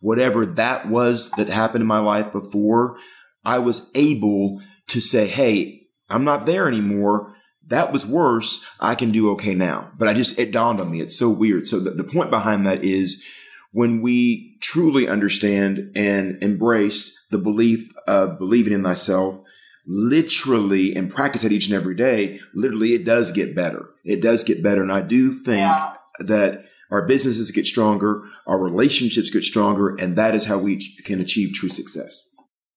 whatever 0.00 0.44
that 0.44 0.88
was 0.88 1.30
that 1.32 1.48
happened 1.48 1.82
in 1.82 1.86
my 1.86 2.00
life 2.00 2.30
before, 2.32 2.98
I 3.44 3.58
was 3.58 3.90
able 3.94 4.60
to 4.88 5.00
say, 5.00 5.28
Hey, 5.28 5.86
I'm 6.10 6.24
not 6.24 6.44
there 6.44 6.68
anymore. 6.68 7.34
That 7.68 7.92
was 7.92 8.04
worse. 8.04 8.68
I 8.80 8.96
can 8.96 9.12
do 9.12 9.30
okay 9.30 9.54
now. 9.54 9.92
But 9.96 10.08
I 10.08 10.14
just, 10.14 10.38
it 10.38 10.52
dawned 10.52 10.80
on 10.80 10.90
me. 10.90 11.00
It's 11.00 11.18
so 11.18 11.30
weird. 11.30 11.66
So 11.66 11.78
the, 11.78 11.90
the 11.90 12.04
point 12.04 12.30
behind 12.30 12.66
that 12.66 12.84
is 12.84 13.24
when 13.72 14.02
we 14.02 14.58
truly 14.60 15.08
understand 15.08 15.90
and 15.96 16.42
embrace 16.42 17.26
the 17.30 17.38
belief 17.38 17.90
of 18.06 18.38
believing 18.38 18.72
in 18.72 18.84
thyself, 18.84 19.40
literally 19.86 20.94
and 20.94 21.10
practice 21.10 21.42
it 21.44 21.52
each 21.52 21.66
and 21.66 21.74
every 21.74 21.94
day, 21.94 22.38
literally 22.54 22.90
it 22.90 23.04
does 23.04 23.32
get 23.32 23.54
better. 23.54 23.86
It 24.04 24.22
does 24.22 24.44
get 24.44 24.62
better. 24.62 24.82
And 24.82 24.92
I 24.92 25.00
do 25.00 25.32
think 25.32 25.60
yeah. 25.60 25.94
that 26.20 26.66
our 26.90 27.06
businesses 27.06 27.50
get 27.50 27.66
stronger, 27.66 28.22
our 28.46 28.58
relationships 28.58 29.30
get 29.30 29.42
stronger, 29.42 29.96
and 29.96 30.16
that 30.16 30.34
is 30.34 30.44
how 30.44 30.58
we 30.58 30.78
can 31.04 31.20
achieve 31.20 31.54
true 31.54 31.70
success. 31.70 32.28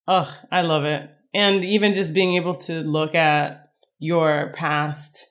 Oh, 0.08 0.34
I 0.52 0.62
love 0.62 0.86
it. 0.86 1.10
And 1.34 1.66
even 1.66 1.94
just 1.94 2.14
being 2.14 2.36
able 2.36 2.56
to 2.56 2.82
look 2.82 3.14
at 3.14 3.72
your 4.00 4.54
past 4.56 5.28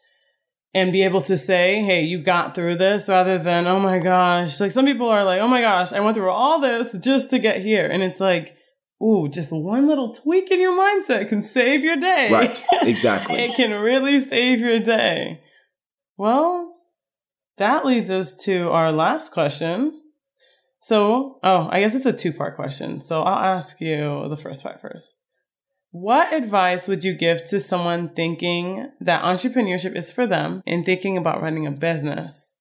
and 0.75 0.91
be 0.91 1.05
able 1.05 1.21
to 1.21 1.39
say, 1.39 1.83
hey, 1.83 2.03
you 2.03 2.19
got 2.19 2.55
through 2.55 2.77
this 2.77 3.09
rather 3.09 3.39
than, 3.39 3.67
oh 3.67 3.79
my 3.79 4.01
gosh. 4.01 4.59
Like 4.59 4.73
some 4.73 4.85
people 4.85 5.09
are 5.09 5.25
like, 5.25 5.41
oh 5.41 5.47
my 5.47 5.61
gosh, 5.61 5.93
I 5.93 6.01
went 6.01 6.17
through 6.17 6.31
all 6.31 6.61
this 6.61 6.99
just 6.99 7.31
to 7.31 7.39
get 7.39 7.63
here. 7.63 7.87
And 7.87 8.03
it's 8.03 8.19
like, 8.19 8.57
ooh, 9.01 9.29
just 9.29 9.53
one 9.53 9.87
little 9.87 10.13
tweak 10.13 10.51
in 10.51 10.61
your 10.61 10.77
mindset 10.77 11.29
can 11.29 11.43
save 11.43 11.85
your 11.85 11.97
day. 11.97 12.29
Right, 12.31 12.65
exactly. 12.83 13.37
it 13.37 13.55
can 13.55 13.81
really 13.81 14.21
save 14.21 14.59
your 14.59 14.81
day. 14.81 15.43
Well, 16.17 16.75
that 17.59 17.87
leads 17.87 18.11
us 18.11 18.37
to 18.45 18.71
our 18.71 18.91
last 18.91 19.33
question. 19.33 20.01
So, 20.81 21.39
oh, 21.43 21.69
I 21.71 21.81
guess 21.81 21.95
it's 21.95 22.05
a 22.05 22.13
two 22.13 22.33
part 22.33 22.57
question. 22.57 23.01
So 23.01 23.23
I'll 23.23 23.57
ask 23.57 23.81
you 23.81 24.27
the 24.29 24.37
first 24.37 24.63
part 24.63 24.81
first. 24.81 25.15
What 25.95 26.35
advice 26.35 26.89
would 26.89 27.05
you 27.05 27.15
give 27.15 27.45
to 27.45 27.61
someone 27.61 28.09
thinking 28.09 28.91
that 28.99 29.23
entrepreneurship 29.23 29.95
is 29.95 30.13
for 30.13 30.27
them 30.27 30.61
and 30.67 30.85
thinking 30.85 31.17
about 31.17 31.41
running 31.41 31.69
a 31.69 31.71
business? 31.71 32.53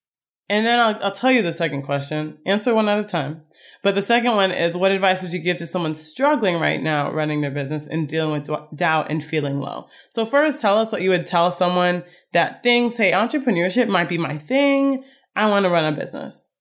And 0.50 0.68
then 0.68 0.80
I'll, 0.80 1.06
I'll 1.06 1.12
tell 1.12 1.32
you 1.32 1.42
the 1.42 1.52
second 1.52 1.82
question. 1.82 2.38
Answer 2.46 2.76
one 2.76 2.88
at 2.88 3.00
a 3.00 3.04
time. 3.04 3.42
But 3.82 3.96
the 3.96 4.04
second 4.04 4.36
one 4.36 4.52
is 4.52 4.78
what 4.78 4.92
advice 4.92 5.24
would 5.24 5.34
you 5.34 5.40
give 5.40 5.58
to 5.58 5.66
someone 5.66 5.96
struggling 5.96 6.60
right 6.60 6.80
now 6.80 7.12
running 7.12 7.42
their 7.42 7.50
business 7.50 7.88
and 7.88 8.08
dealing 8.08 8.40
with 8.40 8.52
doubt 8.76 9.10
and 9.10 9.24
feeling 9.24 9.60
low? 9.60 9.88
So 10.12 10.26
first, 10.26 10.62
tell 10.62 10.78
us 10.78 10.92
what 10.92 11.02
you 11.02 11.10
would 11.10 11.26
tell 11.26 11.50
someone 11.50 12.04
that 12.34 12.62
thinks, 12.62 12.98
hey, 12.98 13.14
entrepreneurship 13.14 13.88
might 13.88 14.10
be 14.10 14.20
my 14.20 14.38
thing. 14.38 15.04
I 15.36 15.48
want 15.48 15.64
to 15.64 15.72
run 15.72 15.92
a 15.92 15.98
business. 15.98 16.52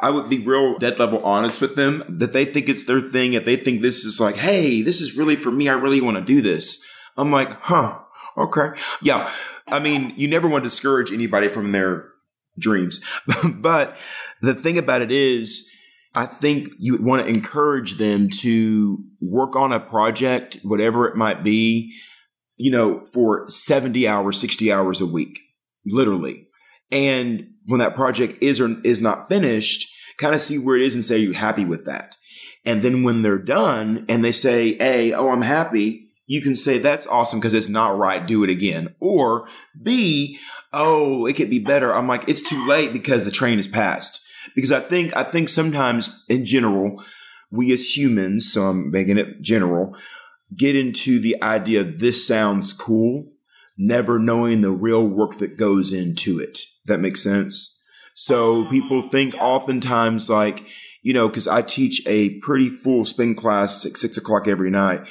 I 0.00 0.10
would 0.10 0.28
be 0.28 0.38
real 0.38 0.78
dead 0.78 0.98
level 0.98 1.24
honest 1.24 1.60
with 1.60 1.74
them 1.74 2.04
that 2.08 2.32
they 2.32 2.44
think 2.44 2.68
it's 2.68 2.84
their 2.84 3.00
thing. 3.00 3.32
If 3.32 3.44
they 3.44 3.56
think 3.56 3.82
this 3.82 4.04
is 4.04 4.20
like, 4.20 4.36
hey, 4.36 4.82
this 4.82 5.00
is 5.00 5.16
really 5.16 5.36
for 5.36 5.50
me, 5.50 5.68
I 5.68 5.74
really 5.74 6.00
want 6.00 6.16
to 6.16 6.22
do 6.22 6.40
this. 6.40 6.84
I'm 7.16 7.32
like, 7.32 7.50
huh, 7.62 7.98
okay. 8.36 8.68
Yeah. 9.02 9.32
I 9.66 9.80
mean, 9.80 10.12
you 10.16 10.28
never 10.28 10.48
want 10.48 10.64
to 10.64 10.70
discourage 10.70 11.12
anybody 11.12 11.48
from 11.48 11.72
their 11.72 12.10
dreams. 12.58 13.04
but 13.54 13.96
the 14.40 14.54
thing 14.54 14.78
about 14.78 15.02
it 15.02 15.10
is, 15.10 15.70
I 16.14 16.26
think 16.26 16.70
you 16.78 16.92
would 16.92 17.04
want 17.04 17.24
to 17.24 17.28
encourage 17.28 17.96
them 17.96 18.28
to 18.40 18.98
work 19.20 19.56
on 19.56 19.72
a 19.72 19.80
project, 19.80 20.58
whatever 20.62 21.06
it 21.06 21.16
might 21.16 21.44
be, 21.44 21.94
you 22.56 22.70
know, 22.70 23.02
for 23.12 23.48
70 23.48 24.08
hours, 24.08 24.40
60 24.40 24.72
hours 24.72 25.00
a 25.00 25.06
week, 25.06 25.38
literally. 25.86 26.48
And 26.90 27.50
when 27.68 27.80
that 27.80 27.94
project 27.94 28.42
is 28.42 28.60
or 28.60 28.80
is 28.82 29.00
not 29.00 29.28
finished, 29.28 29.94
kind 30.16 30.34
of 30.34 30.40
see 30.40 30.58
where 30.58 30.76
it 30.76 30.82
is 30.82 30.94
and 30.94 31.04
say, 31.04 31.16
are 31.16 31.18
you 31.18 31.32
happy 31.32 31.64
with 31.64 31.84
that? 31.84 32.16
And 32.64 32.82
then 32.82 33.02
when 33.02 33.22
they're 33.22 33.38
done 33.38 34.06
and 34.08 34.24
they 34.24 34.32
say, 34.32 34.76
A, 34.80 35.12
oh, 35.12 35.30
I'm 35.30 35.42
happy, 35.42 36.08
you 36.26 36.40
can 36.40 36.56
say 36.56 36.78
that's 36.78 37.06
awesome 37.06 37.40
because 37.40 37.54
it's 37.54 37.68
not 37.68 37.96
right. 37.96 38.26
Do 38.26 38.42
it 38.42 38.50
again. 38.50 38.94
Or 39.00 39.48
B, 39.80 40.38
oh, 40.72 41.26
it 41.26 41.34
could 41.34 41.50
be 41.50 41.58
better. 41.58 41.94
I'm 41.94 42.08
like, 42.08 42.24
it's 42.26 42.48
too 42.48 42.66
late 42.66 42.92
because 42.92 43.24
the 43.24 43.30
train 43.30 43.58
is 43.58 43.68
passed. 43.68 44.20
Because 44.54 44.72
I 44.72 44.80
think, 44.80 45.14
I 45.14 45.22
think 45.22 45.48
sometimes 45.48 46.24
in 46.28 46.46
general, 46.46 47.02
we 47.50 47.72
as 47.72 47.96
humans, 47.96 48.50
so 48.50 48.62
I'm 48.62 48.90
making 48.90 49.18
it 49.18 49.42
general, 49.42 49.94
get 50.56 50.74
into 50.74 51.20
the 51.20 51.42
idea 51.42 51.84
this 51.84 52.26
sounds 52.26 52.72
cool, 52.72 53.30
never 53.78 54.18
knowing 54.18 54.60
the 54.60 54.72
real 54.72 55.06
work 55.06 55.38
that 55.38 55.56
goes 55.56 55.92
into 55.92 56.40
it. 56.40 56.58
That 56.86 57.00
makes 57.00 57.22
sense. 57.22 57.80
So 58.14 58.68
people 58.68 59.00
think 59.00 59.34
oftentimes 59.36 60.28
like, 60.28 60.66
you 61.02 61.14
know, 61.14 61.30
cause 61.30 61.46
I 61.46 61.62
teach 61.62 62.02
a 62.06 62.38
pretty 62.40 62.68
full 62.68 63.04
spin 63.04 63.36
class 63.36 63.86
at 63.86 63.96
six 63.96 64.16
o'clock 64.16 64.48
every 64.48 64.70
night. 64.70 65.06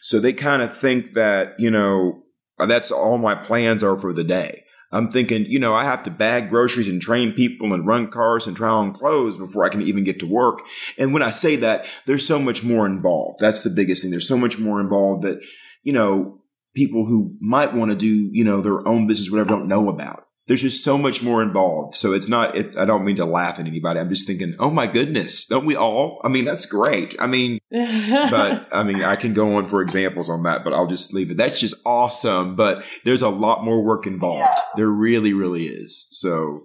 So 0.00 0.20
they 0.20 0.32
kind 0.32 0.62
of 0.62 0.76
think 0.76 1.12
that, 1.14 1.54
you 1.58 1.70
know, 1.70 2.22
uh, 2.58 2.66
that's 2.66 2.92
all 2.92 3.18
my 3.18 3.34
plans 3.34 3.82
are 3.82 3.96
for 3.96 4.12
the 4.12 4.24
day. 4.24 4.62
I'm 4.92 5.10
thinking, 5.10 5.46
you 5.46 5.58
know, 5.58 5.74
I 5.74 5.84
have 5.84 6.02
to 6.02 6.10
bag 6.10 6.50
groceries 6.50 6.88
and 6.88 7.00
train 7.00 7.32
people 7.32 7.72
and 7.72 7.86
run 7.86 8.08
cars 8.08 8.46
and 8.46 8.54
try 8.54 8.68
on 8.68 8.92
clothes 8.92 9.38
before 9.38 9.64
I 9.64 9.70
can 9.70 9.80
even 9.80 10.04
get 10.04 10.20
to 10.20 10.26
work. 10.26 10.60
And 10.98 11.14
when 11.14 11.22
I 11.22 11.30
say 11.30 11.56
that, 11.56 11.86
there's 12.06 12.26
so 12.26 12.38
much 12.38 12.62
more 12.62 12.84
involved. 12.84 13.40
That's 13.40 13.62
the 13.62 13.70
biggest 13.70 14.02
thing. 14.02 14.10
There's 14.10 14.28
so 14.28 14.36
much 14.36 14.58
more 14.58 14.80
involved 14.80 15.22
that, 15.22 15.40
you 15.82 15.94
know, 15.94 16.41
people 16.74 17.06
who 17.06 17.36
might 17.40 17.74
want 17.74 17.90
to 17.90 17.96
do, 17.96 18.28
you 18.32 18.44
know, 18.44 18.60
their 18.60 18.86
own 18.86 19.06
business, 19.06 19.30
whatever, 19.30 19.50
don't 19.50 19.68
know 19.68 19.88
about. 19.88 20.24
There's 20.48 20.62
just 20.62 20.82
so 20.82 20.98
much 20.98 21.22
more 21.22 21.40
involved. 21.40 21.94
So 21.94 22.12
it's 22.12 22.28
not, 22.28 22.56
it, 22.56 22.76
I 22.76 22.84
don't 22.84 23.04
mean 23.04 23.16
to 23.16 23.24
laugh 23.24 23.60
at 23.60 23.66
anybody. 23.66 24.00
I'm 24.00 24.08
just 24.08 24.26
thinking, 24.26 24.56
oh 24.58 24.70
my 24.70 24.88
goodness, 24.88 25.46
don't 25.46 25.64
we 25.64 25.76
all? 25.76 26.20
I 26.24 26.28
mean, 26.28 26.44
that's 26.44 26.66
great. 26.66 27.14
I 27.20 27.28
mean, 27.28 27.58
but 27.70 28.68
I 28.74 28.82
mean, 28.82 29.04
I 29.04 29.14
can 29.14 29.34
go 29.34 29.54
on 29.54 29.66
for 29.66 29.80
examples 29.82 30.28
on 30.28 30.42
that, 30.42 30.64
but 30.64 30.72
I'll 30.72 30.88
just 30.88 31.14
leave 31.14 31.30
it. 31.30 31.36
That's 31.36 31.60
just 31.60 31.76
awesome. 31.86 32.56
But 32.56 32.84
there's 33.04 33.22
a 33.22 33.28
lot 33.28 33.64
more 33.64 33.84
work 33.84 34.06
involved. 34.06 34.50
Yeah. 34.56 34.62
There 34.76 34.90
really, 34.90 35.32
really 35.32 35.66
is. 35.66 36.08
So 36.10 36.64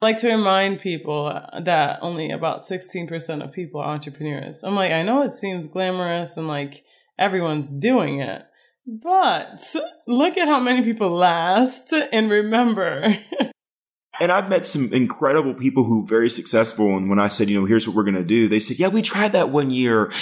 I 0.00 0.06
like 0.06 0.16
to 0.18 0.28
remind 0.28 0.80
people 0.80 1.30
that 1.62 1.98
only 2.00 2.30
about 2.30 2.62
16% 2.62 3.44
of 3.44 3.52
people 3.52 3.82
are 3.82 3.92
entrepreneurs. 3.92 4.60
I'm 4.62 4.74
like, 4.74 4.92
I 4.92 5.02
know 5.02 5.22
it 5.22 5.34
seems 5.34 5.66
glamorous 5.66 6.38
and 6.38 6.48
like 6.48 6.82
everyone's 7.18 7.70
doing 7.70 8.20
it, 8.20 8.42
but 8.86 9.62
look 10.06 10.36
at 10.36 10.48
how 10.48 10.60
many 10.60 10.82
people 10.82 11.10
last 11.10 11.92
and 11.92 12.30
remember. 12.30 13.14
and 14.20 14.30
I've 14.30 14.48
met 14.48 14.66
some 14.66 14.92
incredible 14.92 15.54
people 15.54 15.84
who 15.84 16.06
very 16.06 16.28
successful. 16.28 16.96
And 16.96 17.08
when 17.08 17.18
I 17.18 17.28
said, 17.28 17.48
you 17.48 17.58
know, 17.58 17.66
here's 17.66 17.86
what 17.86 17.96
we're 17.96 18.04
going 18.04 18.14
to 18.16 18.24
do, 18.24 18.48
they 18.48 18.60
said, 18.60 18.78
yeah, 18.78 18.88
we 18.88 19.00
tried 19.00 19.32
that 19.32 19.50
one 19.50 19.70
year. 19.70 20.12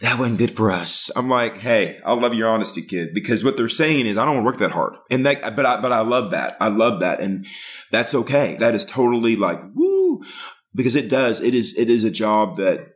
That 0.00 0.18
wasn't 0.18 0.38
good 0.38 0.50
for 0.50 0.70
us. 0.70 1.10
I'm 1.14 1.28
like, 1.28 1.58
hey, 1.58 2.00
I 2.04 2.14
love 2.14 2.34
your 2.34 2.48
honesty, 2.48 2.82
kid, 2.82 3.10
because 3.14 3.44
what 3.44 3.56
they're 3.56 3.68
saying 3.68 4.06
is 4.06 4.16
I 4.16 4.24
don't 4.24 4.34
want 4.34 4.44
to 4.44 4.46
work 4.46 4.58
that 4.58 4.74
hard. 4.74 4.94
And 5.10 5.24
that, 5.26 5.54
but 5.54 5.66
I, 5.66 5.80
but 5.80 5.92
I 5.92 6.00
love 6.00 6.32
that. 6.32 6.56
I 6.60 6.68
love 6.68 7.00
that. 7.00 7.20
And 7.20 7.46
that's 7.92 8.14
okay. 8.14 8.56
That 8.58 8.74
is 8.74 8.84
totally 8.84 9.36
like, 9.36 9.60
woo, 9.74 10.22
because 10.74 10.96
it 10.96 11.08
does. 11.08 11.40
It 11.40 11.54
is, 11.54 11.76
it 11.78 11.88
is 11.88 12.02
a 12.02 12.10
job 12.10 12.56
that 12.56 12.94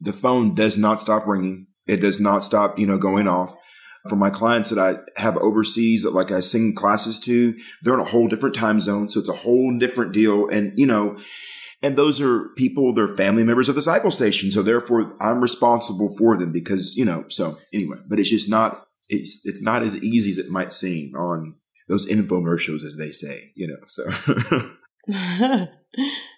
the 0.00 0.12
phone 0.12 0.54
does 0.54 0.78
not 0.78 1.00
stop 1.00 1.26
ringing. 1.26 1.66
It 1.86 2.00
does 2.00 2.20
not 2.20 2.44
stop, 2.44 2.78
you 2.78 2.86
know, 2.86 2.98
going 2.98 3.28
off 3.28 3.56
for 4.08 4.16
my 4.16 4.30
clients 4.30 4.70
that 4.70 4.78
I 4.78 5.20
have 5.20 5.36
overseas 5.36 6.04
that 6.04 6.14
like 6.14 6.30
I 6.30 6.40
sing 6.40 6.74
classes 6.74 7.20
to, 7.20 7.54
they're 7.82 7.94
in 7.94 8.00
a 8.00 8.04
whole 8.04 8.28
different 8.28 8.54
time 8.54 8.80
zone. 8.80 9.08
So 9.08 9.20
it's 9.20 9.28
a 9.28 9.34
whole 9.34 9.76
different 9.78 10.12
deal. 10.12 10.48
And, 10.48 10.72
you 10.78 10.86
know, 10.86 11.18
and 11.82 11.96
those 11.96 12.20
are 12.20 12.48
people, 12.56 12.94
they're 12.94 13.08
family 13.08 13.44
members 13.44 13.68
of 13.68 13.74
the 13.74 13.82
cycle 13.82 14.10
station. 14.10 14.50
So 14.50 14.62
therefore 14.62 15.16
I'm 15.20 15.40
responsible 15.40 16.14
for 16.16 16.36
them 16.36 16.52
because, 16.52 16.96
you 16.96 17.04
know, 17.04 17.24
so 17.28 17.56
anyway, 17.74 17.98
but 18.08 18.18
it's 18.18 18.30
just 18.30 18.48
not, 18.48 18.86
it's, 19.08 19.40
it's 19.44 19.62
not 19.62 19.82
as 19.82 19.96
easy 20.02 20.30
as 20.30 20.38
it 20.38 20.50
might 20.50 20.72
seem 20.72 21.14
on 21.14 21.56
those 21.88 22.06
infomercials, 22.06 22.84
as 22.84 22.96
they 22.96 23.10
say, 23.10 23.50
you 23.56 23.66
know, 23.66 23.76
so. 23.86 24.06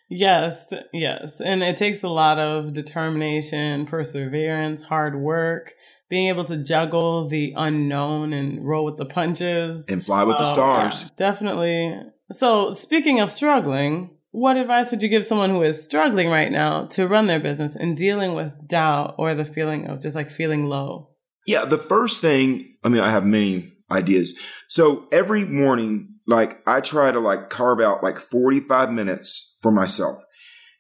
yes, 0.09 0.73
yes. 0.93 1.41
And 1.45 1.63
it 1.63 1.77
takes 1.77 2.03
a 2.03 2.09
lot 2.09 2.39
of 2.39 2.73
determination, 2.73 3.85
perseverance, 3.87 4.83
hard 4.83 5.21
work 5.21 5.75
being 6.13 6.29
able 6.29 6.45
to 6.45 6.59
juggle 6.59 7.27
the 7.27 7.55
unknown 7.57 8.35
and 8.35 8.63
roll 8.63 8.85
with 8.85 8.99
the 8.99 9.07
punches 9.07 9.87
and 9.89 10.05
fly 10.05 10.23
with 10.25 10.37
the 10.37 10.45
oh, 10.45 10.53
stars. 10.53 11.05
Yeah, 11.05 11.09
definitely. 11.17 11.99
So, 12.31 12.75
speaking 12.75 13.21
of 13.21 13.31
struggling, 13.31 14.15
what 14.31 14.59
advice 14.59 14.91
would 14.91 15.03
you 15.03 15.09
give 15.09 15.25
someone 15.25 15.49
who 15.49 15.63
is 15.63 15.83
struggling 15.83 16.29
right 16.29 16.53
now 16.53 16.85
to 16.89 17.09
run 17.09 17.29
their 17.29 17.41
business 17.41 17.75
and 17.75 17.97
dealing 17.97 18.35
with 18.35 18.69
doubt 18.69 19.15
or 19.17 19.35
the 19.35 19.47
feeling 19.47 19.87
of 19.87 20.03
just 20.03 20.15
like 20.15 20.31
feeling 20.31 20.67
low? 20.67 21.09
Yeah, 21.47 21.65
the 21.65 21.79
first 21.79 22.21
thing, 22.21 22.77
I 22.85 22.91
mean, 22.91 23.01
I 23.01 23.11
have 23.11 23.25
many 23.25 23.73
ideas. 23.91 24.39
So 24.69 25.09
every 25.13 25.47
morning, 25.47 26.17
like 26.27 26.59
I 26.67 26.83
try 26.83 27.11
to 27.11 27.21
like 27.21 27.49
carve 27.49 27.81
out 27.81 28.03
like 28.03 28.19
45 28.19 28.91
minutes 28.91 29.59
for 29.63 29.73
myself. 29.73 30.23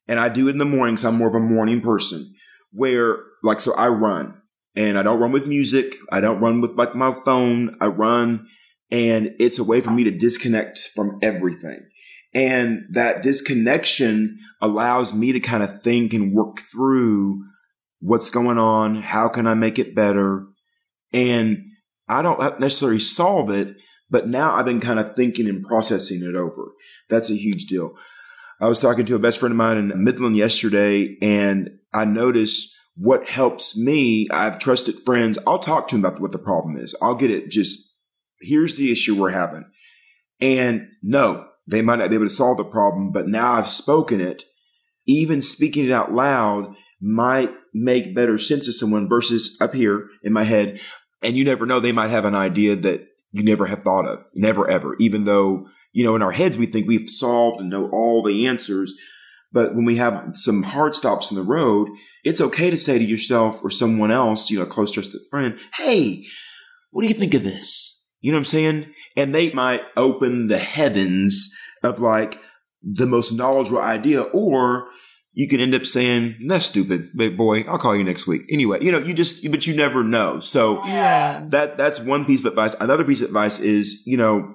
And 0.07 0.20
I 0.20 0.28
do 0.28 0.49
it 0.49 0.51
in 0.51 0.59
the 0.59 0.66
mornings. 0.66 1.07
I'm 1.07 1.16
more 1.16 1.28
of 1.28 1.35
a 1.35 1.41
morning 1.41 1.80
person 1.80 2.35
where 2.70 3.16
like, 3.43 3.61
so 3.61 3.74
I 3.76 3.89
run 3.89 4.41
and 4.75 4.99
I 4.99 5.03
don't 5.03 5.20
run 5.20 5.33
with 5.33 5.47
music. 5.47 5.97
I 6.11 6.20
don't 6.20 6.41
run 6.41 6.61
with 6.61 6.73
like 6.73 6.95
my 6.95 7.14
phone. 7.14 7.77
I 7.81 7.87
run 7.87 8.47
and 8.91 9.35
it's 9.39 9.59
a 9.59 9.64
way 9.64 9.81
for 9.81 9.91
me 9.91 10.05
to 10.05 10.11
disconnect 10.11 10.79
from 10.95 11.18
everything. 11.23 11.81
And 12.35 12.85
that 12.91 13.23
disconnection 13.23 14.39
allows 14.61 15.14
me 15.14 15.33
to 15.33 15.41
kind 15.41 15.62
of 15.62 15.83
think 15.83 16.12
and 16.12 16.35
work 16.35 16.61
through 16.61 17.43
what's 18.01 18.31
going 18.31 18.59
on. 18.59 18.97
How 18.97 19.29
can 19.29 19.47
I 19.47 19.55
make 19.55 19.79
it 19.79 19.95
better? 19.95 20.47
And 21.12 21.64
I 22.09 22.20
don't 22.23 22.61
necessarily 22.61 22.99
solve 22.99 23.51
it, 23.51 23.77
but 24.11 24.29
now 24.29 24.55
I've 24.55 24.66
been 24.66 24.81
kind 24.81 24.99
of 24.99 25.14
thinking 25.14 25.49
and 25.49 25.64
processing 25.64 26.23
it 26.23 26.37
over. 26.37 26.73
That's 27.09 27.31
a 27.31 27.35
huge 27.35 27.66
deal. 27.66 27.95
I 28.61 28.68
was 28.68 28.81
talking 28.81 29.07
to 29.07 29.14
a 29.14 29.18
best 29.18 29.41
friend 29.41 29.53
of 29.53 29.57
mine 29.57 29.77
in 29.77 30.05
Midland 30.05 30.37
yesterday, 30.37 31.16
and 31.20 31.70
I 31.93 32.05
noticed 32.05 32.75
what 32.95 33.26
helps 33.26 33.76
me. 33.76 34.28
I 34.30 34.45
have 34.45 34.59
trusted 34.59 34.99
friends. 34.99 35.38
I'll 35.47 35.59
talk 35.59 35.88
to 35.88 35.97
them 35.97 36.05
about 36.05 36.20
what 36.20 36.32
the 36.32 36.38
problem 36.38 36.76
is. 36.76 36.95
I'll 37.01 37.14
get 37.14 37.30
it. 37.30 37.51
Just 37.51 37.97
here's 38.40 38.76
the 38.76 38.90
issue 38.90 39.18
we're 39.18 39.30
having. 39.30 39.64
And 40.40 40.88
no, 41.03 41.49
they 41.66 41.82
might 41.82 42.01
not 42.01 42.11
be 42.11 42.16
able 42.16 42.26
to 42.26 42.30
solve 42.30 42.57
the 42.57 42.64
problem, 42.64 43.12
but 43.12 43.28
now 43.28 43.53
I've 43.53 43.68
spoken 43.68 44.20
it. 44.20 44.45
Even 45.07 45.40
speaking 45.43 45.86
it 45.86 45.93
out 45.93 46.12
loud 46.12 46.74
might 47.01 47.51
make 47.74 48.14
better 48.14 48.38
sense 48.38 48.66
to 48.66 48.72
someone 48.72 49.09
versus 49.09 49.57
up 49.61 49.74
here 49.74 50.09
in 50.22 50.32
my 50.32 50.45
head. 50.45 50.80
And 51.22 51.36
you 51.36 51.45
never 51.45 51.66
know, 51.66 51.80
they 51.80 51.93
might 51.93 52.11
have 52.11 52.24
an 52.24 52.34
idea 52.34 52.76
that 52.76 53.07
you 53.32 53.43
never 53.43 53.66
have 53.66 53.82
thought 53.82 54.07
of, 54.07 54.24
never 54.34 54.68
ever, 54.68 54.95
even 54.99 55.24
though, 55.24 55.66
you 55.93 56.05
know, 56.05 56.14
in 56.14 56.22
our 56.22 56.32
heads, 56.32 56.59
we 56.59 56.66
think 56.66 56.86
we've 56.86 57.09
solved 57.09 57.61
and 57.61 57.70
know 57.70 57.88
all 57.90 58.22
the 58.22 58.47
answers. 58.47 58.93
But 59.53 59.74
when 59.74 59.84
we 59.84 59.97
have 59.97 60.30
some 60.34 60.62
hard 60.62 60.95
stops 60.95 61.30
in 61.30 61.36
the 61.36 61.43
road, 61.43 61.88
it's 62.25 62.41
okay 62.41 62.70
to 62.70 62.79
say 62.79 62.99
to 62.99 63.05
yourself 63.05 63.61
or 63.62 63.70
someone 63.70 64.11
else, 64.11 64.51
you 64.51 64.59
know, 64.59 64.64
a 64.64 64.68
close 64.68 64.91
trusted 64.93 65.20
friend, 65.31 65.59
Hey, 65.77 66.25
what 66.91 67.03
do 67.03 67.09
you 67.09 67.14
think 67.14 67.35
of 67.35 67.43
this? 67.43 68.07
You 68.20 68.31
know 68.33 68.37
what 68.37 68.41
I'm 68.41 68.45
saying? 68.47 68.87
And 69.16 69.35
they 69.35 69.53
might 69.53 69.83
open 69.97 70.47
the 70.47 70.59
heavens 70.59 71.53
of 71.83 72.01
like 72.01 72.39
the 72.83 73.07
most 73.07 73.33
knowledgeable 73.33 73.79
idea, 73.81 74.23
or 74.23 74.89
you 75.35 75.49
can 75.49 75.61
end 75.61 75.75
up 75.75 75.87
saying, 75.87 76.37
that's 76.47 76.66
stupid, 76.66 77.09
big 77.16 77.37
boy. 77.37 77.62
I'll 77.62 77.79
call 77.79 77.97
you 77.97 78.05
next 78.05 78.27
week. 78.27 78.43
Anyway, 78.51 78.79
you 78.83 78.93
know, 78.93 78.99
you 78.99 79.14
just, 79.14 79.49
but 79.51 79.66
you 79.66 79.75
never 79.75 80.05
know. 80.05 80.41
So 80.41 80.85
Yeah. 80.85 81.43
that, 81.49 81.79
that's 81.79 81.99
one 82.01 82.25
piece 82.27 82.41
of 82.41 82.47
advice. 82.47 82.75
Another 82.81 83.05
piece 83.05 83.23
of 83.23 83.29
advice 83.29 83.59
is, 83.59 84.03
you 84.07 84.16
know, 84.16 84.55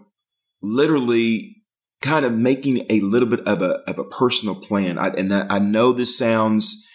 literally 0.61 1.55
kind 2.01 2.25
of 2.25 2.33
making 2.33 2.85
a 2.89 3.01
little 3.01 3.27
bit 3.27 3.39
of 3.47 3.61
a, 3.61 3.79
of 3.89 3.97
a 3.97 4.03
personal 4.03 4.55
plan. 4.55 4.97
I, 4.97 5.07
and 5.09 5.31
that, 5.31 5.47
I 5.51 5.59
know 5.59 5.93
this 5.93 6.17
sounds, 6.17 6.85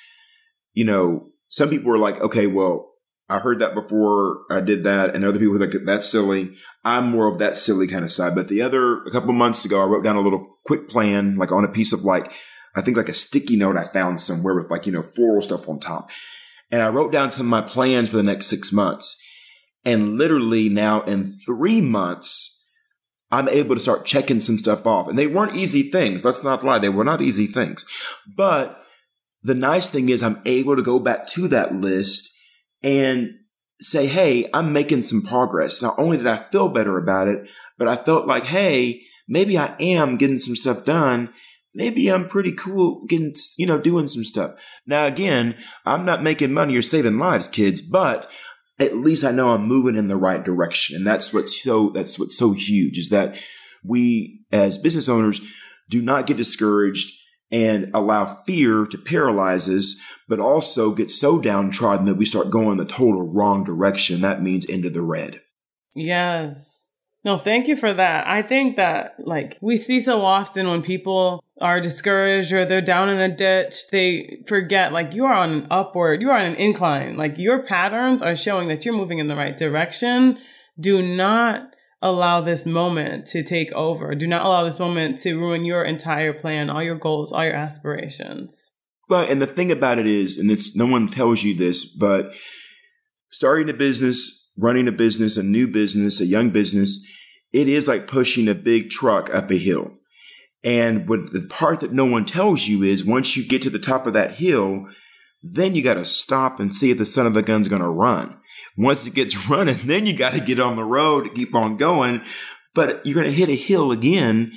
you 0.73 0.85
know, 0.85 1.29
some 1.49 1.69
people 1.69 1.93
are 1.93 1.99
like, 1.99 2.21
okay, 2.21 2.47
well, 2.47 2.93
I 3.29 3.39
heard 3.39 3.61
that 3.61 3.75
before 3.75 4.43
I 4.51 4.61
did 4.61 4.85
that. 4.85 5.15
And 5.15 5.25
other 5.25 5.39
people 5.39 5.57
are 5.57 5.67
like, 5.67 5.75
that's 5.85 6.09
silly. 6.09 6.55
I'm 6.85 7.11
more 7.11 7.29
of 7.29 7.39
that 7.39 7.57
silly 7.57 7.87
kind 7.87 8.05
of 8.05 8.13
side. 8.13 8.35
But 8.35 8.49
the 8.49 8.63
other, 8.63 9.03
a 9.05 9.11
couple 9.11 9.33
months 9.33 9.65
ago, 9.65 9.81
I 9.81 9.87
wrote 9.87 10.05
down 10.05 10.17
a 10.17 10.21
little 10.21 10.59
quick 10.67 10.89
plan, 10.89 11.37
like 11.37 11.53
on 11.53 11.65
a 11.65 11.69
piece 11.69 11.93
of 11.93 12.05
like, 12.05 12.33
I 12.75 12.81
think 12.81 12.97
like 12.97 13.09
a 13.09 13.15
sticky 13.15 13.57
note 13.57 13.77
I 13.77 13.85
found 13.85 14.21
somewhere 14.21 14.55
with 14.55 14.71
like, 14.71 14.87
you 14.87 14.93
know, 14.93 15.03
floral 15.03 15.43
stuff 15.43 15.69
on 15.69 15.79
top. 15.79 16.11
And 16.71 16.83
I 16.83 16.89
wrote 16.89 17.13
down 17.13 17.31
some 17.31 17.47
of 17.47 17.51
my 17.51 17.61
plans 17.61 18.09
for 18.09 18.17
the 18.17 18.23
next 18.23 18.47
six 18.47 18.73
months. 18.73 19.21
And 19.85 20.17
literally 20.17 20.69
now 20.69 21.03
in 21.03 21.25
three 21.25 21.81
months, 21.81 22.71
I'm 23.31 23.49
able 23.49 23.75
to 23.75 23.81
start 23.81 24.05
checking 24.05 24.41
some 24.41 24.59
stuff 24.59 24.87
off. 24.87 25.09
And 25.09 25.19
they 25.19 25.27
weren't 25.27 25.57
easy 25.57 25.85
things. 25.85 26.25
Let's 26.25 26.45
not 26.45 26.65
lie. 26.65 26.79
They 26.79 26.89
were 26.89 27.05
not 27.05 27.23
easy 27.23 27.47
things. 27.47 27.87
But 28.37 28.82
the 29.43 29.55
nice 29.55 29.91
thing 29.91 30.09
is 30.09 30.23
I'm 30.23 30.41
able 30.45 30.77
to 30.77 30.83
go 30.83 30.99
back 30.99 31.27
to 31.29 31.49
that 31.49 31.75
list 31.75 32.31
and 32.83 33.31
say, 33.81 34.07
Hey, 34.07 34.49
I'm 34.55 34.73
making 34.73 35.03
some 35.03 35.23
progress. 35.23 35.83
Not 35.83 35.99
only 35.99 36.17
did 36.17 36.27
I 36.27 36.45
feel 36.51 36.69
better 36.69 36.99
about 36.99 37.29
it, 37.29 37.49
but 37.79 37.89
I 37.89 37.97
felt 37.97 38.27
like, 38.27 38.45
Hey, 38.45 39.03
maybe 39.29 39.59
I 39.59 39.75
am 39.81 40.17
getting 40.17 40.39
some 40.39 40.57
stuff 40.57 40.85
done 40.85 41.33
maybe 41.75 42.11
I'm 42.11 42.29
pretty 42.29 42.53
cool 42.53 43.05
getting, 43.07 43.35
you 43.57 43.67
know, 43.67 43.79
doing 43.79 44.09
some 44.09 44.25
stuff. 44.25 44.53
Now, 44.87 45.07
again, 45.07 45.57
I'm 45.85 46.05
not 46.05 46.23
making 46.23 46.53
money 46.53 46.77
or 46.77 46.83
saving 46.83 47.19
lives, 47.19 47.49
kids, 47.49 47.81
but 47.81 48.29
at 48.79 48.97
least 48.97 49.25
I 49.25 49.31
know 49.31 49.51
I'm 49.51 49.67
moving 49.67 49.97
in 49.97 50.09
the 50.09 50.17
right 50.17 50.43
direction. 50.43 50.97
And 50.97 51.07
that's 51.07 51.33
what's 51.33 51.63
so, 51.63 51.91
that's 51.91 52.19
what's 52.19 52.37
so 52.37 52.53
huge 52.53 52.99
is 52.99 53.09
that 53.11 53.37
we 53.85 54.45
as 54.51 54.79
business 54.79 55.09
owners 55.09 55.41
do 55.89 56.03
not 56.03 56.27
get 56.27 56.37
discouraged 56.37 57.11
and 57.53 57.91
allow 57.93 58.25
fear 58.47 58.87
to 58.87 58.99
paralyze 58.99 59.69
us, 59.69 60.01
but 60.27 60.41
also 60.41 60.93
get 60.93 61.11
so 61.11 61.39
downtrodden 61.39 62.07
that 62.07 62.17
we 62.17 62.25
start 62.25 62.51
going 62.51 62.79
the 62.79 62.85
total 62.85 63.23
wrong 63.23 63.63
direction. 63.63 64.23
That 64.23 64.43
means 64.43 64.65
into 64.65 64.91
the 64.91 65.03
red. 65.03 65.41
Yes. 65.95 66.71
No, 67.25 67.39
thank 67.39 67.69
you 67.69 67.77
for 67.77 67.93
that. 67.93 68.27
I 68.27 68.43
think 68.43 68.77
that 68.77 69.15
like 69.21 69.57
we 69.61 69.77
see 69.77 70.01
so 70.01 70.25
often 70.25 70.69
when 70.69 70.83
people 70.83 71.45
are 71.61 71.81
discouraged 71.81 72.53
or 72.53 72.65
they're 72.65 72.81
down 72.81 73.09
in 73.09 73.19
a 73.19 73.35
ditch, 73.35 73.77
they 73.93 74.43
forget 74.49 74.93
like 74.93 75.13
you 75.13 75.25
are 75.27 75.35
on 75.35 75.53
an 75.53 75.67
upward, 75.71 76.21
you 76.21 76.31
are 76.31 76.39
on 76.39 76.47
an 76.47 76.57
incline. 76.57 77.17
Like 77.17 77.39
your 77.39 77.63
patterns 77.63 78.23
are 78.23 78.35
showing 78.35 78.67
that 78.69 78.85
you're 78.85 78.97
moving 78.97 79.19
in 79.19 79.29
the 79.29 79.37
right 79.37 79.57
direction. 79.57 80.39
Do 80.81 81.17
not 81.17 81.69
allow 82.03 82.41
this 82.41 82.67
moment 82.67 83.27
to 83.27 83.43
take 83.43 83.73
over. 83.73 84.15
Do 84.15 84.27
not 84.27 84.45
allow 84.45 84.65
this 84.65 84.79
moment 84.79 85.19
to 85.19 85.39
ruin 85.39 85.65
your 85.65 85.85
entire 85.85 86.33
plan, 86.33 86.69
all 86.69 86.83
your 86.83 86.97
goals, 86.97 87.33
all 87.33 87.45
your 87.45 87.55
aspirations. 87.55 88.73
Well, 89.09 89.25
and 89.29 89.41
the 89.41 89.47
thing 89.47 89.71
about 89.71 89.99
it 89.99 90.07
is, 90.07 90.37
and 90.37 90.51
it's 90.51 90.77
no 90.77 90.87
one 90.87 91.09
tells 91.09 91.43
you 91.43 91.57
this, 91.57 91.85
but 91.85 92.33
starting 93.31 93.69
a 93.69 93.75
business, 93.75 94.51
running 94.57 94.89
a 94.89 94.93
business, 94.93 95.37
a 95.37 95.43
new 95.43 95.69
business, 95.69 96.21
a 96.21 96.27
young 96.27 96.51
business, 96.51 97.07
it 97.53 97.69
is 97.69 97.87
like 97.87 98.07
pushing 98.07 98.49
a 98.49 98.55
big 98.55 98.91
truck 98.91 99.33
up 99.35 99.51
a 99.51 99.57
hill. 99.57 99.93
And 100.65 101.09
what 101.09 101.33
the 101.33 101.47
part 101.49 101.81
that 101.81 101.93
no 101.93 102.05
one 102.05 102.25
tells 102.25 102.67
you 102.69 102.83
is 102.83 103.05
once 103.05 103.37
you 103.37 103.47
get 103.47 103.63
to 103.63 103.71
the 103.71 103.79
top 103.79 104.07
of 104.07 104.13
that 104.15 104.35
hill, 104.35 104.87
then 105.43 105.75
you 105.75 105.83
got 105.83 105.95
to 105.95 106.05
stop 106.05 106.61
and 106.61 106.75
see 106.75 106.91
if 106.91 106.99
the 106.99 107.07
son 107.07 107.27
of 107.27 107.37
a 107.37 107.43
gun's 107.43 107.69
going 107.69 107.83
to 107.83 107.89
run. 107.89 108.39
Once 108.77 109.07
it 109.07 109.15
gets 109.15 109.49
running, 109.49 109.79
then 109.85 110.07
you 110.07 110.13
got 110.13 110.33
to 110.33 110.41
get 110.41 110.61
on 110.61 110.77
the 110.77 110.85
road 110.85 111.25
to 111.25 111.31
keep 111.31 111.55
on 111.55 111.77
going. 111.77 112.23
But 112.75 113.05
you're 113.05 113.15
going 113.15 113.27
to 113.27 113.33
hit 113.33 113.49
a 113.49 113.57
hill 113.57 113.93
again. 113.93 114.53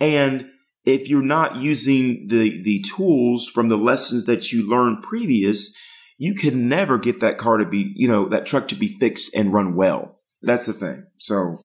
And 0.00 0.46
if 0.84 1.08
you're 1.08 1.22
not 1.22 1.56
using 1.56 2.26
the, 2.28 2.62
the 2.62 2.84
tools 2.96 3.46
from 3.46 3.68
the 3.68 3.76
lessons 3.78 4.24
that 4.24 4.52
you 4.52 4.68
learned 4.68 5.02
previous, 5.02 5.76
you 6.18 6.34
can 6.34 6.68
never 6.68 6.98
get 6.98 7.20
that 7.20 7.38
car 7.38 7.58
to 7.58 7.64
be, 7.64 7.92
you 7.96 8.08
know, 8.08 8.28
that 8.28 8.46
truck 8.46 8.68
to 8.68 8.74
be 8.74 8.88
fixed 8.88 9.34
and 9.34 9.52
run 9.52 9.74
well. 9.74 10.18
That's 10.42 10.66
the 10.66 10.72
thing. 10.72 11.06
So, 11.18 11.60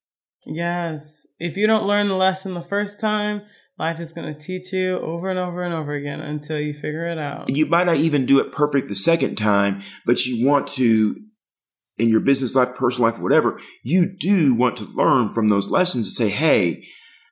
yes, 0.45 1.25
if 1.39 1.57
you 1.57 1.67
don't 1.67 1.87
learn 1.87 2.07
the 2.07 2.15
lesson 2.15 2.53
the 2.53 2.61
first 2.61 2.99
time, 2.99 3.41
life 3.77 3.99
is 3.99 4.13
going 4.13 4.33
to 4.33 4.39
teach 4.39 4.71
you 4.71 4.97
over 4.99 5.29
and 5.29 5.39
over 5.39 5.61
and 5.63 5.73
over 5.73 5.93
again 5.93 6.21
until 6.21 6.59
you 6.59 6.73
figure 6.73 7.07
it 7.07 7.17
out. 7.17 7.49
You 7.49 7.65
might 7.65 7.85
not 7.85 7.97
even 7.97 8.25
do 8.25 8.39
it 8.39 8.51
perfect 8.51 8.87
the 8.87 8.95
second 8.95 9.35
time, 9.35 9.81
but 10.05 10.25
you 10.25 10.45
want 10.45 10.67
to, 10.69 11.13
in 11.97 12.09
your 12.09 12.19
business 12.19 12.55
life, 12.55 12.75
personal 12.75 13.09
life, 13.09 13.19
whatever, 13.19 13.59
you 13.83 14.05
do 14.19 14.53
want 14.53 14.77
to 14.77 14.85
learn 14.85 15.29
from 15.29 15.49
those 15.49 15.69
lessons 15.69 16.07
and 16.07 16.13
say, 16.13 16.29
hey, 16.29 16.83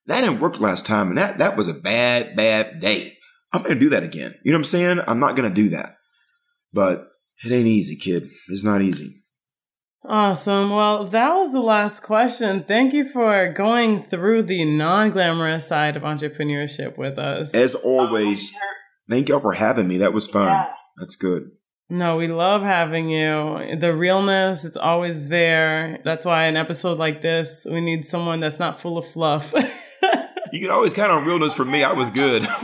that 0.07 0.21
didn't 0.21 0.39
work 0.39 0.59
last 0.59 0.85
time, 0.85 1.09
and 1.09 1.17
that, 1.17 1.37
that 1.37 1.55
was 1.57 1.67
a 1.67 1.73
bad, 1.73 2.35
bad 2.35 2.79
day. 2.79 3.17
I'm 3.51 3.61
going 3.61 3.75
to 3.75 3.79
do 3.79 3.89
that 3.89 4.03
again. 4.03 4.33
You 4.43 4.51
know 4.51 4.57
what 4.57 4.61
I'm 4.61 4.63
saying? 4.65 4.99
I'm 5.07 5.19
not 5.19 5.35
going 5.35 5.49
to 5.49 5.61
do 5.61 5.69
that. 5.69 5.97
But 6.73 7.07
it 7.43 7.51
ain't 7.51 7.67
easy, 7.67 7.95
kid. 7.95 8.29
It's 8.49 8.63
not 8.63 8.81
easy. 8.81 9.13
Awesome. 10.05 10.71
Well, 10.71 11.05
that 11.05 11.33
was 11.33 11.53
the 11.53 11.61
last 11.61 12.03
question. 12.03 12.65
Thank 12.67 12.93
you 12.93 13.05
for 13.05 13.53
going 13.53 13.99
through 13.99 14.43
the 14.43 14.65
non 14.65 15.11
glamorous 15.11 15.67
side 15.67 15.95
of 15.95 16.03
entrepreneurship 16.03 16.97
with 16.97 17.17
us. 17.17 17.53
As 17.53 17.75
always, 17.75 18.53
thank 19.09 19.29
y'all 19.29 19.39
for 19.39 19.53
having 19.53 19.87
me. 19.87 19.99
That 19.99 20.13
was 20.13 20.27
fun. 20.27 20.47
Yeah. 20.47 20.65
That's 20.97 21.15
good. 21.15 21.51
No, 21.93 22.17
we 22.17 22.27
love 22.27 22.63
having 22.63 23.11
you. 23.11 23.77
The 23.77 23.95
realness, 23.95 24.65
it's 24.65 24.75
always 24.75 25.27
there. 25.27 25.99
That's 26.03 26.25
why 26.25 26.45
an 26.45 26.57
episode 26.57 26.97
like 26.97 27.21
this, 27.21 27.67
we 27.69 27.81
need 27.81 28.03
someone 28.03 28.39
that's 28.39 28.57
not 28.57 28.79
full 28.79 28.97
of 28.97 29.07
fluff. 29.07 29.53
You 30.51 30.59
can 30.59 30.69
always 30.69 30.93
count 30.93 31.11
on 31.11 31.25
realness 31.25 31.55
for 31.55 31.65
me. 31.65 31.83
I 31.83 31.93
was 31.93 32.11
good. 32.11 32.47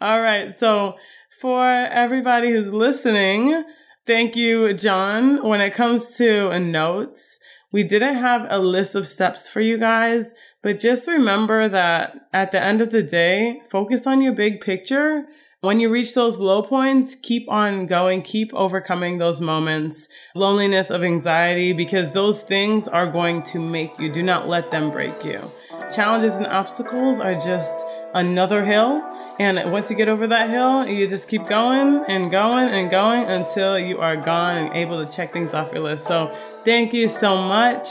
All 0.00 0.20
right. 0.20 0.56
So, 0.56 0.94
for 1.40 1.68
everybody 1.68 2.52
who's 2.52 2.72
listening, 2.72 3.64
thank 4.06 4.36
you, 4.36 4.72
Jon. 4.74 5.44
When 5.44 5.60
it 5.60 5.74
comes 5.74 6.14
to 6.18 6.56
notes, 6.60 7.40
we 7.72 7.82
didn't 7.82 8.14
have 8.14 8.46
a 8.48 8.60
list 8.60 8.94
of 8.94 9.08
steps 9.08 9.50
for 9.50 9.60
you 9.60 9.76
guys, 9.76 10.32
but 10.62 10.78
just 10.78 11.08
remember 11.08 11.68
that 11.68 12.14
at 12.32 12.52
the 12.52 12.62
end 12.62 12.80
of 12.80 12.92
the 12.92 13.02
day, 13.02 13.60
focus 13.72 14.06
on 14.06 14.20
your 14.20 14.34
big 14.34 14.60
picture 14.60 15.24
when 15.62 15.78
you 15.78 15.90
reach 15.90 16.14
those 16.14 16.38
low 16.38 16.62
points, 16.62 17.14
keep 17.14 17.46
on 17.50 17.84
going, 17.84 18.22
keep 18.22 18.52
overcoming 18.54 19.18
those 19.18 19.42
moments, 19.42 20.08
loneliness 20.34 20.88
of 20.88 21.02
anxiety, 21.02 21.74
because 21.74 22.12
those 22.12 22.40
things 22.40 22.88
are 22.88 23.06
going 23.06 23.42
to 23.42 23.58
make 23.58 23.98
you. 23.98 24.10
Do 24.10 24.22
not 24.22 24.48
let 24.48 24.70
them 24.70 24.90
break 24.90 25.22
you. 25.22 25.50
Challenges 25.94 26.32
and 26.32 26.46
obstacles 26.46 27.20
are 27.20 27.34
just 27.34 27.84
another 28.14 28.64
hill. 28.64 29.02
And 29.38 29.70
once 29.70 29.90
you 29.90 29.96
get 29.96 30.08
over 30.08 30.26
that 30.28 30.48
hill, 30.48 30.86
you 30.86 31.06
just 31.06 31.28
keep 31.28 31.46
going 31.46 32.04
and 32.08 32.30
going 32.30 32.68
and 32.68 32.90
going 32.90 33.24
until 33.24 33.78
you 33.78 33.98
are 33.98 34.16
gone 34.16 34.56
and 34.56 34.74
able 34.74 35.04
to 35.04 35.14
check 35.14 35.34
things 35.34 35.52
off 35.52 35.72
your 35.72 35.82
list. 35.82 36.06
So 36.06 36.34
thank 36.64 36.94
you 36.94 37.06
so 37.06 37.36
much. 37.36 37.86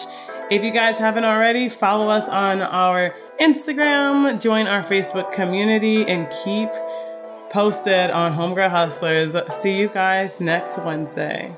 If 0.49 0.63
you 0.63 0.71
guys 0.71 0.97
haven't 0.97 1.25
already, 1.25 1.69
follow 1.69 2.09
us 2.09 2.27
on 2.27 2.61
our 2.61 3.13
Instagram, 3.39 4.41
join 4.41 4.67
our 4.67 4.81
Facebook 4.81 5.31
community, 5.31 6.03
and 6.07 6.27
keep 6.43 6.69
posted 7.51 8.11
on 8.11 8.33
Homegirl 8.33 8.69
Hustlers. 8.69 9.35
See 9.61 9.77
you 9.77 9.89
guys 9.89 10.39
next 10.39 10.77
Wednesday. 10.79 11.55